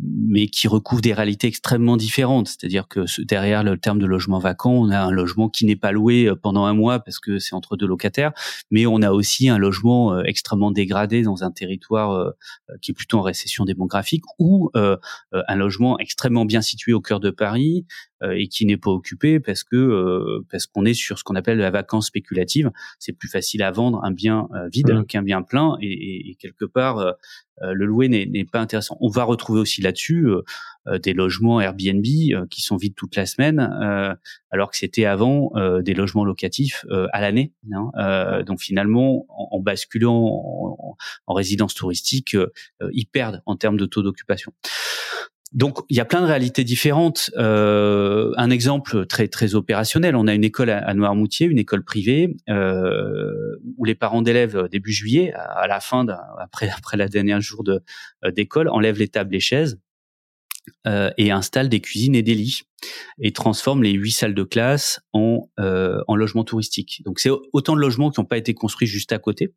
mais 0.00 0.46
qui 0.46 0.68
recouvre 0.68 1.02
des 1.02 1.12
réalités 1.12 1.48
extrêmement 1.48 1.96
différentes. 1.96 2.48
C'est-à-dire 2.48 2.86
que 2.86 3.00
derrière 3.24 3.64
le 3.64 3.76
terme 3.78 3.98
de 3.98 4.06
logement 4.06 4.38
vacant, 4.38 4.72
on 4.72 4.90
a 4.90 5.00
un 5.00 5.10
logement 5.10 5.48
qui 5.48 5.66
n'est 5.66 5.76
pas 5.76 5.92
loué 5.92 6.26
euh, 6.26 6.36
pendant 6.36 6.64
un 6.66 6.74
mois 6.74 7.00
parce 7.00 7.18
que 7.18 7.38
c'est 7.38 7.54
entre 7.54 7.76
deux 7.76 7.86
locataires, 7.86 8.32
mais 8.70 8.86
on 8.86 9.02
a 9.02 9.10
aussi 9.10 9.48
un 9.48 9.58
logement 9.58 10.14
euh, 10.14 10.22
extrêmement 10.24 10.70
dégradé 10.70 11.22
dans 11.22 11.42
un 11.42 11.50
territoire 11.50 12.12
euh, 12.12 12.30
qui 12.80 12.92
est 12.92 12.94
plutôt 12.94 13.18
en 13.18 13.22
récession 13.22 13.64
démographique 13.64 14.24
ou 14.38 14.70
un 14.74 15.56
logement 15.56 15.98
extrêmement 15.98 16.44
bien 16.44 16.60
situé 16.60 16.92
au 16.92 17.00
cœur 17.00 17.20
de 17.20 17.30
Paris 17.30 17.86
et 18.22 18.48
qui 18.48 18.66
n'est 18.66 18.76
pas 18.76 18.90
occupé 18.90 19.40
parce 19.40 19.64
que 19.64 20.40
parce 20.50 20.66
qu'on 20.66 20.84
est 20.84 20.94
sur 20.94 21.18
ce 21.18 21.24
qu'on 21.24 21.36
appelle 21.36 21.58
la 21.58 21.70
vacance 21.70 22.06
spéculative. 22.06 22.70
C'est 22.98 23.12
plus 23.12 23.28
facile 23.28 23.62
à 23.62 23.70
vendre 23.70 24.00
un 24.04 24.10
bien 24.10 24.48
vide 24.72 24.92
mmh. 24.92 25.06
qu'un 25.06 25.22
bien 25.22 25.42
plein 25.42 25.76
et, 25.80 26.30
et 26.30 26.34
quelque 26.36 26.64
part 26.64 27.14
euh, 27.62 27.72
le 27.72 27.86
louer 27.86 28.08
n'est 28.08 28.44
pas 28.44 28.60
intéressant. 28.60 28.96
On 29.00 29.08
va 29.08 29.24
retrouver 29.24 29.60
aussi 29.60 29.80
là-dessus 29.80 30.26
euh, 30.28 30.42
euh, 30.86 30.98
des 30.98 31.12
logements 31.12 31.60
Airbnb 31.60 32.04
qui 32.50 32.62
sont 32.62 32.76
vides 32.76 32.94
toute 32.94 33.16
la 33.16 33.26
semaine, 33.26 33.58
alors 34.50 34.70
que 34.70 34.76
c'était 34.76 35.04
avant 35.04 35.52
des 35.80 35.94
logements 35.94 36.24
locatifs 36.24 36.84
à 37.12 37.20
l'année. 37.20 37.52
Hein. 37.72 38.42
donc 38.44 38.60
finalement, 38.60 39.26
en, 39.28 39.60
basculant 39.60 40.96
en, 41.26 41.34
résidence 41.34 41.74
touristique, 41.74 42.36
ils 42.92 43.06
perdent 43.06 43.42
en 43.46 43.56
termes 43.56 43.76
de 43.76 43.86
taux 43.86 44.02
d'occupation. 44.02 44.52
Donc 45.52 45.78
il 45.88 45.96
y 45.96 46.00
a 46.00 46.04
plein 46.04 46.20
de 46.20 46.26
réalités 46.26 46.62
différentes. 46.62 47.30
Euh, 47.38 48.32
un 48.36 48.50
exemple 48.50 49.06
très 49.06 49.28
très 49.28 49.54
opérationnel, 49.54 50.14
on 50.14 50.26
a 50.26 50.34
une 50.34 50.44
école 50.44 50.70
à, 50.70 50.92
Noirmoutier, 50.94 51.46
une 51.46 51.58
école 51.58 51.84
privée 51.84 52.36
euh, 52.50 53.56
où 53.76 53.84
les 53.84 53.94
parents 53.94 54.20
d'élèves 54.20 54.56
euh, 54.56 54.68
début 54.68 54.92
juillet, 54.92 55.32
à, 55.34 55.66
la 55.66 55.80
fin 55.80 56.06
après 56.38 56.68
après 56.68 56.96
la 56.96 57.08
dernière 57.08 57.40
jour 57.40 57.64
d'école, 58.34 58.68
enlèvent 58.68 58.98
les 58.98 59.08
tables, 59.08 59.32
les 59.32 59.40
chaises 59.40 59.78
et 61.16 61.30
installent 61.30 61.70
des 61.70 61.80
cuisines 61.80 62.14
et 62.14 62.22
des 62.22 62.34
lits 62.34 62.62
et 63.20 63.32
transforme 63.32 63.82
les 63.82 63.92
huit 63.92 64.12
salles 64.12 64.34
de 64.34 64.42
classe 64.44 65.00
en, 65.12 65.50
euh, 65.58 66.00
en 66.06 66.16
logements 66.16 66.44
touristiques. 66.44 67.02
Donc 67.04 67.18
c'est 67.18 67.30
autant 67.52 67.74
de 67.74 67.80
logements 67.80 68.10
qui 68.10 68.20
n'ont 68.20 68.26
pas 68.26 68.38
été 68.38 68.54
construits 68.54 68.86
juste 68.86 69.12
à 69.12 69.18
côté, 69.18 69.52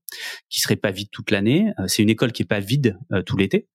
qui 0.50 0.62
seraient 0.62 0.76
pas 0.76 0.92
vides 0.92 1.10
toute 1.12 1.32
l'année. 1.32 1.72
Euh, 1.80 1.86
c'est 1.88 2.02
une 2.02 2.10
école 2.10 2.32
qui 2.32 2.42
est 2.42 2.46
pas 2.46 2.60
vide 2.60 2.98
euh, 3.12 3.22
tout 3.22 3.38
l'été. 3.38 3.68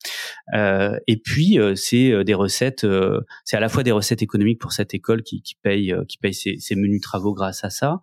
Euh, 0.55 0.99
et 1.07 1.17
puis 1.17 1.59
euh, 1.59 1.75
c'est 1.75 2.25
des 2.25 2.35
recettes, 2.35 2.87
c'est 3.45 3.57
à 3.57 3.61
la 3.61 3.69
fois 3.69 3.83
des 3.83 3.93
recettes 3.93 4.23
économiques 4.23 4.61
pour 4.61 4.73
cette 4.73 4.95
école 4.95 5.23
qui, 5.23 5.43
qui 5.43 5.55
paye 5.63 5.95
qui 6.09 6.19
paye 6.19 6.35
ses, 6.35 6.57
ses, 6.59 6.75
menus 6.75 7.01
travaux 7.01 7.35
grâce 7.35 7.65
à 7.65 7.71
ça, 7.71 8.01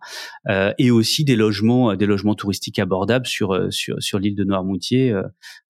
et 0.78 0.90
aussi 0.90 1.24
des 1.24 1.36
logements 1.36 1.94
des 1.94 2.06
logements 2.06 2.34
touristiques 2.34 2.78
abordables 2.78 3.26
sur 3.26 3.72
sur 3.72 4.02
sur 4.02 4.18
l'île 4.18 4.34
de 4.34 4.44
Noirmoutier 4.44 5.14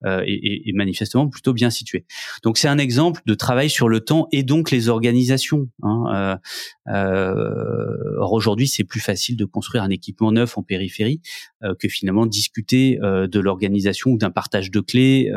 et, 0.06 0.68
et 0.68 0.72
manifestement 0.72 1.28
plutôt 1.28 1.52
bien 1.52 1.70
situés. 1.70 2.06
Donc 2.42 2.58
c'est 2.58 2.68
un 2.68 2.78
exemple 2.78 3.20
de 3.26 3.34
travail 3.34 3.70
sur 3.70 3.88
le 3.88 4.00
temps 4.00 4.28
et 4.32 4.42
donc 4.42 4.70
les 4.70 4.88
organisations 4.88 5.63
Hein, 5.83 6.05
euh, 6.14 6.92
euh, 6.92 8.18
or 8.18 8.33
aujourd'hui, 8.33 8.68
c'est 8.68 8.85
plus 8.85 9.00
facile 9.00 9.37
de 9.37 9.44
construire 9.44 9.83
un 9.83 9.90
équipement 9.90 10.33
neuf 10.33 10.57
en 10.59 10.62
périphérie 10.62 11.20
euh, 11.62 11.74
que 11.79 11.88
finalement 11.88 12.27
discuter 12.27 12.98
de 13.03 13.40
l'organisation 13.40 14.11
ou 14.11 14.18
d'un 14.18 14.31
partage 14.31 14.70
de 14.70 14.81
clés 14.81 15.33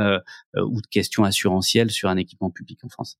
ou 0.55 0.81
de 0.81 0.87
questions 0.87 1.23
assurantielles 1.23 1.91
sur 1.91 2.09
un 2.09 2.17
équipement 2.17 2.49
public 2.49 2.79
en 2.83 2.89
France. 2.89 3.17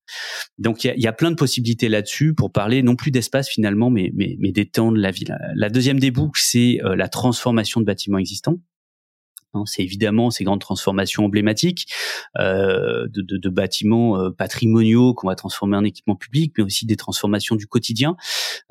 Donc 0.58 0.84
il 0.84 0.94
y 0.98 1.08
a, 1.08 1.14
plein 1.14 1.32
de 1.32 1.36
possibilités 1.36 1.90
là-dessus 1.90 2.34
pour 2.34 2.52
parler 2.52 2.84
non 2.84 2.96
plus 2.96 3.12
d'espace 3.12 3.50
finalement, 3.50 3.90
mais, 3.90 4.12
mais, 4.14 4.38
mais 4.40 4.52
des 4.52 4.68
temps 4.68 4.92
de 4.92 5.00
la 5.00 5.12
ville. 5.12 5.38
La 5.56 5.70
deuxième 5.70 6.00
des 6.00 6.12
boucles, 6.12 6.42
c'est 6.44 6.80
la 6.84 7.10
transformation 7.10 7.82
de 7.82 7.86
bâtiments 7.86 8.20
existants. 8.20 8.60
Hein, 9.54 9.64
c'est 9.66 9.84
évidemment 9.84 10.30
ces 10.30 10.44
grandes 10.44 10.62
transformations 10.62 11.26
emblématiques 11.26 11.88
euh, 12.38 13.08
de, 13.10 13.50
bâtiments 13.50 14.20
euh, 14.20 14.30
patrimoniaux 14.30 15.14
qu'on 15.14 15.28
va 15.28 15.36
transformer 15.36 15.78
en 15.78 15.84
équipement 15.84 16.16
public, 16.16 16.54
mais 16.58 16.64
aussi 16.64 16.86
des 16.86 16.98
transformations 16.98 17.56
du 17.56 17.68
quotidien 17.68 18.18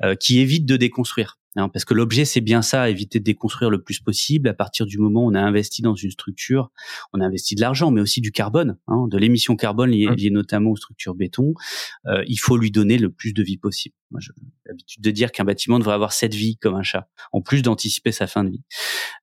euh, 0.03 0.15
qui 0.15 0.39
évitent 0.39 0.65
de 0.65 0.77
déconstruire. 0.77 1.37
Hein, 1.57 1.69
parce 1.69 1.85
que 1.85 1.93
l'objet, 1.93 2.23
c'est 2.23 2.41
bien 2.41 2.61
ça, 2.61 2.89
éviter 2.89 3.19
de 3.19 3.23
déconstruire 3.23 3.71
le 3.71 3.81
plus 3.81 3.99
possible. 3.99 4.47
À 4.47 4.53
partir 4.53 4.85
du 4.85 4.99
moment 4.99 5.25
où 5.25 5.31
on 5.31 5.33
a 5.33 5.41
investi 5.41 5.81
dans 5.81 5.95
une 5.95 6.11
structure, 6.11 6.71
on 7.13 7.19
a 7.19 7.25
investi 7.25 7.55
de 7.55 7.61
l'argent, 7.61 7.89
mais 7.89 7.99
aussi 7.99 8.21
du 8.21 8.31
carbone, 8.31 8.77
hein, 8.87 9.07
de 9.09 9.17
l'émission 9.17 9.55
carbone 9.55 9.89
liée, 9.89 10.07
mmh. 10.07 10.33
notamment 10.33 10.71
aux 10.71 10.75
structures 10.75 11.15
béton. 11.15 11.53
Euh, 12.05 12.23
il 12.27 12.37
faut 12.37 12.57
lui 12.57 12.69
donner 12.69 12.97
le 12.99 13.09
plus 13.09 13.33
de 13.33 13.41
vie 13.41 13.57
possible. 13.57 13.95
Moi, 14.11 14.21
j'ai 14.21 14.31
l'habitude 14.65 15.03
de 15.03 15.11
dire 15.11 15.31
qu'un 15.31 15.43
bâtiment 15.43 15.79
devrait 15.79 15.95
avoir 15.95 16.13
cette 16.13 16.33
vie 16.33 16.57
comme 16.57 16.75
un 16.75 16.83
chat, 16.83 17.09
en 17.33 17.41
plus 17.41 17.61
d'anticiper 17.61 18.13
sa 18.13 18.27
fin 18.27 18.45
de 18.45 18.51
vie. 18.51 18.63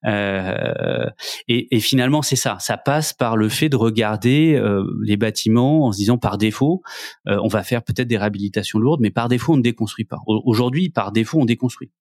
Euh, 0.05 1.09
et, 1.47 1.75
et, 1.75 1.79
finalement, 1.79 2.21
c'est 2.21 2.35
ça. 2.35 2.57
Ça 2.59 2.77
passe 2.77 3.11
par 3.11 3.35
le 3.35 3.49
fait 3.49 3.69
de 3.69 3.77
regarder 3.77 4.53
euh, 4.55 4.85
les 5.03 5.17
bâtiments 5.17 5.87
en 5.87 5.91
se 5.91 5.97
disant 5.97 6.17
par 6.17 6.37
défaut, 6.37 6.83
euh, 7.27 7.39
on 7.41 7.47
va 7.47 7.63
faire 7.63 7.83
peut-être 7.83 8.07
des 8.07 8.17
réhabilitations 8.17 8.77
lourdes, 8.77 9.01
mais 9.01 9.09
par 9.09 9.27
défaut, 9.27 9.53
on 9.53 9.57
ne 9.57 9.63
déconstruit 9.63 10.05
pas. 10.05 10.19
Aujourd'hui, 10.27 10.89
par 10.89 11.11
défaut, 11.11 11.39
on 11.39 11.45
déconstruit. 11.45 11.91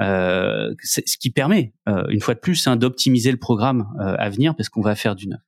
Euh, 0.00 0.74
ce 0.82 1.16
qui 1.18 1.30
permet, 1.30 1.72
euh, 1.88 2.04
une 2.08 2.20
fois 2.20 2.34
de 2.34 2.40
plus, 2.40 2.66
hein, 2.66 2.76
d'optimiser 2.76 3.30
le 3.30 3.36
programme 3.36 3.88
euh, 4.00 4.14
à 4.18 4.30
venir 4.30 4.54
parce 4.56 4.68
qu'on 4.68 4.80
va 4.80 4.94
faire 4.94 5.14
du 5.14 5.28
neuf. 5.28 5.40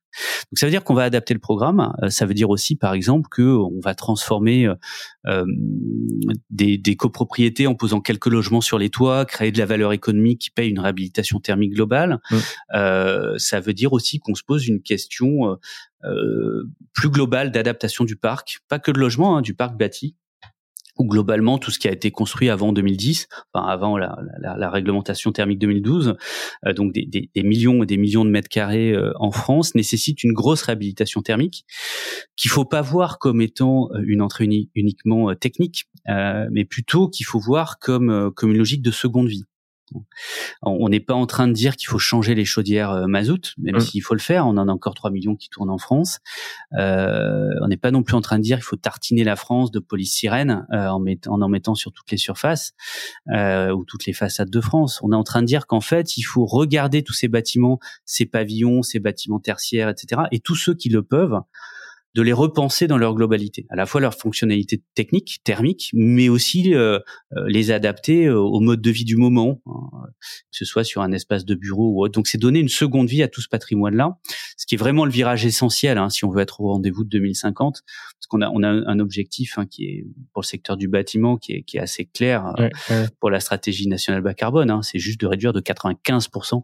Donc 0.51 0.59
ça 0.59 0.67
veut 0.67 0.71
dire 0.71 0.83
qu'on 0.83 0.93
va 0.93 1.03
adapter 1.05 1.33
le 1.33 1.39
programme. 1.39 1.91
ça 2.09 2.27
veut 2.27 2.35
dire 2.35 2.51
aussi, 2.51 2.75
par 2.75 2.93
exemple, 2.93 3.27
que 3.31 3.41
on 3.41 3.79
va 3.83 3.95
transformer 3.95 4.71
des, 6.51 6.77
des, 6.77 6.95
copropriétés 6.95 7.65
en 7.65 7.73
posant 7.73 7.99
quelques 7.99 8.27
logements 8.27 8.61
sur 8.61 8.77
les 8.77 8.91
toits, 8.91 9.25
créer 9.25 9.51
de 9.51 9.57
la 9.57 9.65
valeur 9.65 9.91
économique 9.91 10.39
qui 10.39 10.49
paye 10.51 10.69
une 10.69 10.79
réhabilitation 10.79 11.39
thermique 11.39 11.73
globale. 11.73 12.19
Mmh. 12.29 13.37
ça 13.37 13.59
veut 13.59 13.73
dire 13.73 13.91
aussi 13.91 14.19
qu'on 14.19 14.35
se 14.35 14.43
pose 14.43 14.67
une 14.67 14.83
question 14.83 15.57
plus 16.93 17.09
globale 17.09 17.49
d'adaptation 17.49 18.05
du 18.05 18.15
parc, 18.15 18.59
pas 18.69 18.77
que 18.77 18.91
de 18.91 18.99
logement, 18.99 19.37
hein, 19.37 19.41
du 19.41 19.55
parc 19.55 19.75
bâti 19.79 20.15
ou 20.97 21.05
globalement 21.05 21.57
tout 21.57 21.71
ce 21.71 21.79
qui 21.79 21.87
a 21.87 21.91
été 21.91 22.11
construit 22.11 22.49
avant 22.49 22.71
2010, 22.71 23.27
enfin 23.53 23.65
avant 23.65 23.97
la, 23.97 24.69
réglementation 24.69 25.31
thermique 25.31 25.59
2012, 25.59 26.15
euh, 26.65 26.73
donc 26.73 26.93
des, 26.93 27.29
millions 27.43 27.83
et 27.83 27.85
des 27.85 27.97
millions 27.97 28.25
de 28.25 28.29
mètres 28.29 28.49
carrés 28.49 28.91
euh, 28.91 29.11
en 29.15 29.31
France, 29.31 29.75
nécessite 29.75 30.23
une 30.23 30.33
grosse 30.33 30.61
réhabilitation 30.63 31.21
thermique 31.21 31.65
qu'il 32.35 32.51
faut 32.51 32.65
pas 32.65 32.81
voir 32.81 33.19
comme 33.19 33.41
étant 33.41 33.89
euh, 33.93 34.03
une 34.05 34.21
entrée 34.21 34.47
uniquement 34.75 35.33
technique, 35.35 35.85
mais 36.07 36.65
plutôt 36.65 37.07
qu'il 37.07 37.25
faut 37.25 37.39
voir 37.39 37.79
comme 37.79 38.31
comme 38.35 38.51
une 38.51 38.57
logique 38.57 38.81
de 38.81 38.91
seconde 38.91 39.27
vie. 39.27 39.45
On 40.61 40.89
n'est 40.89 40.99
pas 40.99 41.13
en 41.13 41.25
train 41.25 41.47
de 41.47 41.53
dire 41.53 41.75
qu'il 41.75 41.87
faut 41.87 41.99
changer 41.99 42.35
les 42.35 42.45
chaudières 42.45 42.91
euh, 42.91 43.07
mazout, 43.07 43.53
même 43.57 43.75
mmh. 43.75 43.79
s'il 43.81 44.01
faut 44.01 44.13
le 44.13 44.19
faire. 44.19 44.47
On 44.47 44.57
en 44.57 44.67
a 44.67 44.71
encore 44.71 44.93
3 44.93 45.11
millions 45.11 45.35
qui 45.35 45.49
tournent 45.49 45.69
en 45.69 45.77
France. 45.77 46.19
Euh, 46.77 47.49
on 47.61 47.67
n'est 47.67 47.77
pas 47.77 47.91
non 47.91 48.03
plus 48.03 48.15
en 48.15 48.21
train 48.21 48.37
de 48.37 48.43
dire 48.43 48.57
qu'il 48.57 48.65
faut 48.65 48.75
tartiner 48.75 49.23
la 49.23 49.35
France 49.35 49.71
de 49.71 49.79
police 49.79 50.13
sirène 50.13 50.65
euh, 50.71 50.87
en, 50.87 51.03
en, 51.27 51.41
en 51.41 51.49
mettant 51.49 51.75
sur 51.75 51.91
toutes 51.91 52.11
les 52.11 52.17
surfaces 52.17 52.73
ou 53.27 53.85
toutes 53.85 54.05
les 54.05 54.13
façades 54.13 54.49
de 54.49 54.61
France. 54.61 54.99
On 55.03 55.11
est 55.11 55.15
en 55.15 55.23
train 55.23 55.41
de 55.41 55.47
dire 55.47 55.67
qu'en 55.67 55.81
fait, 55.81 56.17
il 56.17 56.23
faut 56.23 56.45
regarder 56.45 57.03
tous 57.03 57.13
ces 57.13 57.27
bâtiments, 57.27 57.79
ces 58.05 58.25
pavillons, 58.25 58.81
ces 58.81 58.99
bâtiments 58.99 59.39
tertiaires, 59.39 59.89
etc. 59.89 60.23
Et 60.31 60.39
tous 60.39 60.55
ceux 60.55 60.73
qui 60.73 60.89
le 60.89 61.03
peuvent 61.03 61.39
de 62.13 62.21
les 62.21 62.33
repenser 62.33 62.87
dans 62.87 62.97
leur 62.97 63.15
globalité, 63.15 63.65
à 63.69 63.75
la 63.75 63.85
fois 63.85 63.99
leur 63.99 64.13
fonctionnalité 64.13 64.83
technique, 64.93 65.39
thermique, 65.43 65.89
mais 65.93 66.29
aussi 66.29 66.73
euh, 66.73 66.99
euh, 67.35 67.45
les 67.47 67.71
adapter 67.71 68.25
euh, 68.25 68.39
au 68.39 68.59
mode 68.59 68.81
de 68.81 68.91
vie 68.91 69.03
du 69.03 69.15
moment, 69.15 69.61
hein, 69.65 69.89
que 70.21 70.57
ce 70.57 70.65
soit 70.65 70.83
sur 70.83 71.01
un 71.01 71.11
espace 71.11 71.43
de 71.43 71.55
bureau 71.55 71.89
ou 71.89 72.03
autre. 72.03 72.13
Donc 72.13 72.27
c'est 72.27 72.37
donner 72.37 72.59
une 72.59 72.69
seconde 72.69 73.09
vie 73.09 73.23
à 73.23 73.27
tout 73.27 73.41
ce 73.41 73.49
patrimoine-là, 73.49 74.17
ce 74.57 74.65
qui 74.67 74.75
est 74.75 74.77
vraiment 74.77 75.05
le 75.05 75.11
virage 75.11 75.45
essentiel 75.45 75.97
hein, 75.97 76.09
si 76.09 76.23
on 76.23 76.29
veut 76.29 76.41
être 76.41 76.61
au 76.61 76.67
rendez-vous 76.67 77.03
de 77.03 77.09
2050, 77.09 77.81
parce 77.83 78.12
qu'on 78.33 78.41
a 78.41 78.49
on 78.49 78.63
a 78.63 78.69
un 78.69 78.99
objectif 78.99 79.57
hein, 79.57 79.65
qui 79.65 79.85
est 79.85 80.05
pour 80.33 80.41
le 80.41 80.47
secteur 80.47 80.77
du 80.77 80.87
bâtiment 80.87 81.37
qui 81.37 81.53
est, 81.53 81.63
qui 81.63 81.77
est 81.77 81.81
assez 81.81 82.05
clair 82.05 82.53
pour 83.19 83.29
la 83.29 83.39
stratégie 83.39 83.87
nationale 83.87 84.21
bas 84.21 84.33
carbone. 84.33 84.69
Hein, 84.69 84.81
c'est 84.81 84.99
juste 84.99 85.19
de 85.21 85.27
réduire 85.27 85.53
de 85.53 85.61
95% 85.61 86.61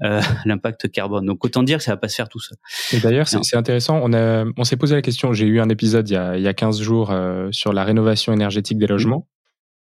l'impact 0.44 0.90
carbone. 0.90 1.26
Donc 1.26 1.44
autant 1.44 1.62
dire 1.62 1.78
que 1.78 1.84
ça 1.84 1.92
va 1.92 1.96
pas 1.96 2.08
se 2.08 2.16
faire 2.16 2.28
tout 2.28 2.40
seul. 2.40 2.58
Et 2.92 3.00
d'ailleurs 3.00 3.28
c'est 3.28 3.56
intéressant. 3.56 4.00
On 4.02 4.12
a 4.12 4.44
on 4.56 4.64
s'est 4.64 4.76
posé 4.76 4.94
la 4.94 5.02
question, 5.02 5.32
j'ai 5.32 5.46
eu 5.46 5.60
un 5.60 5.68
épisode 5.68 6.08
il 6.08 6.14
y 6.14 6.16
a, 6.16 6.36
il 6.36 6.42
y 6.42 6.48
a 6.48 6.54
15 6.54 6.80
jours 6.80 7.10
euh, 7.10 7.48
sur 7.52 7.72
la 7.72 7.84
rénovation 7.84 8.32
énergétique 8.32 8.78
des 8.78 8.86
logements. 8.86 9.28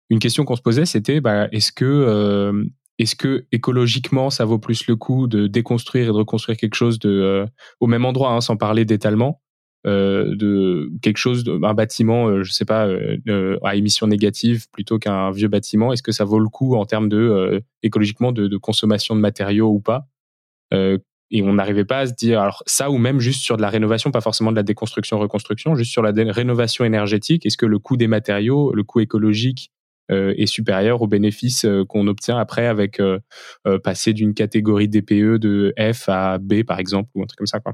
Une 0.09 0.19
question 0.19 0.43
qu'on 0.43 0.55
se 0.55 0.61
posait, 0.61 0.85
c'était 0.85 1.21
bah, 1.21 1.47
est-ce 1.51 1.71
que, 1.71 1.85
euh, 1.85 2.65
est-ce 2.97 3.15
que 3.15 3.45
écologiquement, 3.51 4.29
ça 4.29 4.45
vaut 4.45 4.59
plus 4.59 4.87
le 4.87 4.95
coup 4.95 5.27
de 5.27 5.47
déconstruire 5.47 6.03
et 6.03 6.07
de 6.07 6.11
reconstruire 6.11 6.57
quelque 6.57 6.75
chose 6.75 6.99
de, 6.99 7.45
au 7.79 7.87
même 7.87 8.05
endroit, 8.05 8.33
hein, 8.33 8.41
sans 8.41 8.57
parler 8.57 8.85
d'étalement? 8.85 9.41
De 9.85 10.91
quelque 11.01 11.17
chose, 11.17 11.43
un 11.63 11.73
bâtiment, 11.73 12.43
je 12.43 12.51
sais 12.51 12.65
pas, 12.65 12.87
à 13.63 13.75
émission 13.75 14.07
négative 14.07 14.67
plutôt 14.71 14.99
qu'un 14.99 15.31
vieux 15.31 15.47
bâtiment 15.47 15.91
Est-ce 15.91 16.03
que 16.03 16.11
ça 16.11 16.23
vaut 16.23 16.39
le 16.39 16.49
coup 16.49 16.75
en 16.75 16.85
termes 16.85 17.09
de 17.09 17.63
écologiquement 17.81 18.31
de, 18.31 18.47
de, 18.47 18.57
consommation 18.57 19.15
de 19.15 19.21
matériaux 19.21 19.69
ou 19.69 19.79
pas? 19.79 20.07
Et 21.31 21.41
on 21.41 21.53
n'arrivait 21.53 21.85
pas 21.85 21.99
à 21.99 22.07
se 22.07 22.13
dire 22.13 22.41
alors 22.41 22.61
ça 22.65 22.91
ou 22.91 22.97
même 22.97 23.19
juste 23.19 23.41
sur 23.41 23.55
de 23.55 23.61
la 23.61 23.69
rénovation, 23.69 24.11
pas 24.11 24.21
forcément 24.21 24.51
de 24.51 24.57
la 24.57 24.63
déconstruction 24.63 25.17
reconstruction, 25.17 25.75
juste 25.75 25.91
sur 25.91 26.03
la 26.03 26.11
rénovation 26.11 26.83
énergétique. 26.83 27.45
Est-ce 27.45 27.57
que 27.57 27.65
le 27.65 27.79
coût 27.79 27.95
des 27.95 28.07
matériaux, 28.07 28.73
le 28.73 28.83
coût 28.83 28.99
écologique 28.99 29.71
euh, 29.71 29.80
est 30.11 30.45
supérieur 30.45 31.01
aux 31.01 31.07
bénéfices 31.07 31.65
euh, 31.65 31.85
qu'on 31.85 32.07
obtient 32.07 32.37
après 32.37 32.67
avec 32.67 32.99
euh, 32.99 33.19
passer 33.83 34.13
d'une 34.13 34.33
catégorie 34.33 34.87
DPE 34.87 35.37
de 35.37 35.73
F 35.77 36.09
à 36.09 36.37
B 36.37 36.63
par 36.63 36.79
exemple 36.79 37.09
ou 37.15 37.23
un 37.23 37.25
truc 37.25 37.37
comme 37.37 37.47
ça 37.47 37.59
quoi. 37.59 37.73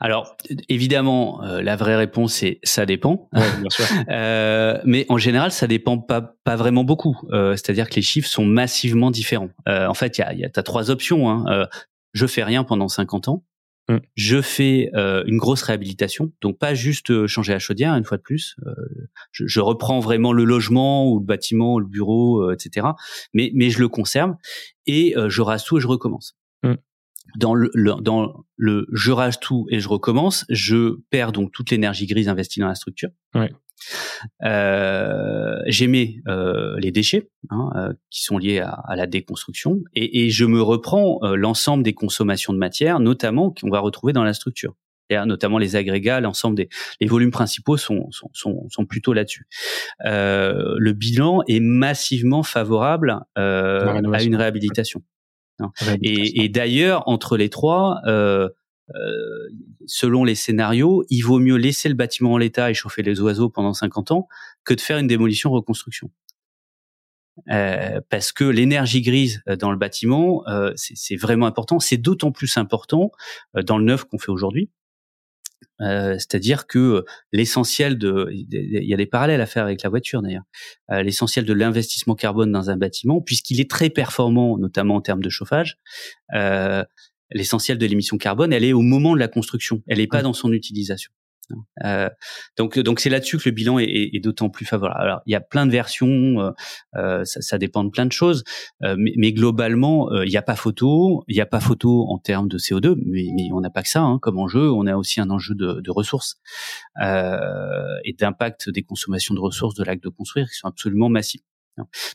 Alors 0.00 0.36
évidemment, 0.68 1.40
la 1.42 1.76
vraie 1.76 1.96
réponse 1.96 2.42
est 2.42 2.58
ça 2.62 2.84
dépend. 2.86 3.28
Ouais, 3.32 3.42
bien 3.60 3.70
sûr. 3.70 3.84
mais 4.84 5.06
en 5.08 5.18
général, 5.18 5.50
ça 5.50 5.66
dépend 5.66 5.98
pas 5.98 6.34
pas 6.44 6.56
vraiment 6.56 6.84
beaucoup. 6.84 7.16
C'est-à-dire 7.30 7.88
que 7.88 7.96
les 7.96 8.02
chiffres 8.02 8.28
sont 8.28 8.44
massivement 8.44 9.10
différents. 9.10 9.50
en 9.66 9.94
fait, 9.94 10.18
il 10.18 10.22
y 10.22 10.24
a, 10.24 10.34
y 10.34 10.44
a 10.44 10.48
as 10.54 10.62
trois 10.62 10.90
options. 10.90 11.30
Hein 11.30 11.68
je 12.14 12.26
fais 12.26 12.44
rien 12.44 12.64
pendant 12.64 12.88
50 12.88 13.28
ans. 13.28 13.44
Mm. 13.88 13.96
Je 14.14 14.40
fais 14.40 14.90
euh, 14.94 15.24
une 15.26 15.36
grosse 15.36 15.62
réhabilitation, 15.62 16.32
donc 16.40 16.58
pas 16.58 16.74
juste 16.74 17.10
euh, 17.10 17.26
changer 17.26 17.52
la 17.52 17.58
chaudière 17.58 17.94
une 17.94 18.04
fois 18.04 18.16
de 18.16 18.22
plus. 18.22 18.56
Euh, 18.66 18.74
je, 19.30 19.46
je, 19.46 19.60
reprends 19.60 20.00
vraiment 20.00 20.32
le 20.32 20.44
logement 20.44 21.10
ou 21.10 21.18
le 21.18 21.24
bâtiment, 21.24 21.74
ou 21.74 21.80
le 21.80 21.86
bureau, 21.86 22.50
etc. 22.50 22.86
Mais 23.34 23.50
mais 23.54 23.70
je 23.70 23.80
le 23.80 23.88
conserve 23.88 24.34
et 24.86 25.14
je 25.28 25.42
rase 25.42 25.64
tout 25.64 25.78
et 25.78 25.80
je 25.80 25.86
recommence. 25.86 26.36
Mm. 26.62 26.74
Dans 27.36 27.54
le, 27.54 27.70
dans 28.00 28.44
le 28.56 28.86
je 28.92 29.10
rase 29.10 29.38
tout 29.40 29.66
et 29.70 29.80
je 29.80 29.88
recommence, 29.88 30.44
je 30.48 31.00
perds 31.10 31.32
donc 31.32 31.52
toute 31.52 31.70
l'énergie 31.70 32.06
grise 32.06 32.28
investie 32.28 32.60
dans 32.60 32.68
la 32.68 32.74
structure. 32.74 33.10
Ouais. 33.34 33.50
Euh, 34.44 35.58
j'aimais 35.66 36.16
euh, 36.28 36.78
les 36.78 36.90
déchets 36.90 37.28
hein, 37.50 37.70
euh, 37.76 37.92
qui 38.10 38.22
sont 38.22 38.38
liés 38.38 38.60
à, 38.60 38.70
à 38.70 38.96
la 38.96 39.06
déconstruction 39.06 39.80
et, 39.94 40.24
et, 40.24 40.30
je 40.30 40.44
me 40.44 40.62
reprends 40.62 41.18
euh, 41.22 41.36
l'ensemble 41.36 41.82
des 41.82 41.92
consommations 41.92 42.52
de 42.52 42.58
matière, 42.58 43.00
notamment 43.00 43.50
qu'on 43.50 43.70
va 43.70 43.80
retrouver 43.80 44.12
dans 44.12 44.24
la 44.24 44.32
structure. 44.32 44.74
Et, 45.10 45.16
notamment 45.26 45.58
les 45.58 45.76
agrégats, 45.76 46.20
l'ensemble 46.20 46.56
des 46.56 46.68
les 47.00 47.06
volumes 47.06 47.30
principaux 47.30 47.76
sont, 47.76 48.10
sont, 48.10 48.30
sont, 48.32 48.66
sont 48.70 48.86
plutôt 48.86 49.12
là-dessus. 49.12 49.46
le 50.00 50.92
bilan 50.92 51.42
est 51.46 51.60
massivement 51.60 52.42
favorable 52.42 53.20
à 53.34 54.22
une 54.22 54.36
réhabilitation. 54.36 55.02
Et, 56.02 56.42
et 56.44 56.48
d'ailleurs, 56.48 57.02
entre 57.06 57.36
les 57.36 57.50
trois, 57.50 58.00
euh, 58.94 59.48
selon 59.86 60.24
les 60.24 60.34
scénarios, 60.34 61.04
il 61.08 61.22
vaut 61.22 61.38
mieux 61.38 61.56
laisser 61.56 61.88
le 61.88 61.94
bâtiment 61.94 62.32
en 62.32 62.38
l'état 62.38 62.70
et 62.70 62.74
chauffer 62.74 63.02
les 63.02 63.20
oiseaux 63.20 63.48
pendant 63.48 63.72
50 63.72 64.10
ans 64.10 64.28
que 64.64 64.74
de 64.74 64.80
faire 64.80 64.98
une 64.98 65.06
démolition 65.06 65.50
reconstruction. 65.50 66.10
Euh, 67.50 68.00
parce 68.10 68.32
que 68.32 68.44
l'énergie 68.44 69.02
grise 69.02 69.42
euh, 69.48 69.56
dans 69.56 69.72
le 69.72 69.76
bâtiment, 69.76 70.46
euh, 70.48 70.72
c'est 70.76 71.16
vraiment 71.16 71.46
important. 71.46 71.80
C'est 71.80 71.96
d'autant 71.96 72.32
plus 72.32 72.56
important 72.56 73.10
euh, 73.56 73.62
dans 73.62 73.78
le 73.78 73.84
neuf 73.84 74.04
qu'on 74.04 74.18
fait 74.18 74.30
aujourd'hui. 74.30 74.70
C'est-à-dire 75.80 76.66
que 76.66 77.04
l'essentiel 77.32 77.98
de, 77.98 78.28
il 78.30 78.46
y 78.88 78.94
a 78.94 78.96
des 78.96 79.06
parallèles 79.06 79.40
à 79.40 79.46
faire 79.46 79.64
avec 79.64 79.82
la 79.82 79.90
voiture 79.90 80.22
d'ailleurs. 80.22 80.44
l'essentiel 80.88 81.44
de 81.44 81.52
l'investissement 81.52 82.14
carbone 82.14 82.52
dans 82.52 82.70
un 82.70 82.76
bâtiment, 82.76 83.20
puisqu'il 83.20 83.60
est 83.60 83.68
très 83.68 83.90
performant, 83.90 84.56
notamment 84.56 84.94
en 84.94 85.00
termes 85.00 85.22
de 85.22 85.28
chauffage, 85.28 85.78
l'essentiel 87.30 87.78
de 87.78 87.86
l'émission 87.86 88.18
carbone, 88.18 88.52
elle 88.52 88.64
est 88.64 88.72
au 88.72 88.82
moment 88.82 89.14
de 89.14 89.20
la 89.20 89.28
construction, 89.28 89.82
elle 89.86 89.98
n'est 89.98 90.06
pas 90.06 90.22
dans 90.22 90.32
son 90.32 90.52
utilisation. 90.52 91.10
Euh, 91.84 92.08
donc, 92.56 92.78
donc 92.78 93.00
c'est 93.00 93.10
là-dessus 93.10 93.38
que 93.38 93.48
le 93.48 93.54
bilan 93.54 93.78
est, 93.78 94.10
est, 94.12 94.20
d'autant 94.20 94.48
plus 94.48 94.64
favorable. 94.64 95.00
Alors, 95.00 95.20
il 95.26 95.32
y 95.32 95.34
a 95.34 95.40
plein 95.40 95.66
de 95.66 95.70
versions, 95.70 96.40
euh, 96.40 96.50
euh 96.96 97.24
ça, 97.24 97.40
ça, 97.40 97.58
dépend 97.58 97.84
de 97.84 97.90
plein 97.90 98.06
de 98.06 98.12
choses, 98.12 98.44
euh, 98.82 98.96
mais, 98.98 99.12
mais, 99.16 99.32
globalement, 99.32 100.10
euh, 100.12 100.24
il 100.24 100.30
n'y 100.30 100.36
a 100.36 100.42
pas 100.42 100.56
photo. 100.56 101.24
Il 101.28 101.34
n'y 101.34 101.40
a 101.40 101.46
pas 101.46 101.60
photo 101.60 102.06
en 102.08 102.18
termes 102.18 102.48
de 102.48 102.58
CO2, 102.58 102.96
mais, 103.04 103.26
mais 103.34 103.48
on 103.52 103.60
n'a 103.60 103.70
pas 103.70 103.82
que 103.82 103.88
ça 103.88 104.02
hein, 104.02 104.18
comme 104.20 104.38
enjeu. 104.38 104.70
On 104.70 104.86
a 104.86 104.96
aussi 104.96 105.20
un 105.20 105.30
enjeu 105.30 105.54
de, 105.54 105.80
de 105.80 105.90
ressources 105.90 106.36
et 107.00 108.12
d'impact 108.18 108.70
des 108.70 108.82
consommations 108.82 109.34
de 109.34 109.40
ressources 109.40 109.74
de 109.74 109.84
l'acte 109.84 110.04
de 110.04 110.08
construire 110.08 110.48
qui 110.48 110.56
sont 110.56 110.68
absolument 110.68 111.08
massifs. 111.08 111.42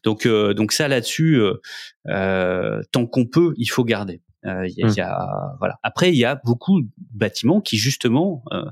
Donc, 0.04 0.26
donc 0.28 0.72
ça 0.72 0.88
là-dessus, 0.88 1.41
tant 2.06 3.08
qu'on 3.08 3.26
peut, 3.26 3.54
il 3.58 3.67
faut 3.67 3.84
garder. 3.84 4.22
Euh, 4.45 4.67
y 4.67 4.84
a, 4.84 4.88
mmh. 4.88 4.93
y 4.95 5.02
a, 5.02 5.56
voilà. 5.60 5.80
Après, 5.84 6.10
il 6.10 6.15
y 6.15 6.25
a 6.25 6.36
beaucoup 6.36 6.82
de 6.82 6.88
bâtiments 6.97 7.62
qui 7.62 7.78
justement 7.78 8.43
euh, 8.54 8.63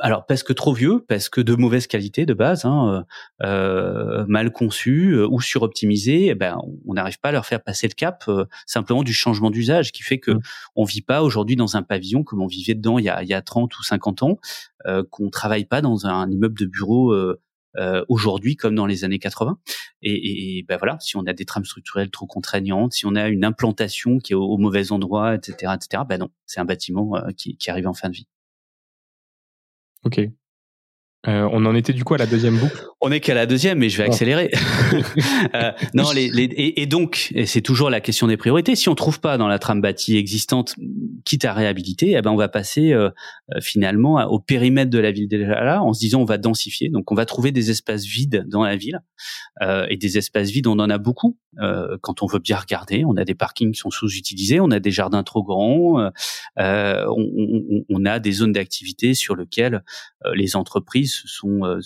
alors 0.00 0.26
parce 0.26 0.42
que 0.42 0.52
trop 0.52 0.72
vieux, 0.72 1.04
parce 1.08 1.28
que 1.28 1.40
de 1.40 1.54
mauvaise 1.54 1.86
qualité 1.86 2.26
de 2.26 2.34
base, 2.34 2.64
hein, 2.64 3.04
euh, 3.42 3.46
euh 3.46 4.24
mal 4.28 4.52
conçus 4.52 5.12
euh, 5.12 5.26
ou 5.28 5.40
suroptimisés, 5.40 6.26
eh 6.26 6.34
ben 6.34 6.58
on 6.86 6.94
n'arrive 6.94 7.18
pas 7.18 7.30
à 7.30 7.32
leur 7.32 7.46
faire 7.46 7.62
passer 7.62 7.88
le 7.88 7.94
cap 7.94 8.24
euh, 8.28 8.44
simplement 8.66 9.02
du 9.02 9.12
changement 9.12 9.50
d'usage, 9.50 9.92
qui 9.92 10.02
fait 10.02 10.18
que 10.18 10.32
mmh. 10.32 10.40
on 10.76 10.84
vit 10.84 11.02
pas 11.02 11.22
aujourd'hui 11.22 11.56
dans 11.56 11.76
un 11.76 11.82
pavillon 11.82 12.22
comme 12.22 12.42
on 12.42 12.46
vivait 12.46 12.74
dedans 12.74 12.98
il 12.98 13.04
y 13.04 13.08
a, 13.08 13.22
il 13.22 13.28
y 13.28 13.34
a 13.34 13.42
30 13.42 13.76
ou 13.78 13.82
50 13.82 14.22
ans, 14.22 14.38
qu'on 15.10 15.28
travaille 15.28 15.64
pas 15.64 15.82
dans 15.82 16.06
un 16.06 16.30
immeuble 16.30 16.58
de 16.58 16.64
bureau 16.64 17.12
euh, 17.76 18.04
aujourd'hui 18.08 18.56
comme 18.56 18.74
dans 18.74 18.86
les 18.86 19.04
années 19.04 19.18
80. 19.18 19.58
Et, 20.02 20.58
et, 20.58 20.62
ben 20.62 20.76
voilà, 20.78 20.98
si 21.00 21.16
on 21.16 21.26
a 21.26 21.32
des 21.32 21.44
trames 21.44 21.64
structurelles 21.64 22.10
trop 22.10 22.26
contraignantes, 22.26 22.92
si 22.94 23.06
on 23.06 23.14
a 23.14 23.28
une 23.28 23.44
implantation 23.44 24.18
qui 24.18 24.32
est 24.32 24.36
au, 24.36 24.56
mauvais 24.56 24.92
endroit, 24.92 25.34
etc., 25.34 25.74
etc., 25.74 26.02
ben 26.08 26.18
non, 26.18 26.30
c'est 26.46 26.60
un 26.60 26.64
bâtiment 26.64 27.16
euh, 27.16 27.30
qui, 27.36 27.56
qui 27.56 27.70
arrive 27.70 27.88
en 27.88 27.94
fin 27.94 28.08
de 28.08 28.14
vie. 28.14 28.28
Ok. 30.04 30.20
Euh, 31.26 31.48
on 31.52 31.66
en 31.66 31.74
était 31.74 31.92
du 31.92 32.04
coup 32.04 32.14
à 32.14 32.18
la 32.18 32.26
deuxième 32.26 32.56
boucle? 32.56 32.80
On 33.00 33.10
est 33.10 33.20
qu'à 33.20 33.34
la 33.34 33.46
deuxième, 33.46 33.78
mais 33.78 33.88
je 33.88 33.98
vais 33.98 34.04
accélérer. 34.04 34.50
euh, 35.54 35.72
non, 35.92 36.12
les, 36.12 36.30
les, 36.30 36.44
et, 36.44 36.82
et, 36.82 36.86
donc, 36.86 37.32
et 37.34 37.44
c'est 37.44 37.60
toujours 37.60 37.90
la 37.90 38.00
question 38.00 38.28
des 38.28 38.36
priorités. 38.36 38.76
Si 38.76 38.88
on 38.88 38.94
trouve 38.94 39.18
pas 39.20 39.36
dans 39.36 39.48
la 39.48 39.58
trame 39.58 39.80
bâtie 39.80 40.16
existante, 40.16 40.76
quitte 41.24 41.44
à 41.44 41.52
réhabiliter, 41.52 42.14
eh 42.16 42.22
ben 42.22 42.30
on 42.30 42.36
va 42.36 42.48
passer 42.48 42.92
euh, 42.92 43.10
euh, 43.54 43.60
finalement 43.60 44.24
au 44.30 44.40
périmètre 44.40 44.90
de 44.90 44.98
la 44.98 45.10
ville 45.10 45.28
déjà 45.28 45.62
là, 45.62 45.82
en 45.82 45.92
se 45.92 46.00
disant 46.00 46.20
on 46.20 46.24
va 46.24 46.38
densifier. 46.38 46.88
Donc 46.88 47.12
on 47.12 47.14
va 47.14 47.26
trouver 47.26 47.52
des 47.52 47.70
espaces 47.70 48.04
vides 48.04 48.44
dans 48.48 48.64
la 48.64 48.76
ville 48.76 49.00
euh, 49.62 49.86
et 49.90 49.96
des 49.96 50.18
espaces 50.18 50.50
vides, 50.50 50.66
on 50.66 50.78
en 50.78 50.90
a 50.90 50.98
beaucoup. 50.98 51.36
quand 52.02 52.22
on 52.22 52.26
veut 52.26 52.38
bien 52.38 52.56
regarder, 52.56 53.04
on 53.04 53.16
a 53.16 53.24
des 53.24 53.34
parkings 53.34 53.72
qui 53.72 53.80
sont 53.80 53.90
sous-utilisés, 53.90 54.60
on 54.60 54.70
a 54.70 54.80
des 54.80 54.90
jardins 54.90 55.22
trop 55.22 55.42
grands, 55.42 56.10
on, 56.56 57.12
on, 57.16 57.84
on, 57.88 58.04
a 58.06 58.20
des 58.20 58.32
zones 58.32 58.52
d'activité 58.52 59.14
sur 59.14 59.34
lesquelles 59.34 59.82
les 60.34 60.54
entreprises 60.54 61.17
se 61.18 61.28
sont 61.28 61.64
euh, 61.64 61.80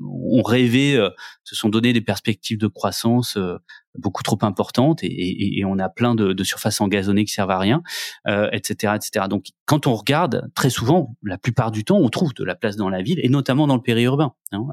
ont 0.00 0.42
rêvé, 0.42 0.96
euh, 0.96 1.10
se 1.44 1.54
sont 1.54 1.68
donné 1.68 1.92
des 1.92 2.00
perspectives 2.00 2.58
de 2.58 2.66
croissance 2.66 3.36
euh, 3.36 3.58
beaucoup 3.96 4.22
trop 4.22 4.38
importantes 4.42 5.00
et, 5.02 5.62
on 5.66 5.78
a 5.78 5.88
plein 5.88 6.14
de, 6.14 6.44
surfaces 6.44 6.80
engazonnées 6.80 7.24
qui 7.24 7.32
servent 7.32 7.50
à 7.50 7.58
rien, 7.58 7.82
etc., 8.26 8.94
etc. 8.96 9.26
Donc, 9.28 9.48
quand 9.66 9.86
on 9.86 9.94
regarde, 9.94 10.50
très 10.54 10.70
souvent, 10.70 11.14
la 11.22 11.36
plupart 11.36 11.70
du 11.70 11.84
temps, 11.84 11.98
on 11.98 12.08
trouve 12.08 12.32
de 12.32 12.42
la 12.42 12.54
place 12.54 12.76
dans 12.76 12.88
la 12.88 13.02
ville 13.02 13.20
et 13.22 13.28
notamment 13.28 13.66
dans 13.66 13.76
le 13.76 13.82
périurbain, 13.82 14.32
hein, 14.52 14.66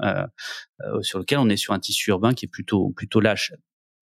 sur 1.02 1.20
lequel 1.20 1.40
on 1.40 1.50
est 1.50 1.58
sur 1.58 1.74
un 1.74 1.80
tissu 1.80 2.12
urbain 2.12 2.34
qui 2.34 2.46
est 2.46 2.50
plutôt 2.50 2.94
plutôt 2.96 3.20
lâche 3.20 3.52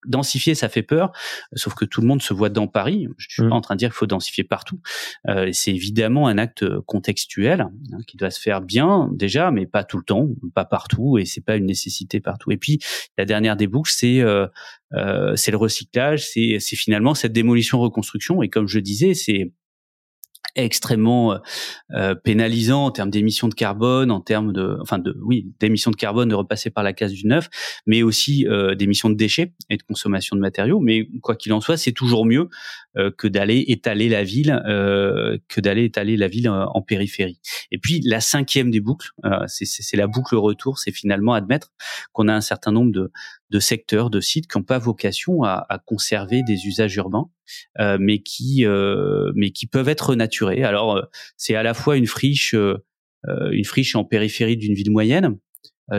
densifier, 0.06 0.54
ça 0.54 0.68
fait 0.68 0.82
peur, 0.82 1.12
sauf 1.54 1.74
que 1.74 1.84
tout 1.84 2.00
le 2.00 2.06
monde 2.06 2.22
se 2.22 2.32
voit 2.32 2.50
dans 2.50 2.66
Paris. 2.66 3.08
Je 3.16 3.26
suis 3.28 3.48
pas 3.48 3.54
en 3.54 3.60
train 3.60 3.74
de 3.74 3.78
dire 3.78 3.88
qu'il 3.90 3.96
faut 3.96 4.06
densifier 4.06 4.44
partout. 4.44 4.80
Euh, 5.28 5.50
c'est 5.52 5.72
évidemment 5.72 6.28
un 6.28 6.38
acte 6.38 6.64
contextuel 6.86 7.62
hein, 7.62 7.98
qui 8.06 8.16
doit 8.16 8.30
se 8.30 8.40
faire 8.40 8.60
bien 8.60 9.10
déjà, 9.12 9.50
mais 9.50 9.66
pas 9.66 9.84
tout 9.84 9.96
le 9.96 10.04
temps, 10.04 10.28
pas 10.54 10.64
partout, 10.64 11.18
et 11.18 11.24
c'est 11.24 11.44
pas 11.44 11.56
une 11.56 11.66
nécessité 11.66 12.20
partout. 12.20 12.50
Et 12.50 12.56
puis 12.56 12.78
la 13.16 13.24
dernière 13.24 13.56
des 13.56 13.66
boucles, 13.66 13.92
c'est 13.92 14.20
euh, 14.20 14.46
euh, 14.94 15.36
c'est 15.36 15.50
le 15.50 15.56
recyclage, 15.56 16.26
c'est 16.26 16.58
finalement 16.60 17.14
cette 17.14 17.32
démolition 17.32 17.78
reconstruction. 17.78 18.42
Et 18.42 18.48
comme 18.48 18.68
je 18.68 18.78
disais, 18.78 19.14
c'est 19.14 19.52
extrêmement 20.54 21.32
euh, 21.32 21.38
euh, 21.92 22.14
pénalisant 22.14 22.86
en 22.86 22.90
termes 22.90 23.10
d'émissions 23.10 23.48
de 23.48 23.54
carbone, 23.54 24.10
en 24.10 24.20
termes 24.20 24.52
de, 24.52 24.76
enfin 24.80 24.98
de, 24.98 25.16
oui, 25.22 25.52
d'émissions 25.60 25.90
de 25.90 25.96
carbone 25.96 26.28
de 26.28 26.34
repasser 26.34 26.70
par 26.70 26.84
la 26.84 26.92
case 26.92 27.12
du 27.12 27.26
neuf, 27.26 27.48
mais 27.86 28.02
aussi 28.02 28.46
euh, 28.46 28.74
d'émissions 28.74 29.10
de 29.10 29.14
déchets 29.14 29.54
et 29.70 29.76
de 29.76 29.82
consommation 29.82 30.36
de 30.36 30.40
matériaux. 30.40 30.80
Mais 30.80 31.08
quoi 31.22 31.36
qu'il 31.36 31.52
en 31.52 31.60
soit, 31.60 31.76
c'est 31.76 31.92
toujours 31.92 32.26
mieux 32.26 32.48
euh, 32.96 33.10
que 33.16 33.28
d'aller 33.28 33.64
étaler 33.68 34.08
la 34.08 34.24
ville, 34.24 34.60
euh, 34.66 35.38
que 35.48 35.60
d'aller 35.60 35.84
étaler 35.84 36.16
la 36.16 36.28
ville 36.28 36.48
en, 36.48 36.82
périphérie. 36.82 37.38
Et 37.70 37.78
puis 37.78 38.00
la 38.04 38.20
cinquième 38.20 38.70
des 38.70 38.80
boucles, 38.80 39.10
c'est 39.46 39.96
la 39.96 40.06
boucle 40.06 40.36
retour, 40.36 40.78
c'est 40.78 40.92
finalement 40.92 41.34
admettre 41.34 41.70
qu'on 42.12 42.28
a 42.28 42.34
un 42.34 42.40
certain 42.40 42.72
nombre 42.72 42.92
de, 42.92 43.10
de 43.50 43.60
secteurs, 43.60 44.10
de 44.10 44.20
sites 44.20 44.46
qui 44.50 44.58
n'ont 44.58 44.64
pas 44.64 44.78
vocation 44.78 45.42
à, 45.42 45.64
à, 45.68 45.78
conserver 45.78 46.42
des 46.42 46.66
usages 46.66 46.94
urbains, 46.96 47.30
euh, 47.80 47.96
mais 48.00 48.20
qui 48.20 48.66
euh, 48.66 49.32
mais 49.34 49.50
qui 49.50 49.66
peuvent 49.66 49.88
être 49.88 50.14
naturés. 50.14 50.64
Alors 50.64 50.96
euh, 50.96 51.02
c'est 51.36 51.54
à 51.54 51.62
la 51.62 51.74
fois 51.74 51.96
une 51.96 52.06
friche 52.06 52.54
une 53.50 53.64
friche 53.64 53.94
en 53.96 54.04
périphérie 54.04 54.56
d'une 54.56 54.74
ville 54.74 54.90
moyenne 54.90 55.38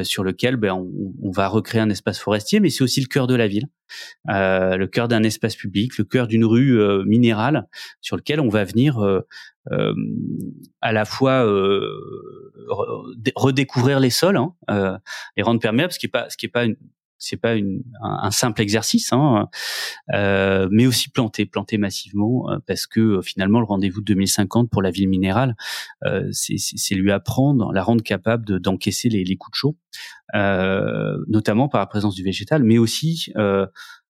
sur 0.03 0.23
lequel 0.23 0.55
ben, 0.55 0.73
on, 0.73 1.31
va 1.31 1.47
recréer 1.47 1.81
un 1.81 1.89
espace 1.89 2.19
forestier, 2.19 2.59
mais 2.59 2.69
c'est 2.69 2.83
aussi 2.83 3.01
le 3.01 3.07
cœur 3.07 3.27
de 3.27 3.35
la 3.35 3.47
ville, 3.47 3.67
le 4.25 4.85
cœur 4.85 5.07
d'un 5.07 5.23
espace 5.23 5.55
public, 5.55 5.97
le 5.97 6.05
cœur 6.05 6.27
d'une 6.27 6.45
rue 6.45 6.79
minérale 7.05 7.67
sur 7.99 8.15
lequel 8.15 8.39
on 8.39 8.49
va 8.49 8.63
venir 8.63 8.99
à 10.81 10.93
la 10.93 11.05
fois 11.05 11.43
redécouvrir 13.35 13.99
les 13.99 14.11
sols, 14.11 14.37
hein, 14.37 14.99
les 15.35 15.43
rendre 15.43 15.59
perméables, 15.59 15.91
ce 15.91 15.99
qui 15.99 16.05
est 16.05 16.09
pas, 16.09 16.29
ce 16.29 16.37
qui 16.37 16.45
est 16.45 16.49
pas 16.49 16.65
une, 16.65 16.77
c'est 17.19 17.37
pas 17.37 17.55
un, 18.01 18.31
simple 18.31 18.61
exercice, 18.61 19.11
hein, 19.11 19.49
euh, 20.13 20.67
mais 20.71 20.87
aussi 20.87 21.09
planter, 21.09 21.45
planter 21.45 21.77
massivement, 21.77 22.49
euh, 22.49 22.57
parce 22.65 22.87
que 22.87 22.99
euh, 22.99 23.21
finalement 23.21 23.59
le 23.59 23.65
rendez-vous 23.65 23.99
de 23.99 24.05
2050 24.05 24.69
pour 24.69 24.81
la 24.81 24.89
ville 24.89 25.09
minérale, 25.09 25.55
c'est 26.31 26.95
lui 26.95 27.11
apprendre, 27.11 27.71
la 27.73 27.83
rendre 27.83 28.03
capable 28.03 28.59
d'encaisser 28.59 29.09
les, 29.09 29.35
coups 29.35 29.51
de 29.51 29.55
chaud, 29.55 29.77
notamment 31.27 31.67
par 31.67 31.79
la 31.79 31.85
présence 31.85 32.15
du 32.15 32.23
végétal, 32.23 32.63
mais 32.63 32.77
aussi 32.77 33.31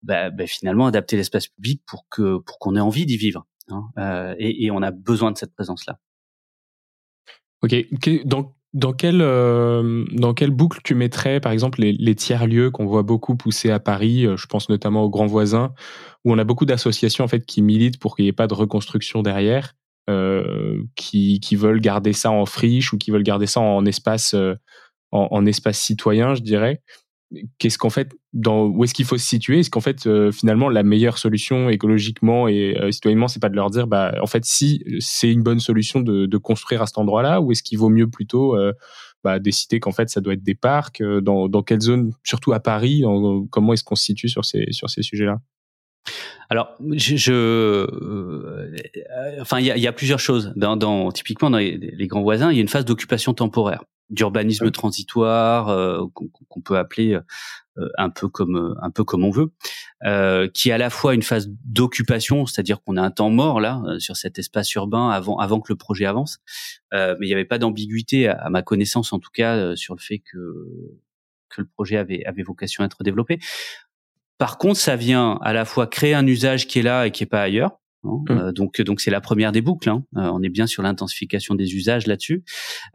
bah, 0.02 0.30
bah, 0.30 0.46
finalement 0.46 0.86
adapter 0.86 1.16
l'espace 1.16 1.48
public 1.48 1.82
pour 1.86 2.06
qu'on 2.08 2.76
ait 2.76 2.80
envie 2.80 3.06
d'y 3.06 3.16
vivre, 3.16 3.46
hein, 3.68 4.34
et, 4.38 4.70
on 4.70 4.82
a 4.82 4.92
besoin 4.92 5.32
de 5.32 5.38
cette 5.38 5.54
présence 5.54 5.86
là. 5.86 5.98
Ok, 7.62 7.74
donc 8.24 8.54
dans 8.74 8.92
quelle, 8.92 9.20
euh, 9.20 10.04
dans 10.12 10.32
quelle 10.32 10.50
boucle 10.50 10.80
tu 10.82 10.94
mettrais, 10.94 11.40
par 11.40 11.52
exemple, 11.52 11.80
les, 11.80 12.14
tiers-lieux 12.14 12.70
qu'on 12.70 12.86
voit 12.86 13.02
beaucoup 13.02 13.36
pousser 13.36 13.70
à 13.70 13.78
Paris 13.78 14.26
euh, 14.26 14.36
Je 14.36 14.46
pense 14.46 14.68
notamment 14.68 15.04
aux 15.04 15.10
grands 15.10 15.26
voisins, 15.26 15.74
où 16.24 16.32
on 16.32 16.38
a 16.38 16.44
beaucoup 16.44 16.64
d'associations 16.64 17.24
en 17.24 17.28
fait 17.28 17.44
qui 17.44 17.60
militent 17.60 17.98
pour 17.98 18.16
qu'il 18.16 18.24
n'y 18.24 18.30
ait 18.30 18.32
pas 18.32 18.46
de 18.46 18.54
reconstruction 18.54 19.22
derrière, 19.22 19.74
euh, 20.10 20.82
qui, 20.96 21.38
qui 21.40 21.54
veulent 21.54 21.80
garder 21.80 22.12
ça 22.12 22.30
en 22.30 22.46
friche 22.46 22.92
ou 22.92 22.98
qui 22.98 23.10
veulent 23.10 23.22
garder 23.22 23.46
ça 23.46 23.60
en 23.60 23.84
espace, 23.84 24.34
euh, 24.34 24.54
en, 25.12 25.44
espace 25.44 25.78
citoyen, 25.78 26.34
je 26.34 26.42
dirais 26.42 26.80
qu'est-ce 27.58 27.78
qu'en 27.78 27.90
fait, 27.90 28.12
où 28.34 28.84
est-ce 28.84 28.94
qu'il 28.94 29.04
faut 29.04 29.18
se 29.18 29.26
situer? 29.26 29.60
Est-ce 29.60 29.70
qu'en 29.70 29.80
fait, 29.80 30.06
euh, 30.06 30.32
finalement, 30.32 30.68
la 30.68 30.82
meilleure 30.82 31.18
solution 31.18 31.68
écologiquement 31.68 32.48
et 32.48 32.76
euh, 32.78 32.90
citoyennement, 32.90 33.28
c'est 33.28 33.40
pas 33.40 33.48
de 33.48 33.56
leur 33.56 33.70
dire, 33.70 33.86
bah, 33.86 34.14
en 34.20 34.26
fait, 34.26 34.44
si 34.44 34.84
c'est 35.00 35.30
une 35.30 35.42
bonne 35.42 35.60
solution 35.60 36.00
de, 36.00 36.36
construire 36.38 36.82
à 36.82 36.86
cet 36.86 36.98
endroit-là, 36.98 37.40
ou 37.40 37.52
est-ce 37.52 37.62
qu'il 37.62 37.78
vaut 37.78 37.88
mieux 37.88 38.08
plutôt 38.08 38.56
euh, 38.56 38.72
bah, 39.22 39.38
décider 39.38 39.80
qu'en 39.80 39.92
fait, 39.92 40.08
ça 40.08 40.20
doit 40.20 40.34
être 40.34 40.42
des 40.42 40.54
parcs 40.54 41.00
euh, 41.00 41.20
dans, 41.20 41.62
quelle 41.62 41.80
zone, 41.80 42.12
surtout 42.24 42.52
à 42.52 42.60
Paris, 42.60 43.04
comment 43.50 43.72
est-ce 43.72 43.84
qu'on 43.84 43.94
se 43.94 44.04
situe 44.04 44.28
sur 44.28 44.44
ces, 44.44 44.66
sur 44.72 44.90
ces 44.90 45.02
sujets-là? 45.02 45.40
Alors, 46.50 46.76
je, 46.90 47.32
euh, 47.32 48.76
enfin, 49.40 49.60
il 49.60 49.66
y 49.66 49.86
a, 49.86 49.92
plusieurs 49.92 50.18
choses. 50.18 50.52
Dans, 50.56 51.10
typiquement 51.12 51.50
dans 51.50 51.58
les, 51.58 52.06
grands 52.06 52.22
voisins, 52.22 52.50
il 52.50 52.56
y 52.56 52.58
a 52.58 52.62
une 52.62 52.68
phase 52.68 52.84
d'occupation 52.84 53.32
temporaire 53.32 53.84
d'urbanisme 54.12 54.70
transitoire 54.70 55.68
euh, 55.70 56.04
qu'on 56.48 56.60
peut 56.60 56.76
appeler 56.78 57.18
euh, 57.78 57.88
un 57.96 58.10
peu 58.10 58.28
comme 58.28 58.76
un 58.80 58.90
peu 58.90 59.02
comme 59.02 59.24
on 59.24 59.30
veut, 59.30 59.50
euh, 60.04 60.48
qui 60.48 60.68
est 60.68 60.72
à 60.72 60.78
la 60.78 60.90
fois 60.90 61.14
une 61.14 61.22
phase 61.22 61.48
d'occupation, 61.64 62.46
c'est-à-dire 62.46 62.82
qu'on 62.82 62.96
a 62.96 63.02
un 63.02 63.10
temps 63.10 63.30
mort 63.30 63.60
là 63.60 63.82
sur 63.98 64.16
cet 64.16 64.38
espace 64.38 64.72
urbain 64.74 65.08
avant 65.08 65.38
avant 65.38 65.60
que 65.60 65.72
le 65.72 65.76
projet 65.76 66.04
avance, 66.04 66.38
mais 66.92 67.16
il 67.22 67.26
n'y 67.26 67.32
avait 67.32 67.46
pas 67.46 67.58
d'ambiguïté 67.58 68.28
à, 68.28 68.48
ma 68.50 68.62
connaissance 68.62 69.12
en 69.12 69.18
tout 69.18 69.30
cas 69.32 69.74
sur 69.74 69.94
le 69.94 70.00
fait 70.00 70.18
que 70.18 70.38
que 71.48 71.62
le 71.62 71.66
projet 71.66 71.96
avait 71.96 72.24
avait 72.24 72.42
vocation 72.42 72.82
à 72.84 72.86
être 72.86 73.02
développé. 73.02 73.40
Par 74.38 74.58
contre, 74.58 74.78
ça 74.80 74.96
vient 74.96 75.38
à 75.42 75.52
la 75.52 75.64
fois 75.64 75.86
créer 75.86 76.14
un 76.14 76.26
usage 76.26 76.66
qui 76.66 76.80
est 76.80 76.82
là 76.82 77.06
et 77.06 77.10
qui 77.12 77.22
est 77.22 77.26
pas 77.26 77.42
ailleurs, 77.42 77.78
Hein, 78.04 78.24
mmh. 78.28 78.32
euh, 78.32 78.52
donc 78.52 78.80
donc 78.80 79.00
c'est 79.00 79.10
la 79.10 79.20
première 79.20 79.52
des 79.52 79.60
boucles. 79.60 79.88
Hein. 79.88 80.04
Euh, 80.16 80.30
on 80.32 80.42
est 80.42 80.48
bien 80.48 80.66
sur 80.66 80.82
l'intensification 80.82 81.54
des 81.54 81.74
usages 81.74 82.06
là-dessus. 82.06 82.44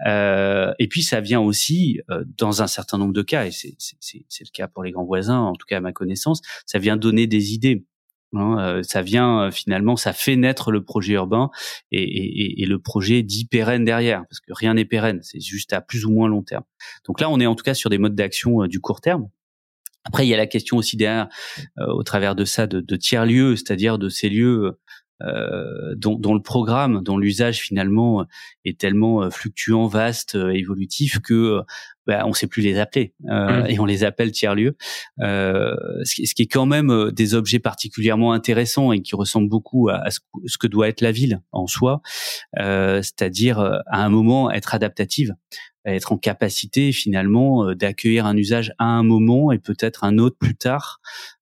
Euh, 0.06 0.74
et 0.80 0.88
puis 0.88 1.02
ça 1.02 1.22
vient 1.22 1.40
aussi 1.40 2.00
euh, 2.10 2.24
dans 2.38 2.62
un 2.62 2.68
certain 2.68 2.98
nombre 2.98 3.14
de 3.14 3.22
cas, 3.22 3.46
et 3.46 3.52
c'est 3.52 3.74
le 3.78 4.52
cas 4.52 4.68
pour 4.68 4.84
les 4.84 4.92
grands 4.92 5.06
voisins, 5.06 5.40
en 5.40 5.54
tout 5.54 5.66
cas 5.68 5.78
à 5.78 5.82
ma 5.82 5.94
connaissance, 5.94 6.42
ça 6.66 6.80
vient 6.80 6.98
donner 6.98 7.28
des 7.28 7.54
idées. 7.54 7.86
Hein, 8.34 8.82
ça 8.84 9.02
vient 9.02 9.50
finalement, 9.52 9.96
ça 9.96 10.12
fait 10.12 10.36
naître 10.36 10.70
le 10.70 10.84
projet 10.84 11.14
urbain 11.14 11.50
et, 11.94 12.04
et, 12.04 12.62
et 12.62 12.66
le 12.66 12.78
projet 12.78 13.24
dit 13.24 13.46
pérenne 13.46 13.86
derrière, 13.86 14.26
parce 14.30 14.42
que 14.42 14.52
rien 14.52 14.74
n'est 14.74 14.84
pérenne, 14.84 15.20
c'est 15.24 15.40
juste 15.40 15.72
à 15.72 15.80
plus 15.80 16.06
ou 16.06 16.12
moins 16.12 16.28
long 16.28 16.44
terme. 16.44 16.66
Donc 17.06 17.22
là, 17.22 17.30
on 17.30 17.40
est 17.40 17.46
en 17.46 17.56
tout 17.56 17.64
cas 17.64 17.74
sur 17.74 17.90
des 17.90 17.98
modes 17.98 18.16
d'action 18.16 18.68
du 18.68 18.82
court 18.82 19.00
terme, 19.00 19.30
après, 20.08 20.26
il 20.26 20.30
y 20.30 20.34
a 20.34 20.38
la 20.38 20.48
question 20.48 20.78
aussi 20.78 20.98
derrière, 20.98 21.28
au 21.78 22.04
travers 22.04 22.36
de 22.36 22.46
ça, 22.46 22.68
de, 22.68 22.80
de 22.80 22.96
tiers 22.96 23.26
lieux, 23.26 23.56
c'est-à-dire 23.56 23.98
de 23.98 24.10
ces 24.10 24.30
lieux 24.30 24.78
euh, 25.24 25.96
dont, 25.96 26.14
dont, 26.16 26.36
le 26.36 26.44
programme, 26.44 27.02
dont 27.02 27.18
l'usage 27.18 27.58
finalement 27.60 28.28
est 28.66 28.80
tellement 28.80 29.24
euh, 29.24 29.32
fluctuant, 29.32 29.88
vaste, 29.88 30.36
euh, 30.36 30.50
évolutif 30.50 31.18
que 31.22 31.62
bah, 32.06 32.22
on 32.26 32.30
ne 32.30 32.34
sait 32.34 32.46
plus 32.46 32.62
les 32.62 32.78
appeler 32.78 33.16
mmh. 33.22 33.66
et 33.68 33.80
on 33.80 33.86
les 33.86 34.04
appelle 34.04 34.32
tiers 34.32 34.54
lieux. 34.54 34.78
Ce 35.20 36.14
qui, 36.14 36.28
ce, 36.28 36.36
qui, 36.36 36.44
est 36.44 36.48
quand 36.48 36.68
même 36.68 37.12
des 37.12 37.34
objets 37.34 37.58
particulièrement 37.58 38.32
intéressants 38.32 38.92
et 38.92 39.02
qui 39.02 39.16
ressemblent 39.16 39.50
beaucoup 39.50 39.90
à, 39.90 40.12
ce, 40.12 40.20
ce, 40.46 40.60
que 40.60 40.68
doit 40.68 40.88
être 40.88 41.02
la 41.02 41.12
ville 41.12 41.42
en 41.52 41.66
soi, 41.66 42.02
c'est-à-dire 42.56 43.60
à 43.60 44.06
un 44.06 44.10
moment 44.10 44.52
être 44.52 44.74
adaptative 44.76 45.34
être 45.94 46.12
en 46.12 46.18
capacité 46.18 46.92
finalement 46.92 47.66
euh, 47.66 47.76
d'accueillir 47.76 48.26
un 48.26 48.36
usage 48.36 48.74
à 48.78 48.86
un 48.86 49.04
moment 49.04 49.52
et 49.52 49.60
peut-être 49.60 50.04
un 50.04 50.18
autre 50.18 50.38
plus 50.38 50.56
tard, 50.56 51.00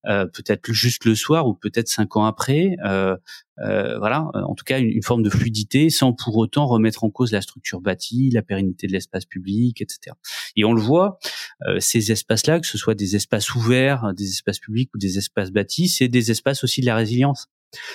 euh, 0.07 0.25
peut-être 0.25 0.71
juste 0.71 1.05
le 1.05 1.15
soir 1.15 1.47
ou 1.47 1.53
peut-être 1.53 1.87
cinq 1.87 2.15
ans 2.15 2.25
après. 2.25 2.75
Euh, 2.85 3.15
euh, 3.59 3.97
voilà, 3.99 4.27
en 4.33 4.53
tout 4.53 4.65
cas 4.65 4.79
une, 4.79 4.89
une, 4.89 5.03
forme 5.03 5.23
de 5.23 5.29
fluidité 5.29 5.89
sans 5.89 6.11
pour 6.11 6.35
autant 6.35 6.65
remettre 6.65 7.05
en 7.05 7.09
cause 7.09 7.31
la 7.31 7.41
structure 7.41 7.79
bâtie, 7.79 8.29
la 8.31 8.41
pérennité 8.41 8.85
de 8.85 8.91
l'espace 8.91 9.25
public, 9.25 9.81
etc. 9.81 10.15
Et 10.57 10.65
on 10.65 10.73
le 10.73 10.81
voit, 10.81 11.19
euh, 11.67 11.79
ces 11.79 12.11
espaces-là, 12.11 12.59
que 12.59 12.67
ce 12.67 12.77
soit 12.77 12.95
des 12.95 13.15
espaces 13.15 13.55
ouverts, 13.55 14.13
des 14.13 14.27
espaces 14.27 14.59
publics 14.59 14.89
ou 14.93 14.97
des 14.97 15.17
espaces 15.17 15.51
bâtis, 15.51 15.87
c'est 15.87 16.09
des 16.09 16.31
espaces 16.31 16.63
aussi 16.65 16.81
de 16.81 16.85
la 16.85 16.95
résilience. 16.95 17.47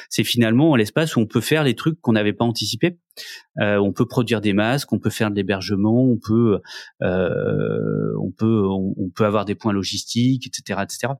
C'est 0.09 0.25
finalement 0.25 0.77
l'espace 0.77 1.17
où 1.17 1.21
on 1.21 1.27
peut 1.27 1.41
faire 1.41 1.65
les 1.65 1.75
trucs 1.75 2.01
qu'on 2.01 2.13
n'avait 2.13 2.33
pas 2.33 2.45
anticipés. 2.45 2.99
Euh, 3.61 3.77
on 3.79 3.93
peut 3.93 4.07
produire 4.07 4.41
des 4.41 4.53
masques, 4.53 4.93
on 4.93 4.99
peut 4.99 5.11
faire 5.11 5.31
de 5.31 5.37
l'hébergement, 5.37 6.05
on 6.05 6.19
peut, 6.19 6.61
euh, 7.03 8.13
on 8.21 8.31
peut, 8.31 8.67
on, 8.69 9.11
peut 9.15 9.25
avoir 9.25 9.45
des 9.45 9.55
points 9.55 9.73
logistiques, 9.73 10.47
etc., 10.47 10.81
etc 10.83 11.15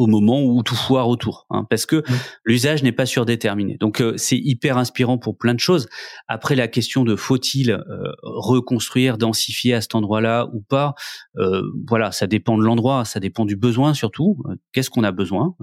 au 0.00 0.06
moment 0.06 0.42
où 0.42 0.62
tout 0.62 0.76
foire 0.76 1.10
autour, 1.10 1.46
hein, 1.50 1.66
parce 1.68 1.84
que 1.84 2.02
l'usage 2.46 2.82
n'est 2.82 2.90
pas 2.90 3.04
surdéterminé. 3.04 3.76
Donc 3.78 4.00
euh, 4.00 4.14
c'est 4.16 4.38
hyper 4.38 4.78
inspirant 4.78 5.18
pour 5.18 5.36
plein 5.36 5.52
de 5.52 5.60
choses. 5.60 5.90
Après 6.26 6.54
la 6.54 6.68
question 6.68 7.04
de 7.04 7.16
faut-il 7.16 7.72
euh, 7.72 7.82
reconstruire, 8.22 9.18
densifier 9.18 9.74
à 9.74 9.82
cet 9.82 9.94
endroit-là 9.94 10.48
ou 10.54 10.62
pas, 10.62 10.94
euh, 11.36 11.60
voilà, 11.86 12.12
ça 12.12 12.26
dépend 12.26 12.56
de 12.56 12.62
l'endroit, 12.62 13.04
ça 13.04 13.20
dépend 13.20 13.44
du 13.44 13.56
besoin 13.56 13.92
surtout. 13.92 14.38
Qu'est-ce 14.72 14.88
qu'on 14.88 15.04
a 15.04 15.12
besoin 15.12 15.54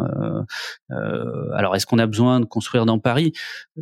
Alors 1.55 1.75
est-ce 1.75 1.87
qu'on 1.87 1.97
a 1.97 2.05
besoin 2.05 2.39
de 2.39 2.45
construire 2.45 2.85
dans 2.85 2.99
Paris? 2.99 3.33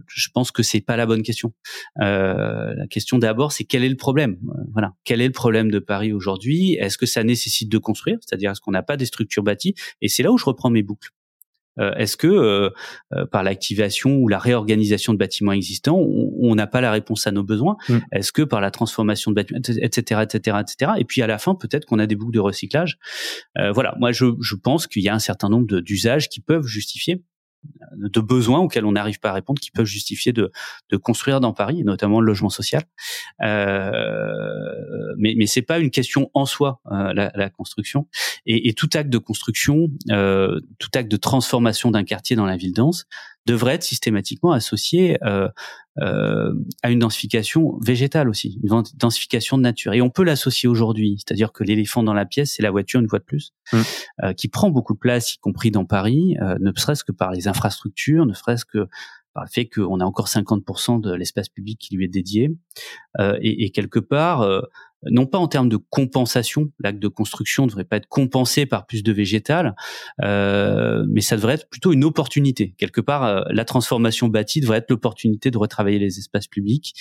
Je 0.08 0.30
pense 0.34 0.52
que 0.52 0.64
c'est 0.64 0.80
pas 0.80 0.96
la 0.96 1.06
bonne 1.06 1.22
question. 1.22 1.52
la 1.98 2.88
question 2.90 3.20
d'abord, 3.20 3.52
c'est 3.52 3.66
quel 3.66 3.84
est 3.84 3.90
le 3.90 3.98
problème? 3.98 4.38
Voilà, 4.72 4.94
quel 5.04 5.20
est 5.20 5.28
le 5.28 5.34
problème 5.34 5.70
de 5.70 5.80
Paris 5.80 6.14
aujourd'hui? 6.14 6.76
Est-ce 6.76 6.98
que 6.98 7.06
ça 7.06 7.26
nécessite 7.26 7.70
de 7.70 7.78
construire? 7.78 8.20
C'est-à-dire 8.22 8.52
est-ce 8.52 8.62
qu'on 8.62 8.72
n'a 8.72 8.84
pas 8.84 8.96
des 8.96 9.06
structures 9.06 9.44
bâties? 9.44 9.76
Et 10.02 10.08
c'est 10.08 10.24
là 10.24 10.32
où 10.32 10.38
je 10.38 10.45
reprends 10.46 10.70
mes 10.70 10.84
boucles. 10.84 11.12
Euh, 11.80 11.94
est-ce 11.96 12.16
que 12.18 12.28
euh, 12.28 12.70
euh, 13.14 13.26
par 13.26 13.44
l'activation 13.44 14.18
ou 14.18 14.28
la 14.28 14.40
réorganisation 14.40 15.14
de 15.14 15.18
bâtiments 15.18 15.52
existants, 15.52 15.98
on 15.98 16.56
n'a 16.56 16.68
pas 16.68 16.82
la 16.82 16.92
réponse 16.92 17.28
à 17.28 17.32
nos 17.32 17.44
besoins? 17.44 17.78
Mm. 17.90 17.98
Est-ce 18.14 18.32
que 18.32 18.42
par 18.42 18.62
la 18.62 18.72
transformation 18.72 19.32
de 19.32 19.36
bâtiments, 19.36 19.60
etc., 19.60 20.22
etc., 20.24 20.58
etc. 20.62 20.92
Et 20.98 21.06
puis 21.06 21.22
à 21.22 21.28
la 21.28 21.38
fin, 21.38 21.56
peut-être 21.56 21.86
qu'on 21.86 22.00
a 22.00 22.08
des 22.08 22.16
boucles 22.16 22.34
de 22.34 22.40
recyclage? 22.40 22.98
voilà, 23.74 23.96
moi 24.00 24.12
je, 24.12 24.26
je 24.42 24.56
pense 24.56 24.88
qu'il 24.88 25.04
y 25.04 25.10
a 25.10 25.14
un 25.14 25.20
certain 25.20 25.50
nombre 25.50 25.80
d'usages 25.80 26.30
qui 26.30 26.40
peuvent 26.40 26.66
justifier 26.66 27.24
de 27.96 28.20
besoins 28.20 28.60
auxquels 28.60 28.86
on 28.86 28.92
n'arrive 28.94 29.20
pas 29.20 29.30
à 29.30 29.34
répondre 29.34 29.60
qui 29.60 29.72
peuvent 29.72 29.86
justifier 29.86 30.34
de, 30.34 30.52
de 30.90 30.98
construire 30.98 31.40
dans 31.40 31.54
Paris, 31.54 31.82
et 31.82 31.84
notamment 31.84 32.20
le 32.20 32.28
logement 32.28 32.50
social. 32.50 32.84
Euh, 33.42 33.92
mais 35.18 35.34
mais 35.38 35.46
c'est 35.46 35.62
pas 35.62 35.80
une 35.80 35.92
question 35.92 36.30
en 36.34 36.46
soi 36.46 36.82
euh, 36.92 37.14
la, 37.14 37.32
la, 37.36 37.50
construction 37.50 38.08
et, 38.46 38.70
et, 38.70 38.74
tout 38.74 38.90
acte 38.94 39.10
de 39.10 39.18
construction, 39.18 39.88
euh, 40.12 40.60
tout 40.80 40.90
acte 40.94 41.10
de 41.10 41.18
transformation 41.18 41.92
d'un 41.92 42.04
quartier 42.04 42.36
dans 42.36 42.46
la 42.46 42.58
ville 42.58 42.74
dense 42.74 43.06
devrait 43.46 43.76
être 43.76 43.84
systématiquement 43.84 44.52
associé 44.52 45.20
euh, 46.02 46.54
à 46.84 46.92
une 46.92 47.00
densification 47.00 47.80
végétale 47.80 48.28
aussi, 48.28 48.60
une 48.64 48.84
densification 48.98 49.58
de 49.58 49.64
nature. 49.64 49.94
Et 49.94 50.02
on 50.02 50.10
peut 50.10 50.24
l'associer 50.24 50.68
aujourd'hui, 50.68 51.18
c'est-à-dire 51.18 51.54
que 51.54 51.64
l'éléphant 51.64 52.04
dans 52.04 52.14
la 52.14 52.26
pièce, 52.26 52.54
c'est 52.54 52.64
la 52.64 52.72
voiture 52.72 53.00
une 53.00 53.08
fois 53.08 53.20
de 53.20 53.24
plus, 53.24 53.54
mmh. 53.72 53.78
euh, 54.24 54.34
qui 54.34 54.50
prend 54.50 54.70
beaucoup 54.70 54.94
de 54.94 55.00
place, 55.00 55.36
y 55.36 55.38
compris 55.38 55.72
dans 55.72 55.86
Paris, 55.86 56.36
euh, 56.42 56.58
ne 56.60 56.72
serait-ce 56.76 57.06
que 57.06 57.14
par 57.14 57.32
les 57.32 57.48
infrastructures, 57.48 58.26
ne 58.26 58.34
serait-ce 58.34 58.66
que 58.66 58.88
par 59.36 59.44
le 59.44 59.50
fait 59.52 59.68
qu'on 59.68 60.00
a 60.00 60.06
encore 60.06 60.28
50% 60.28 61.02
de 61.02 61.14
l'espace 61.14 61.50
public 61.50 61.78
qui 61.80 61.96
lui 61.96 62.06
est 62.06 62.10
dédié. 62.10 62.50
Et, 63.20 63.66
et, 63.66 63.70
quelque 63.70 64.00
part, 64.00 64.42
non 65.12 65.26
pas 65.26 65.38
en 65.38 65.48
termes 65.48 65.70
de 65.70 65.78
compensation, 65.78 66.72
l'acte 66.80 67.00
de 67.00 67.08
construction 67.08 67.64
ne 67.64 67.70
devrait 67.70 67.84
pas 67.84 67.98
être 67.98 68.08
compensé 68.08 68.66
par 68.66 68.86
plus 68.86 69.04
de 69.04 69.12
végétal, 69.12 69.76
euh, 70.24 71.06
mais 71.10 71.22
ça 71.22 71.36
devrait 71.36 71.56
être 71.56 71.70
plutôt 71.70 71.94
une 71.94 72.04
opportunité. 72.04 72.74
Quelque 72.78 73.02
part, 73.02 73.24
euh, 73.24 73.42
la 73.50 73.66
transformation 73.66 74.28
bâtie 74.28 74.62
devrait 74.62 74.80
être 74.80 74.90
l'opportunité 74.90 75.52
de 75.52 75.58
retravailler 75.58 76.00
les 76.00 76.18
espaces 76.18 76.48
publics 76.48 76.94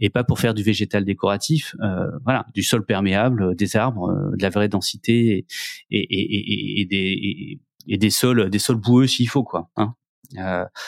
et 0.00 0.10
pas 0.10 0.24
pour 0.24 0.38
faire 0.38 0.54
du 0.54 0.62
végétal 0.62 1.04
décoratif. 1.04 1.76
Euh, 1.82 2.06
voilà, 2.24 2.46
du 2.54 2.62
sol 2.62 2.84
perméable, 2.84 3.54
des 3.54 3.76
arbres, 3.76 4.12
de 4.36 4.42
la 4.42 4.50
vraie 4.50 4.68
densité 4.68 5.46
et, 5.90 5.98
et, 5.98 6.00
et, 6.00 6.80
et 6.80 6.84
des, 6.84 7.60
et, 7.88 7.98
des 7.98 8.10
sols, 8.10 8.50
des 8.50 8.58
sols 8.58 8.76
boueux 8.76 9.06
s'il 9.06 9.28
faut 9.28 9.44
quoi. 9.44 9.70
Hein. 9.76 9.94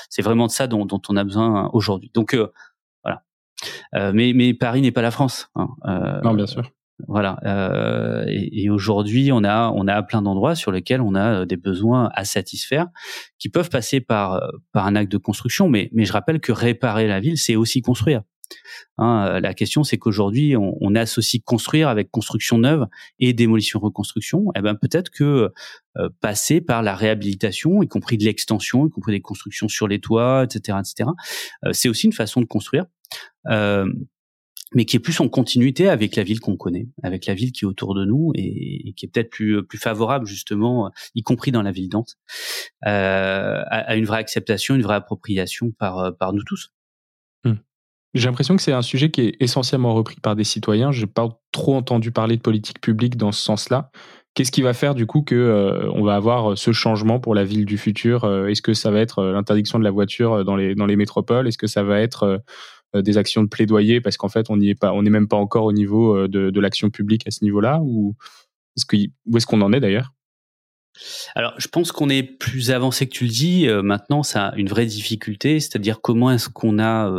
C'est 0.09 0.23
vraiment 0.23 0.47
de 0.47 0.53
ça 0.53 0.67
dont, 0.67 0.87
dont 0.87 1.01
on 1.09 1.17
a 1.17 1.25
besoin 1.25 1.71
aujourd'hui. 1.73 2.11
Donc 2.15 2.37
euh, 3.95 4.13
mais, 4.15 4.33
mais 4.35 4.55
Paris 4.55 4.81
n'est 4.81 4.93
pas 4.93 5.03
la 5.03 5.11
France. 5.11 5.51
Hein. 5.55 5.69
Euh, 5.87 6.21
non, 6.23 6.35
bien 6.35 6.47
sûr. 6.47 6.71
Voilà. 7.09 7.39
Euh, 7.45 8.25
et, 8.29 8.71
aujourd'hui, 8.71 9.33
on 9.33 9.43
a 9.43 9.71
on 9.75 9.89
a 9.89 10.03
plein 10.03 10.23
d'endroits 10.23 10.55
sur 10.55 10.71
lesquels 10.71 11.01
on 11.01 11.17
a 11.17 11.45
des 11.45 11.57
besoins 11.57 12.09
à 12.15 12.25
satisfaire, 12.25 12.87
qui 13.39 13.49
peuvent 13.49 13.69
passer 13.69 14.01
par 14.01 14.41
par 14.73 14.87
un 14.87 14.95
acte 14.95 15.11
de 15.11 15.19
construction. 15.19 15.69
Mais 15.69 15.91
mais 15.93 16.05
je 16.05 16.13
rappelle 16.13 16.41
que 16.41 16.53
réparer 16.53 17.09
la 17.09 17.19
ville, 17.19 17.37
c'est 17.37 17.57
aussi 17.57 17.83
construire. 17.83 18.23
Hein, 18.99 19.41
la 19.41 19.55
question, 19.55 19.85
c'est 19.85 19.99
qu'aujourd'hui, 19.99 20.55
on, 20.57 20.95
associe 20.95 21.43
construire 21.45 21.89
avec 21.89 22.11
construction 22.11 22.59
neuve 22.59 22.87
et 23.19 23.33
démolition 23.33 23.81
reconstruction. 23.81 24.45
Et 24.55 24.59
eh 24.59 24.63
ben 24.63 24.77
peut-être 24.77 25.11
que 25.11 25.53
passer 26.21 26.61
par 26.61 26.83
la 26.83 26.95
réhabilitation, 26.95 27.83
y 27.83 27.89
compris 27.89 28.17
de 28.17 28.25
l'extension, 28.25 28.87
y 28.87 28.91
compris 28.91 29.13
des 29.13 29.21
constructions 29.21 29.69
sur 29.69 29.89
les 29.89 30.01
toits, 30.01 30.45
etc., 30.45 30.79
etc. 30.79 31.11
c'est 31.73 31.89
aussi 31.89 32.07
une 32.07 32.13
façon 32.13 32.41
de 32.41 32.47
construire. 32.47 32.85
Euh, 33.49 33.93
mais 34.75 34.87
qui 34.87 34.97
est 34.97 35.01
plus 35.01 35.21
en 35.21 35.29
continuité 35.29 35.89
avec 35.89 36.17
la 36.17 36.25
ville 36.25 36.41
qu'on 36.41 36.57
connaît, 36.57 36.89
avec 37.05 37.27
la 37.27 37.35
ville 37.35 37.53
qui 37.53 37.65
est 37.65 37.69
autour 37.69 37.95
de 37.95 38.05
nous 38.05 38.33
et, 38.35 38.93
qui 38.97 39.07
est 39.07 39.09
peut-être 39.09 39.31
plus 39.31 39.79
favorable 39.79 40.27
justement, 40.27 40.91
y 41.15 41.23
compris 41.23 41.53
dans 41.53 41.63
la 41.63 41.71
ville 41.71 41.89
Dante, 41.89 42.17
euh, 42.87 43.63
à, 43.67 43.95
une 43.95 44.05
vraie 44.05 44.19
acceptation, 44.19 44.75
une 44.75 44.83
vraie 44.83 44.97
appropriation 44.97 45.71
par 45.79 46.33
nous 46.33 46.43
tous. 46.43 46.73
J'ai 48.15 48.29
l'impression 48.29 48.55
que 48.57 48.63
c'est 48.63 48.73
un 48.73 48.83
sujet 48.83 49.11
qui 49.11 49.23
est 49.23 49.37
essentiellement 49.41 49.93
repris 49.93 50.17
par 50.21 50.37
des 50.37 50.45
citoyens. 50.45 50.93
J'ai 50.93 51.07
pas 51.07 51.29
trop 51.53 51.75
entendu 51.75 52.13
parler 52.13 52.37
de 52.37 52.43
politique 52.43 52.81
publique 52.81 53.17
dans 53.17 53.33
ce 53.33 53.43
sens-là. 53.43 53.91
Qu'est-ce 54.35 54.51
qui 54.51 54.63
va 54.63 54.73
faire 54.73 54.95
du 54.95 55.07
coup 55.07 55.23
que 55.23 55.35
euh, 55.35 55.91
on 55.93 56.03
va 56.03 56.17
avoir 56.17 56.59
ce 56.59 56.73
changement 56.73 57.21
pour 57.21 57.35
la 57.35 57.45
ville 57.45 57.65
du 57.65 57.79
futur 57.79 58.25
Est-ce 58.49 58.63
que 58.63 58.75
ça 58.75 58.91
va 58.91 59.01
être 59.01 59.23
l'interdiction 59.25 59.79
de 59.79 59.85
la 59.85 59.91
voiture 59.91 60.45
dans 60.45 60.57
les 60.57 60.97
métropoles? 60.97 61.49
Est-ce 61.49 61.59
que 61.59 61.67
ça 61.67 61.83
va 61.83 62.01
être 62.01 62.41
euh, 62.95 63.03
des 63.03 63.19
actions 63.19 63.43
de 63.43 63.49
plaidoyer? 63.49 64.01
Parce 64.01 64.17
qu'en 64.17 64.29
fait 64.29 64.47
on 64.51 64.59
on 64.59 65.03
n'est 65.03 65.11
même 65.11 65.29
pas 65.29 65.37
encore 65.37 65.65
au 65.65 65.73
niveau 65.73 66.17
euh, 66.17 66.29
de, 66.29 66.61
l'action 66.61 66.91
publique 66.91 67.27
à 67.27 67.31
ce 67.31 67.45
niveau-là 67.45 67.81
ou 67.83 68.15
est-ce 68.77 69.07
où 69.27 69.37
est-ce 69.37 69.47
qu'on 69.47 69.61
en 69.61 69.73
est 69.73 69.81
d'ailleurs? 69.81 70.13
Alors, 71.35 71.55
je 71.59 71.69
pense 71.69 71.93
qu'on 71.93 72.09
est 72.09 72.23
plus 72.23 72.71
avancé 72.71 73.07
que 73.07 73.13
tu 73.13 73.25
le 73.25 73.31
dis. 73.31 73.69
Euh, 73.69 73.83
maintenant, 73.83 74.23
ça 74.23 74.49
a 74.49 74.57
une 74.57 74.69
vraie 74.69 74.87
difficulté, 74.87 75.61
c'est-à-dire 75.61 76.01
comment 76.01 76.31
est-ce 76.31 76.49
qu'on 76.49 76.79
a. 76.79 77.11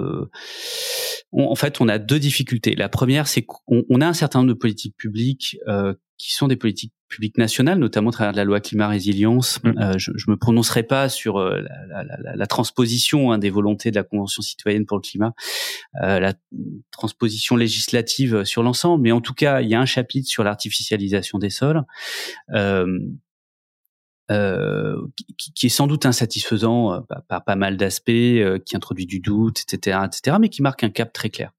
en 1.32 1.56
fait, 1.56 1.82
on 1.82 1.88
a 1.88 1.98
deux 1.98 2.20
difficultés. 2.20 2.76
La 2.76 2.90
première, 2.90 3.28
c'est 3.28 3.44
qu'on 3.44 4.02
a 4.02 4.08
un 4.08 4.14
certain 4.14 4.40
nombre 4.40 4.54
de 4.54 4.58
politiques 4.58 4.96
publiques 4.98 5.58
qui 6.18 6.34
sont 6.34 6.48
des 6.48 6.56
politiques 6.56 6.94
publiques 7.08 7.38
nationales, 7.38 7.78
notamment 7.78 8.10
à 8.10 8.14
travers 8.14 8.34
la 8.34 8.44
loi 8.44 8.60
climat 8.60 8.88
résilience. 8.88 9.62
Mm. 9.64 9.74
Euh, 9.80 9.94
je, 9.98 10.12
je 10.16 10.30
me 10.30 10.38
prononcerai 10.38 10.84
pas 10.84 11.10
sur 11.10 11.38
euh, 11.38 11.62
la, 11.90 12.04
la, 12.04 12.36
la, 12.36 12.48
transposition 12.48 13.32
hein, 13.32 13.38
des 13.38 13.50
volontés 13.50 13.92
de 13.92 13.96
la 13.96 14.04
Convention 14.04 14.42
citoyenne 14.42 14.86
pour 14.86 14.98
le 14.98 15.02
climat, 15.02 15.34
euh, 16.02 16.20
la 16.20 16.34
transposition 16.92 17.58
législative 17.58 18.44
sur 18.44 18.64
l'ensemble, 18.64 19.04
mais 19.04 19.12
en 19.12 19.22
tout 19.22 19.34
cas, 19.34 19.62
il 19.62 19.70
y 19.70 19.76
a 19.76 19.80
un 19.80 19.86
chapitre 19.86 20.28
sur 20.28 20.44
l'artificialisation 20.44 21.38
des 21.38 21.50
sols. 21.50 21.84
Euh, 24.32 24.96
euh, 24.96 25.08
qui, 25.38 25.54
qui, 25.54 25.66
est 25.68 25.70
sans 25.70 25.86
doute 25.86 26.06
insatisfaisant 26.06 26.94
euh, 26.94 27.00
par, 27.28 27.44
pas 27.44 27.56
mal 27.56 27.78
d'aspects, 27.78 28.12
qui 28.66 28.76
introduit 28.76 29.06
du 29.06 29.20
doute, 29.20 29.62
etc., 29.62 30.00
etc., 30.06 30.38
mais 30.40 30.50
qui 30.50 30.64
marque 30.64 30.84
un 30.84 30.90
cap 30.90 31.14
très 31.14 31.30
clair 31.30 31.52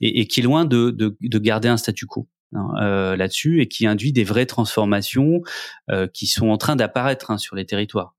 et, 0.00 0.20
et 0.20 0.26
qui 0.26 0.40
est 0.40 0.42
loin 0.42 0.66
de, 0.66 0.90
de, 0.90 1.16
de 1.20 1.38
garder 1.38 1.68
un 1.68 1.78
statu 1.78 2.06
quo. 2.06 2.28
Hein, 2.52 2.72
euh, 2.82 3.16
là-dessus 3.16 3.60
et 3.60 3.68
qui 3.68 3.86
induit 3.86 4.12
des 4.12 4.24
vraies 4.24 4.46
transformations 4.46 5.40
euh, 5.88 6.08
qui 6.08 6.26
sont 6.26 6.48
en 6.48 6.56
train 6.56 6.74
d'apparaître 6.74 7.30
hein, 7.30 7.38
sur 7.38 7.54
les 7.54 7.64
territoires, 7.64 8.16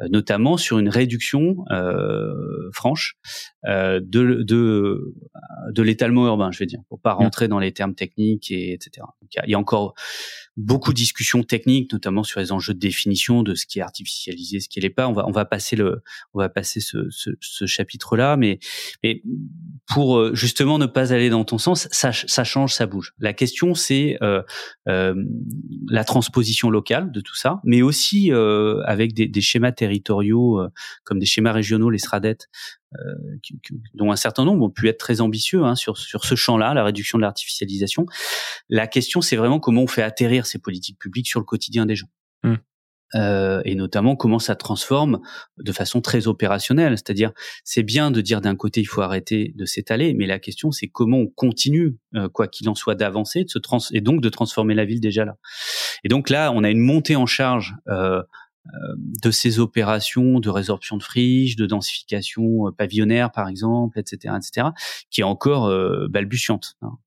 euh, 0.00 0.06
notamment 0.08 0.56
sur 0.56 0.78
une 0.78 0.88
réduction 0.88 1.56
franche 2.72 3.16
de, 3.66 4.00
de, 4.00 5.14
de 5.70 5.82
l'étalement 5.82 6.26
urbain, 6.26 6.50
je 6.50 6.58
vais 6.58 6.66
dire, 6.66 6.80
pour 6.88 7.00
pas 7.00 7.14
mmh. 7.14 7.18
rentrer 7.18 7.48
dans 7.48 7.58
les 7.58 7.72
termes 7.72 7.94
techniques 7.94 8.50
et 8.50 8.72
etc. 8.72 9.06
il 9.44 9.50
y 9.50 9.54
a 9.54 9.58
encore 9.58 9.94
beaucoup 10.56 10.92
de 10.92 10.96
discussions 10.96 11.42
techniques, 11.42 11.92
notamment 11.92 12.22
sur 12.22 12.40
les 12.40 12.52
enjeux 12.52 12.74
de 12.74 12.78
définition 12.78 13.42
de 13.42 13.54
ce 13.54 13.66
qui 13.66 13.78
est 13.78 13.82
artificialisé, 13.82 14.60
ce 14.60 14.68
qui 14.68 14.80
n'est 14.80 14.90
pas. 14.90 15.08
On 15.08 15.12
va 15.12 15.26
on 15.26 15.30
va 15.30 15.44
passer 15.44 15.76
le 15.76 16.02
on 16.34 16.38
va 16.38 16.48
passer 16.48 16.80
ce, 16.80 17.08
ce, 17.10 17.30
ce 17.40 17.66
chapitre-là, 17.66 18.36
mais 18.36 18.58
mais 19.02 19.22
pour 19.86 20.18
euh, 20.18 20.34
justement 20.34 20.78
ne 20.78 20.86
pas 20.86 21.12
aller 21.12 21.30
dans 21.30 21.44
ton 21.44 21.58
sens, 21.58 21.88
ça 21.90 22.12
ça 22.12 22.44
change, 22.44 22.74
ça 22.74 22.86
bouge. 22.86 23.14
La 23.18 23.32
question 23.32 23.74
c'est 23.74 24.18
euh, 24.22 24.42
euh, 24.88 25.14
la 25.88 26.04
transposition 26.04 26.70
locale 26.70 27.10
de 27.12 27.20
tout 27.20 27.36
ça, 27.36 27.60
mais 27.64 27.82
aussi 27.82 28.32
euh, 28.32 28.82
avec 28.84 29.14
des, 29.14 29.26
des, 29.26 29.40
schémas 29.40 29.72
territoriaux 29.72 30.60
euh, 30.60 30.68
comme 31.04 31.18
des 31.18 31.26
schémas 31.26 31.52
régionaux, 31.52 31.90
les 31.90 31.98
SRADET, 31.98 32.36
euh, 32.36 32.79
dont 33.94 34.10
un 34.10 34.16
certain 34.16 34.44
nombre 34.44 34.64
ont 34.64 34.70
pu 34.70 34.88
être 34.88 34.98
très 34.98 35.20
ambitieux 35.20 35.64
hein, 35.64 35.74
sur, 35.74 35.96
sur 35.96 36.24
ce 36.24 36.34
champ-là, 36.34 36.74
la 36.74 36.84
réduction 36.84 37.18
de 37.18 37.22
l'artificialisation. 37.22 38.06
La 38.68 38.86
question, 38.86 39.20
c'est 39.20 39.36
vraiment 39.36 39.60
comment 39.60 39.82
on 39.82 39.86
fait 39.86 40.02
atterrir 40.02 40.46
ces 40.46 40.58
politiques 40.58 40.98
publiques 40.98 41.28
sur 41.28 41.40
le 41.40 41.46
quotidien 41.46 41.86
des 41.86 41.96
gens. 41.96 42.08
Mmh. 42.42 42.54
Euh, 43.16 43.60
et 43.64 43.74
notamment 43.74 44.14
comment 44.14 44.38
ça 44.38 44.54
transforme 44.54 45.20
de 45.58 45.72
façon 45.72 46.00
très 46.00 46.28
opérationnelle. 46.28 46.96
C'est-à-dire, 46.96 47.32
c'est 47.64 47.82
bien 47.82 48.12
de 48.12 48.20
dire 48.20 48.40
d'un 48.40 48.54
côté 48.54 48.80
il 48.80 48.84
faut 48.84 49.00
arrêter 49.00 49.52
de 49.56 49.64
s'étaler, 49.64 50.14
mais 50.14 50.26
la 50.26 50.38
question 50.38 50.70
c'est 50.70 50.86
comment 50.86 51.18
on 51.18 51.26
continue, 51.26 51.96
euh, 52.14 52.28
quoi 52.28 52.46
qu'il 52.46 52.68
en 52.68 52.76
soit, 52.76 52.94
d'avancer, 52.94 53.42
de 53.42 53.50
se 53.50 53.58
trans 53.58 53.80
et 53.92 54.00
donc 54.00 54.20
de 54.20 54.28
transformer 54.28 54.74
la 54.74 54.84
ville 54.84 55.00
déjà 55.00 55.24
là. 55.24 55.38
Et 56.04 56.08
donc 56.08 56.30
là, 56.30 56.52
on 56.54 56.62
a 56.62 56.70
une 56.70 56.78
montée 56.78 57.16
en 57.16 57.26
charge 57.26 57.74
euh, 57.88 58.22
euh, 58.22 58.22
de 59.22 59.30
ces 59.30 59.58
opérations 59.58 60.40
de 60.40 60.50
résorption 60.50 60.96
de 60.96 61.02
friches, 61.02 61.56
de 61.56 61.66
densification 61.66 62.68
euh, 62.68 62.70
pavillonnaire 62.70 63.30
par 63.32 63.48
exemple, 63.48 63.98
etc., 63.98 64.34
etc., 64.36 64.68
qui 65.10 65.22
est 65.22 65.24
encore 65.24 65.66
euh, 65.66 66.08
balbutiante. 66.08 66.76
Hein. 66.82 66.98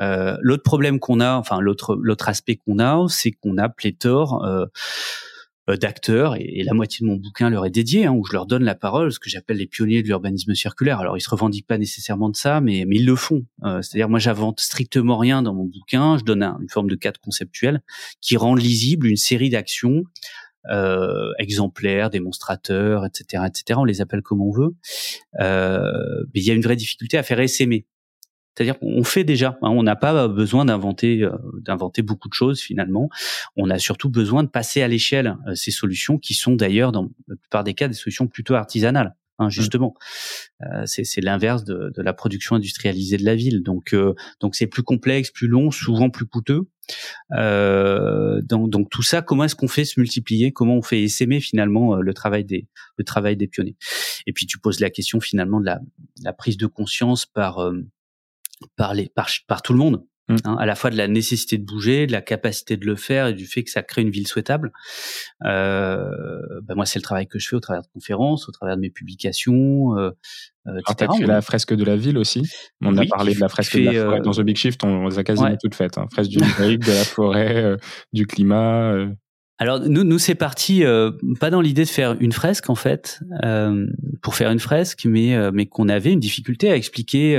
Euh, 0.00 0.36
l'autre 0.40 0.62
problème 0.62 0.98
qu'on 0.98 1.20
a, 1.20 1.36
enfin 1.36 1.60
l'autre 1.60 1.96
l'autre 1.96 2.28
aspect 2.28 2.56
qu'on 2.56 2.78
a, 2.78 3.04
c'est 3.08 3.32
qu'on 3.32 3.58
a 3.58 3.68
pléthore 3.68 4.44
euh, 4.44 5.76
d'acteurs 5.76 6.34
et, 6.36 6.62
la 6.64 6.74
moitié 6.74 7.06
de 7.06 7.10
mon 7.10 7.16
bouquin 7.16 7.48
leur 7.48 7.64
est 7.64 7.70
dédié, 7.70 8.06
hein, 8.06 8.12
où 8.12 8.24
je 8.24 8.32
leur 8.32 8.46
donne 8.46 8.64
la 8.64 8.74
parole, 8.74 9.12
ce 9.12 9.20
que 9.20 9.30
j'appelle 9.30 9.58
les 9.58 9.68
pionniers 9.68 10.02
de 10.02 10.08
l'urbanisme 10.08 10.54
circulaire. 10.54 10.98
Alors 10.98 11.16
ils 11.16 11.20
se 11.20 11.30
revendiquent 11.30 11.68
pas 11.68 11.78
nécessairement 11.78 12.30
de 12.30 12.36
ça, 12.36 12.60
mais 12.60 12.84
mais 12.86 12.96
ils 12.96 13.06
le 13.06 13.16
font. 13.16 13.44
C'est-à-dire 13.62 14.08
moi 14.08 14.18
j'invente 14.18 14.60
strictement 14.60 15.18
rien 15.18 15.42
dans 15.42 15.54
mon 15.54 15.64
bouquin, 15.64 16.18
je 16.18 16.24
donne 16.24 16.42
une 16.42 16.68
forme 16.68 16.88
de 16.88 16.96
cadre 16.96 17.20
conceptuel 17.20 17.82
qui 18.20 18.36
rend 18.36 18.54
lisible 18.56 19.06
une 19.06 19.16
série 19.16 19.50
d'actions 19.50 20.02
euh, 20.70 21.32
exemplaires, 21.38 22.10
démonstrateurs, 22.10 23.04
etc., 23.04 23.44
etc. 23.46 23.78
On 23.78 23.84
les 23.84 24.00
appelle 24.00 24.22
comme 24.22 24.40
on 24.40 24.52
veut. 24.52 24.74
Euh, 25.40 26.24
mais 26.34 26.40
il 26.40 26.44
y 26.44 26.50
a 26.50 26.54
une 26.54 26.62
vraie 26.62 26.76
difficulté 26.76 27.18
à 27.18 27.22
faire 27.22 27.40
essaimer. 27.40 27.86
C'est-à-dire 28.54 28.78
qu'on 28.78 29.02
fait 29.02 29.24
déjà. 29.24 29.58
Hein, 29.62 29.70
on 29.70 29.82
n'a 29.82 29.96
pas 29.96 30.28
besoin 30.28 30.66
d'inventer, 30.66 31.22
euh, 31.22 31.30
d'inventer 31.64 32.02
beaucoup 32.02 32.28
de 32.28 32.34
choses 32.34 32.60
finalement. 32.60 33.08
On 33.56 33.70
a 33.70 33.78
surtout 33.78 34.10
besoin 34.10 34.42
de 34.42 34.48
passer 34.48 34.82
à 34.82 34.88
l'échelle 34.88 35.36
euh, 35.48 35.54
ces 35.54 35.70
solutions 35.70 36.18
qui 36.18 36.34
sont 36.34 36.54
d'ailleurs 36.54 36.92
dans 36.92 37.08
la 37.28 37.36
plupart 37.36 37.64
des 37.64 37.74
cas 37.74 37.88
des 37.88 37.94
solutions 37.94 38.26
plutôt 38.26 38.54
artisanales. 38.54 39.14
Hein, 39.38 39.46
mmh. 39.46 39.50
justement. 39.50 39.94
Euh, 40.62 40.84
c'est 40.86 41.20
l'inverse 41.20 41.64
de, 41.64 41.92
de, 41.94 42.02
la 42.02 42.12
production 42.12 42.56
industrialisée 42.56 43.16
de 43.16 43.24
la 43.24 43.34
ville. 43.34 43.62
Donc, 43.62 43.94
euh, 43.94 44.14
donc 44.40 44.54
c'est 44.54 44.66
plus 44.66 44.82
complexe, 44.82 45.30
plus 45.30 45.48
long, 45.48 45.70
souvent 45.70 46.10
plus 46.10 46.26
coûteux. 46.26 46.68
Euh, 47.32 48.40
donc, 48.42 48.70
donc, 48.70 48.90
tout 48.90 49.02
ça, 49.02 49.22
comment 49.22 49.44
est-ce 49.44 49.54
qu'on 49.54 49.68
fait 49.68 49.84
se 49.84 49.98
multiplier? 50.00 50.52
Comment 50.52 50.76
on 50.76 50.82
fait 50.82 51.02
essaimer 51.02 51.40
finalement 51.40 51.96
euh, 51.96 52.00
le 52.00 52.14
travail 52.14 52.44
des 52.44 52.68
le 52.96 53.04
travail 53.04 53.36
des 53.36 53.48
pionniers? 53.48 53.76
Et 54.26 54.32
puis 54.32 54.46
tu 54.46 54.58
poses 54.58 54.80
la 54.80 54.90
question 54.90 55.20
finalement 55.20 55.60
de 55.60 55.66
la, 55.66 55.80
la 56.22 56.32
prise 56.32 56.56
de 56.56 56.66
conscience 56.66 57.26
par 57.26 57.58
euh, 57.58 57.80
par, 58.76 58.94
les, 58.94 59.08
par, 59.08 59.28
par 59.46 59.62
tout 59.62 59.72
le 59.72 59.78
monde. 59.78 60.04
Mmh. 60.32 60.36
Hein, 60.44 60.56
à 60.58 60.66
la 60.66 60.74
fois 60.74 60.90
de 60.90 60.96
la 60.96 61.08
nécessité 61.08 61.58
de 61.58 61.64
bouger, 61.64 62.06
de 62.06 62.12
la 62.12 62.22
capacité 62.22 62.76
de 62.76 62.86
le 62.86 62.96
faire 62.96 63.28
et 63.28 63.34
du 63.34 63.46
fait 63.46 63.62
que 63.62 63.70
ça 63.70 63.82
crée 63.82 64.02
une 64.02 64.10
ville 64.10 64.26
souhaitable. 64.26 64.72
Euh, 65.44 66.08
ben 66.62 66.74
moi, 66.74 66.86
c'est 66.86 66.98
le 66.98 67.02
travail 67.02 67.26
que 67.26 67.38
je 67.38 67.48
fais 67.48 67.56
au 67.56 67.60
travers 67.60 67.82
de 67.82 67.88
conférences, 67.92 68.48
au 68.48 68.52
travers 68.52 68.76
de 68.76 68.80
mes 68.80 68.90
publications, 68.90 69.96
euh, 69.98 70.10
euh, 70.66 70.80
etc. 70.88 71.10
Tu 71.14 71.22
fait 71.22 71.26
la 71.26 71.42
fresque 71.42 71.74
de 71.74 71.84
la 71.84 71.96
ville 71.96 72.18
aussi? 72.18 72.42
On 72.80 72.96
a 72.96 73.04
parlé 73.06 73.34
de 73.34 73.40
la 73.40 73.48
fresque 73.48 73.76
de 73.76 73.84
la 73.84 74.04
forêt 74.04 74.20
dans 74.20 74.32
The 74.32 74.42
Big 74.42 74.56
Shift, 74.56 74.84
on, 74.84 75.08
les 75.08 75.18
a 75.18 75.24
quasiment 75.24 75.56
toutes 75.60 75.74
faites. 75.74 75.98
Hein. 75.98 76.06
Fresque 76.12 76.30
du 76.30 76.38
numérique, 76.42 76.84
de 76.84 76.92
la 76.92 77.04
forêt, 77.04 77.76
du 78.12 78.26
climat. 78.26 78.94
alors 79.58 79.80
nous, 79.80 80.04
nous 80.04 80.18
c'est 80.18 80.34
parti 80.34 80.84
euh, 80.84 81.10
pas 81.40 81.50
dans 81.50 81.60
l'idée 81.60 81.84
de 81.84 81.88
faire 81.88 82.16
une 82.20 82.32
fresque 82.32 82.70
en 82.70 82.74
fait, 82.74 83.20
euh, 83.44 83.86
pour 84.22 84.34
faire 84.34 84.50
une 84.50 84.60
fresque, 84.60 85.04
mais 85.04 85.34
euh, 85.34 85.50
mais 85.52 85.66
qu'on 85.66 85.88
avait 85.88 86.12
une 86.12 86.20
difficulté 86.20 86.70
à 86.70 86.76
expliquer 86.76 87.36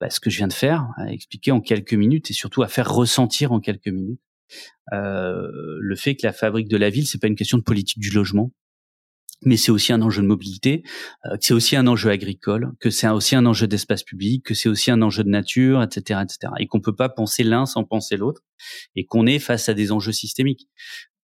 bah, 0.00 0.10
ce 0.10 0.20
que 0.20 0.30
je 0.30 0.38
viens 0.38 0.48
de 0.48 0.52
faire, 0.52 0.88
à 0.96 1.12
expliquer 1.12 1.52
en 1.52 1.60
quelques 1.60 1.94
minutes 1.94 2.30
et 2.30 2.34
surtout 2.34 2.62
à 2.62 2.68
faire 2.68 2.92
ressentir 2.92 3.52
en 3.52 3.60
quelques 3.60 3.88
minutes 3.88 4.20
le 4.92 5.94
fait 5.96 6.16
que 6.16 6.26
la 6.26 6.32
fabrique 6.32 6.66
de 6.66 6.76
la 6.76 6.90
ville 6.90 7.06
c'est 7.06 7.20
pas 7.20 7.28
une 7.28 7.36
question 7.36 7.56
de 7.56 7.62
politique 7.62 8.00
du 8.00 8.10
logement, 8.10 8.50
mais 9.42 9.56
c'est 9.56 9.70
aussi 9.70 9.92
un 9.92 10.02
enjeu 10.02 10.22
de 10.22 10.26
mobilité, 10.26 10.82
euh, 11.26 11.36
c'est 11.40 11.54
aussi 11.54 11.76
un 11.76 11.86
enjeu 11.86 12.10
agricole, 12.10 12.72
que 12.78 12.90
c'est 12.90 13.08
aussi 13.08 13.36
un 13.36 13.46
enjeu 13.46 13.66
d'espace 13.66 14.02
public, 14.02 14.44
que 14.44 14.54
c'est 14.54 14.68
aussi 14.68 14.90
un 14.90 15.00
enjeu 15.02 15.24
de 15.24 15.30
nature, 15.30 15.82
etc., 15.82 16.20
etc. 16.22 16.52
Et 16.58 16.66
qu'on 16.66 16.80
peut 16.80 16.94
pas 16.94 17.08
penser 17.08 17.42
l'un 17.42 17.66
sans 17.66 17.84
penser 17.84 18.16
l'autre, 18.16 18.42
et 18.96 19.04
qu'on 19.04 19.26
est 19.26 19.38
face 19.38 19.68
à 19.68 19.74
des 19.74 19.92
enjeux 19.92 20.12
systémiques 20.12 20.68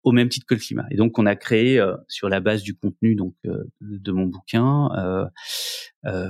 au 0.05 0.11
même 0.11 0.29
titre 0.29 0.45
que 0.45 0.53
le 0.53 0.59
climat. 0.59 0.85
Et 0.91 0.95
donc 0.95 1.17
on 1.19 1.25
a 1.25 1.35
créé 1.35 1.79
euh, 1.79 1.97
sur 2.07 2.29
la 2.29 2.39
base 2.39 2.61
du 2.61 2.75
contenu 2.75 3.15
donc 3.15 3.33
euh, 3.47 3.63
de 3.81 4.11
mon 4.11 4.27
bouquin 4.27 4.89
euh, 4.95 5.25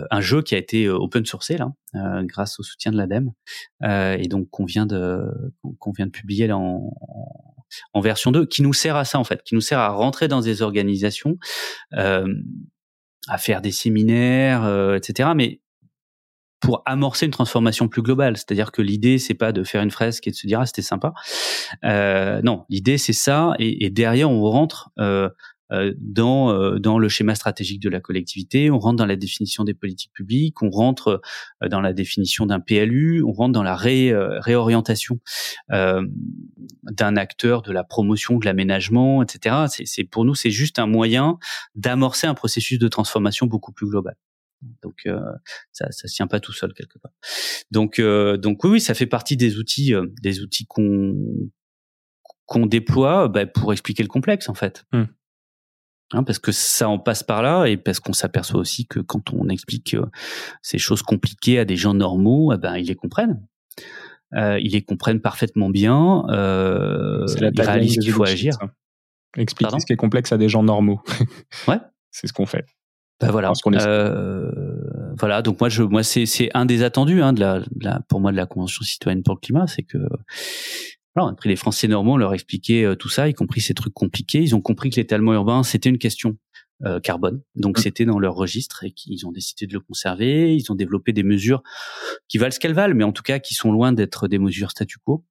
un 0.10 0.22
jeu 0.22 0.42
qui 0.42 0.56
a 0.56 0.58
été 0.58 0.90
open 0.90 1.26
sourcé 1.26 1.58
là 1.58 1.72
grâce 2.24 2.60
au 2.60 2.64
soutien 2.64 2.92
de 2.92 2.98
l'ADEME 2.98 3.32
et 3.84 4.28
donc 4.30 4.50
qu'on 4.50 4.66
vient 4.66 4.86
de 4.86 5.22
qu'on 5.80 5.92
vient 5.92 6.06
de 6.06 6.12
publier 6.12 6.48
là 6.48 6.58
en, 6.58 6.94
en 7.94 8.00
version 8.00 8.32
2 8.32 8.46
qui 8.46 8.64
nous 8.64 8.74
sert 8.74 8.96
à 8.96 9.04
ça 9.04 9.20
en 9.20 9.26
fait, 9.26 9.44
qui 9.44 9.54
nous 9.54 9.62
sert 9.62 9.80
à 9.80 9.90
rentrer 9.90 10.30
dans 10.30 10.40
des 10.40 10.62
organisations 10.62 11.38
à 11.92 13.38
faire 13.38 13.62
des 13.62 13.72
séminaires 13.72 14.96
etc. 14.96 15.32
mais 15.36 15.60
pour 16.60 16.82
amorcer 16.86 17.26
une 17.26 17.32
transformation 17.32 17.88
plus 17.88 18.02
globale. 18.02 18.38
C'est-à-dire 18.38 18.72
que 18.72 18.82
l'idée, 18.82 19.18
c'est 19.18 19.34
pas 19.34 19.52
de 19.52 19.64
faire 19.64 19.82
une 19.82 19.92
fresque 19.92 20.28
et 20.28 20.32
de 20.32 20.36
se 20.36 20.48
dire 20.48 20.60
ah 20.60 20.66
c'était 20.66 20.82
sympa. 20.82 21.14
Euh, 21.84 22.42
non, 22.44 22.66
l'idée 22.70 22.98
c'est 22.98 23.14
ça, 23.14 23.54
et, 23.60 23.90
derrière 23.90 24.30
on 24.30 24.42
rentre 24.42 24.90
euh, 25.00 25.30
euh 25.72 25.94
dans 25.98 26.52
euh, 26.52 26.80
dans 26.80 27.00
le 27.00 27.10
schéma 27.10 27.36
stratégique 27.36 27.82
de 27.82 27.90
la 27.90 28.00
collectivité, 28.00 28.70
on 28.70 28.80
rentre 28.80 28.98
dans 28.98 29.06
la 29.06 29.16
définition 29.16 29.64
des 29.64 29.74
politiques 29.74 30.14
publiques, 30.14 30.62
on 30.62 30.70
rentre 30.70 31.22
dans 31.68 31.82
la 31.82 31.94
définition 31.94 32.46
d'un 32.46 32.60
PLU, 32.60 33.24
on 33.24 33.32
rentre 33.32 33.54
dans 33.54 33.64
la 33.64 33.76
ré, 33.76 34.14
réorientation 34.16 35.20
d'un 35.70 37.16
acteur 37.16 37.62
de 37.62 37.72
la 37.72 37.84
promotion, 37.84 38.38
de 38.38 38.46
l'aménagement, 38.46 39.24
etc. 39.24 39.66
C'est 39.68 40.04
pour 40.04 40.26
nous 40.26 40.36
c'est 40.36 40.52
juste 40.52 40.80
un 40.80 40.88
moyen 40.88 41.38
d'amorcer 41.76 42.28
un 42.28 42.36
processus 42.36 42.80
de 42.80 42.88
transformation 42.88 43.46
beaucoup 43.46 43.72
plus 43.72 43.88
global. 43.88 44.16
Donc 44.82 45.02
euh, 45.06 45.20
ça 45.72 45.92
ça 45.92 46.08
tient 46.08 46.28
pas 46.28 46.40
tout 46.40 46.54
seul 46.54 46.74
quelque 46.74 46.98
part. 47.00 47.12
Donc 47.72 48.00
euh, 48.00 48.38
donc 48.38 48.64
oui, 48.64 48.80
ça 48.80 48.94
fait 48.94 49.06
partie 49.06 49.38
des 49.38 49.58
outils 49.58 49.94
euh, 49.94 50.08
des 50.22 50.42
outils 50.42 50.66
qu'on 50.66 51.16
qu'on 52.46 52.66
déploie 52.66 53.28
bah, 53.28 53.46
pour 53.46 53.74
expliquer 53.74 54.04
le 54.04 54.10
complexe 54.10 54.50
en 54.50 54.54
fait. 54.54 54.86
Hmm. 54.92 55.06
Hein, 56.12 56.24
parce 56.24 56.38
que 56.38 56.52
ça 56.52 56.88
en 56.88 57.00
passe 57.00 57.24
par 57.24 57.42
là 57.42 57.66
et 57.66 57.78
parce 57.78 58.00
qu'on 58.00 58.14
s'aperçoit 58.14 58.60
aussi 58.60 58.86
que 58.86 59.00
quand 59.00 59.34
on 59.34 59.50
explique 59.50 59.98
ces 60.62 60.78
choses 60.78 61.02
compliquées 61.02 61.58
à 61.58 61.66
des 61.66 61.76
gens 61.76 61.96
normaux, 61.96 62.54
eh 62.54 62.58
ben 62.58 62.78
ils 62.78 62.86
les 62.86 62.96
comprennent. 62.96 63.42
ils 64.34 64.72
les 64.72 64.84
comprennent 64.84 65.20
parfaitement 65.20 65.70
bien. 65.70 66.24
Ils 66.30 67.62
réalisent 67.62 67.98
qu'il 67.98 68.12
faut 68.12 68.24
agir. 68.24 68.56
Expliquer 69.36 69.80
ce 69.80 69.86
qui 69.86 69.94
est 69.94 69.98
complexe 69.98 70.32
à 70.32 70.38
des 70.38 70.48
gens 70.48 70.64
normaux. 70.64 71.02
ouais. 71.68 71.80
C'est 72.12 72.28
ce 72.28 72.34
qu'on 72.34 72.46
fait. 72.46 72.66
Ben 73.22 73.32
voilà. 73.32 73.54
Euh, 73.68 74.52
voilà. 75.18 75.42
Donc 75.42 75.60
moi, 75.60 75.70
je, 75.70 75.84
moi, 75.84 76.04
c'est, 76.04 76.26
c'est 76.26 76.50
un 76.54 76.66
des 76.66 76.84
attendus 76.84 77.22
hein, 77.22 77.34
de, 77.34 77.40
la, 77.40 77.60
de, 77.60 77.66
la, 77.82 78.02
pour 78.10 78.20
moi 78.20 78.32
de 78.32 78.38
la 78.38 78.46
convention 78.46 78.84
citoyenne 78.84 79.24
pour 79.24 79.36
le 79.36 79.40
climat, 79.40 79.68
c'est 79.68 79.84
que 79.84 79.98
voilà, 81.16 81.30
on 81.30 81.32
a 81.32 81.36
pris 81.36 81.48
les 81.48 81.56
Français 81.56 81.88
normaux, 81.88 82.14
on 82.14 82.18
leur 82.18 82.34
expliquait 82.34 82.84
euh, 82.84 82.96
tout 82.96 83.08
ça, 83.08 83.30
y 83.30 83.34
compris 83.34 83.62
ces 83.62 83.74
trucs 83.74 83.94
compliqués. 83.94 84.42
Ils 84.42 84.54
ont 84.54 84.62
compris 84.62 84.90
que 84.90 84.98
l'étalement 84.98 85.34
urbain, 85.34 85.64
c'était 85.64 85.90
une 85.90 85.98
question 85.98 86.38
euh, 86.84 87.00
carbone. 87.00 87.42
Donc 87.56 87.78
mmh. 87.78 87.82
c'était 87.82 88.04
dans 88.04 88.20
leur 88.20 88.36
registre 88.36 88.84
et 88.84 88.92
qu'ils 88.92 89.26
ont 89.26 89.32
décidé 89.32 89.66
de 89.66 89.74
le 89.74 89.80
conserver. 89.80 90.54
Ils 90.54 90.70
ont 90.74 90.76
développé 90.76 91.14
des 91.14 91.24
mesures 91.24 91.64
qui 92.28 92.38
valent 92.38 92.52
ce 92.52 92.60
qu'elles 92.60 92.74
valent, 92.74 92.96
mais 92.96 93.06
en 93.06 93.14
tout 93.14 93.24
cas 93.24 93.40
qui 93.40 93.54
sont 93.54 93.72
loin 93.72 93.94
d'être 93.94 94.28
des 94.28 94.40
mesures 94.40 94.72
statu 94.72 94.98
quo. 95.00 95.24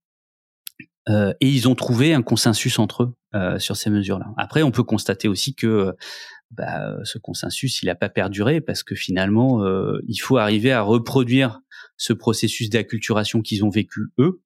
Euh, 1.10 1.34
et 1.42 1.48
ils 1.48 1.68
ont 1.68 1.74
trouvé 1.74 2.14
un 2.14 2.22
consensus 2.22 2.78
entre 2.78 3.02
eux 3.02 3.14
euh, 3.34 3.58
sur 3.58 3.76
ces 3.76 3.90
mesures-là. 3.90 4.32
Après, 4.38 4.62
on 4.62 4.70
peut 4.70 4.84
constater 4.84 5.28
aussi 5.28 5.54
que 5.54 5.94
bah, 6.56 6.96
ce 7.04 7.18
consensus, 7.18 7.82
il 7.82 7.86
n'a 7.86 7.94
pas 7.94 8.08
perduré 8.08 8.60
parce 8.60 8.82
que 8.82 8.94
finalement, 8.94 9.64
euh, 9.64 9.98
il 10.08 10.16
faut 10.16 10.36
arriver 10.36 10.72
à 10.72 10.82
reproduire 10.82 11.60
ce 11.96 12.12
processus 12.12 12.70
d'acculturation 12.70 13.42
qu'ils 13.42 13.64
ont 13.64 13.70
vécu 13.70 14.12
eux 14.18 14.42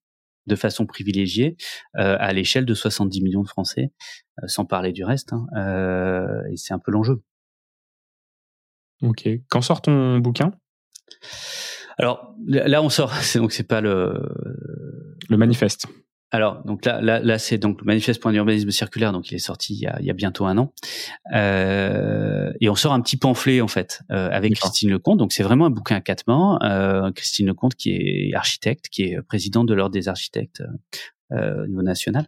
de 0.46 0.56
façon 0.56 0.86
privilégiée 0.86 1.56
euh, 1.96 2.16
à 2.18 2.32
l'échelle 2.32 2.64
de 2.64 2.74
70 2.74 3.20
millions 3.22 3.42
de 3.42 3.48
Français, 3.48 3.92
euh, 4.42 4.46
sans 4.46 4.64
parler 4.64 4.92
du 4.92 5.04
reste. 5.04 5.32
Hein, 5.32 5.46
et 6.50 6.56
c'est 6.56 6.72
un 6.72 6.78
peu 6.78 6.90
l'enjeu. 6.90 7.22
Ok. 9.02 9.28
Quand 9.48 9.60
sort 9.60 9.82
ton 9.82 10.18
bouquin? 10.18 10.52
Alors 11.98 12.34
là, 12.46 12.82
on 12.82 12.88
sort. 12.88 13.12
C'est 13.22 13.38
donc 13.38 13.52
c'est 13.52 13.66
pas 13.66 13.80
le 13.80 14.14
le 15.28 15.36
manifeste. 15.36 15.86
Alors, 16.30 16.62
donc 16.64 16.84
là, 16.84 17.00
là, 17.00 17.20
là 17.20 17.38
c'est 17.38 17.56
donc 17.56 17.80
le 17.80 17.86
manifeste 17.86 18.20
pour 18.20 18.30
un 18.30 18.34
urbanisme 18.34 18.70
circulaire, 18.70 19.12
donc 19.12 19.30
il 19.30 19.34
est 19.34 19.38
sorti 19.38 19.74
il 19.74 19.80
y 19.80 19.86
a, 19.86 19.98
il 20.00 20.06
y 20.06 20.10
a 20.10 20.14
bientôt 20.14 20.44
un 20.44 20.58
an, 20.58 20.72
euh, 21.34 22.52
et 22.60 22.68
on 22.68 22.74
sort 22.74 22.92
un 22.92 23.00
petit 23.00 23.16
pamphlet 23.16 23.60
en 23.62 23.68
fait 23.68 24.02
euh, 24.10 24.28
avec 24.30 24.54
Christine 24.54 24.90
Lecomte. 24.90 25.18
Donc 25.18 25.32
c'est 25.32 25.42
vraiment 25.42 25.66
un 25.66 25.70
bouquin 25.70 25.96
à 25.96 26.00
quatre 26.00 26.26
mains. 26.26 26.58
Euh, 26.62 27.10
Christine 27.12 27.46
Lecomte 27.46 27.74
qui 27.74 27.92
est 27.92 28.34
architecte, 28.34 28.88
qui 28.90 29.04
est 29.04 29.22
présidente 29.22 29.66
de 29.68 29.74
l'ordre 29.74 29.92
des 29.92 30.08
architectes 30.08 30.62
euh, 31.32 31.64
au 31.64 31.66
niveau 31.66 31.82
national, 31.82 32.26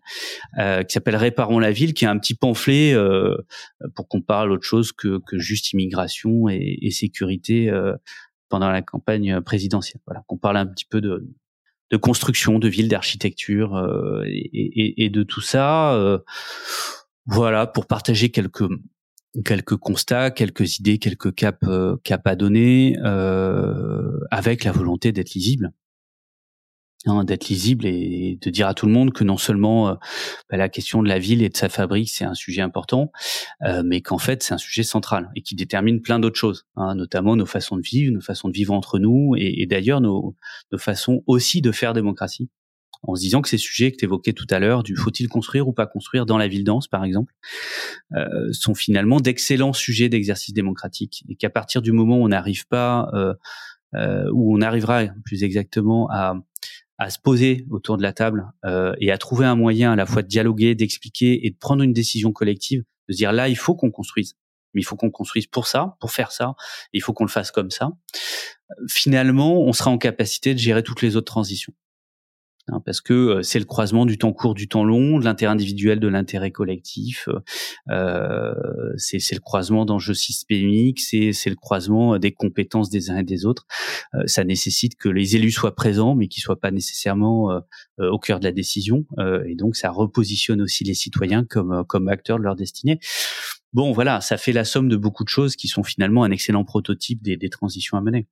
euh, 0.59 0.83
qui 0.83 0.93
s'appelle 0.93 1.17
Réparons 1.17 1.59
la 1.59 1.71
ville, 1.71 1.95
qui 1.95 2.05
est 2.05 2.09
un 2.09 2.19
petit 2.19 2.35
pamphlet 2.35 2.93
euh, 2.93 3.35
pour 3.95 4.09
qu'on 4.09 4.21
parle 4.21 4.53
autre 4.53 4.67
chose 4.67 4.93
que, 4.93 5.21
que 5.27 5.39
juste 5.39 5.73
immigration 5.73 6.51
et, 6.51 6.79
et 6.83 6.91
sécurité 6.91 7.71
pendant 8.51 8.71
la 8.71 8.83
campagne 8.83 9.41
présidentielle. 9.41 10.03
Voilà, 10.07 10.23
qu'on 10.27 10.37
parle 10.37 10.59
un 10.59 10.67
petit 10.67 10.85
peu 10.85 11.01
de, 11.01 11.27
de 11.91 11.97
construction, 11.97 12.59
de 12.59 12.69
ville, 12.69 12.89
d'architecture 12.89 13.77
euh, 13.77 14.23
et, 14.27 15.11
de 15.11 15.23
tout 15.23 15.41
ça. 15.41 15.95
Euh, 15.95 16.19
voilà, 17.27 17.67
pour 17.67 17.87
partager 17.87 18.31
quelques 18.31 18.65
quelques 19.45 19.77
constats, 19.77 20.33
quelques 20.33 20.79
idées, 20.79 20.99
quelques 20.99 21.33
caps 21.35 21.59
euh, 21.65 21.97
caps 22.03 22.27
à 22.27 22.35
donner, 22.35 22.97
avec 24.31 24.65
la 24.65 24.73
volonté 24.73 25.13
d'être 25.13 25.35
lisible. 25.35 25.73
Hein, 27.07 27.25
d'être 27.25 27.49
lisible 27.49 27.87
et 27.87 28.39
de 28.43 28.51
dire 28.51 28.69
à 28.69 28.75
tout 28.75 28.85
le 28.85 28.93
monde 28.93 29.15
que 29.15 29.25
non 29.25 29.39
seulement 29.39 29.89
euh, 29.89 29.95
bah, 30.51 30.59
la 30.59 30.69
question 30.69 31.03
de 31.03 31.09
la 31.09 31.19
ville 31.19 31.43
et 31.43 31.49
de 31.49 31.57
sa 31.57 31.71
fabrique 31.71 32.11
c'est 32.11 32.27
un 32.27 32.35
sujet 32.35 32.61
important, 32.61 33.11
euh, 33.63 33.83
mais 33.83 34.03
qu'en 34.03 34.19
fait 34.19 34.43
c'est 34.43 34.53
un 34.53 34.59
sujet 34.59 34.83
central 34.83 35.31
et 35.35 35.41
qui 35.41 35.55
détermine 35.55 36.03
plein 36.03 36.19
d'autres 36.19 36.39
choses, 36.39 36.67
hein, 36.77 36.95
notamment 36.95 37.37
nos 37.37 37.47
façons 37.47 37.79
de 37.79 37.83
vivre, 37.83 38.13
nos 38.13 38.21
façons 38.21 38.49
de 38.49 38.53
vivre 38.53 38.75
entre 38.75 38.99
nous 38.99 39.33
et, 39.39 39.65
d'ailleurs 39.65 40.03
nos, 40.03 40.37
nos 40.73 40.79
façons 40.79 41.23
aussi 41.27 41.63
de 41.63 41.73
faire 41.73 41.95
démocratie 41.95 42.51
en 43.03 43.15
se 43.15 43.23
disant 43.23 43.41
que 43.41 43.49
ces 43.49 43.57
sujets 43.57 43.93
que 43.93 43.97
tu 43.97 44.05
évoquais 44.05 44.35
tout 44.35 44.47
à 44.51 44.59
l'heure, 44.59 44.83
du 44.83 44.95
faut-il 44.95 45.27
construire 45.29 45.69
ou 45.69 45.73
pas 45.73 45.87
construire 45.87 46.27
dans 46.27 46.37
la 46.37 46.49
ville 46.49 46.65
dense, 46.65 46.87
par 46.87 47.03
exemple, 47.03 47.33
euh, 48.15 48.53
sont 48.53 48.75
finalement 48.75 49.21
d'excellents 49.21 49.73
sujets 49.73 50.11
d'exercice 50.11 50.53
démocratique. 50.53 51.25
Et 51.31 51.35
qu'à 51.35 51.49
partir 51.49 51.81
du 51.81 51.93
moment 51.93 52.19
où 52.19 52.25
on 52.25 52.29
n'arrive 52.29 52.67
pas, 52.69 53.09
euh, 53.15 53.33
euh, 53.95 54.31
où 54.35 54.55
on 54.55 54.61
arrivera 54.61 55.07
plus 55.25 55.45
exactement 55.45 56.11
à, 56.11 56.35
à 57.01 57.09
se 57.09 57.19
poser 57.19 57.65
autour 57.71 57.97
de 57.97 58.03
la 58.03 58.13
table 58.13 58.53
euh, 58.67 58.95
et 59.01 59.11
à 59.11 59.17
trouver 59.17 59.47
un 59.47 59.57
moyen 59.57 59.93
à 59.93 59.97
la 59.97 60.05
fois 60.05 60.23
de 60.23 60.29
dialoguer, 60.29 60.75
d'expliquer 60.75 61.47
et 61.47 61.51
de 61.51 61.57
prendre 61.57 61.83
une 61.83 61.95
décision 61.95 62.31
collective, 62.31 62.85
de 63.09 63.15
se 63.15 63.17
dire 63.17 63.33
là 63.33 63.49
il 63.49 63.57
faut 63.57 63.75
qu'on 63.75 63.91
construise, 63.91 64.37
mais 64.75 64.83
il 64.83 64.85
faut 64.85 64.97
qu'on 64.97 65.11
construise 65.11 65.47
pour 65.47 65.67
ça, 65.67 65.97
pour 65.99 66.13
faire 66.13 66.31
ça, 66.31 66.55
il 66.93 67.03
faut 67.03 67.15
qu'on 67.15 67.25
le 67.25 67.31
fasse 67.31 67.51
comme 67.51 67.71
ça. 67.71 67.91
Finalement, 68.87 69.63
on 69.63 69.73
sera 69.73 69.91
en 69.91 69.97
capacité 69.97 70.53
de 70.53 70.59
gérer 70.59 70.83
toutes 70.83 71.01
les 71.01 71.17
autres 71.17 71.33
transitions. 71.33 71.73
Hein, 72.73 72.81
parce 72.85 73.01
que 73.01 73.13
euh, 73.13 73.43
c'est 73.43 73.59
le 73.59 73.65
croisement 73.65 74.07
du 74.07 74.19
temps 74.19 74.33
court, 74.33 74.55
du 74.55 74.69
temps 74.69 74.85
long, 74.85 75.19
de 75.19 75.25
l'intérêt 75.25 75.53
individuel, 75.53 76.01
de 76.01 76.09
l'intérêt 76.09 76.51
collectif. 76.51 77.29
Euh, 77.91 78.55
c'est 78.97 79.35
le 79.35 79.41
croisement 79.41 79.85
d'enjeux 79.85 80.15
systémiques, 80.15 81.01
c'est 81.01 81.33
le 81.47 81.57
croisement 81.57 82.19
des 82.19 82.33
compétences 82.33 82.91
des 82.91 83.11
uns 83.11 83.19
et 83.19 83.25
des 83.25 83.47
autres. 83.47 83.67
Euh, 84.15 84.23
ça 84.27 84.45
nécessite 84.45 84.97
que 84.97 85.09
les 85.09 85.37
élus 85.37 85.53
soient 85.53 85.75
présents, 85.75 86.15
mais 86.15 86.29
qu'ils 86.29 86.43
soient 86.43 86.61
pas 86.61 86.71
nécessairement 86.71 87.51
euh, 87.51 88.11
au 88.11 88.19
cœur 88.19 88.41
de 88.41 88.45
la 88.45 88.53
décision. 88.53 89.05
et 89.47 89.55
donc, 89.55 89.77
ça 89.77 89.91
repositionne 89.91 90.63
aussi 90.63 90.85
les 90.85 90.95
citoyens 90.95 91.45
comme 91.45 91.85
comme 91.89 92.09
acteurs 92.09 92.39
de 92.39 92.45
leur 92.45 92.57
destinée. 92.57 92.99
Bon, 93.73 93.93
voilà, 93.93 94.21
ça 94.21 94.37
fait 94.37 94.53
la 94.53 94.65
somme 94.65 94.89
de 94.89 94.97
beaucoup 94.97 95.25
de 95.25 95.29
choses 95.29 95.57
qui 95.57 95.69
sont 95.69 95.85
finalement 95.85 96.25
un 96.25 96.31
excellent 96.31 96.65
prototype 96.65 97.23
des, 97.23 97.37
des 97.37 97.51
transitions 97.51 97.97
à 97.97 98.01
mener. 98.01 98.27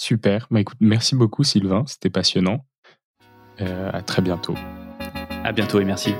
Super. 0.00 0.46
Bah, 0.50 0.60
écoute, 0.60 0.78
merci 0.80 1.14
beaucoup 1.14 1.44
Sylvain, 1.44 1.84
c'était 1.86 2.08
passionnant. 2.08 2.64
Euh, 3.60 3.90
à 3.92 4.00
très 4.00 4.22
bientôt. 4.22 4.54
À 5.44 5.52
bientôt 5.52 5.78
et 5.78 5.84
merci. 5.84 6.14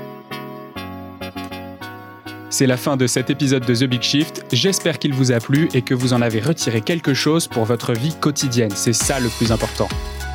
C'est 2.51 2.67
la 2.67 2.77
fin 2.77 2.95
de 2.95 3.07
cet 3.07 3.31
épisode 3.31 3.65
de 3.65 3.73
The 3.73 3.85
Big 3.85 4.03
Shift. 4.03 4.45
J'espère 4.51 4.99
qu'il 4.99 5.15
vous 5.15 5.31
a 5.31 5.39
plu 5.39 5.67
et 5.73 5.81
que 5.81 5.95
vous 5.95 6.13
en 6.13 6.21
avez 6.21 6.41
retiré 6.41 6.81
quelque 6.81 7.15
chose 7.15 7.47
pour 7.47 7.65
votre 7.65 7.93
vie 7.93 8.13
quotidienne. 8.13 8.69
C'est 8.69 8.93
ça 8.93 9.19
le 9.19 9.29
plus 9.29 9.51
important. 9.51 9.87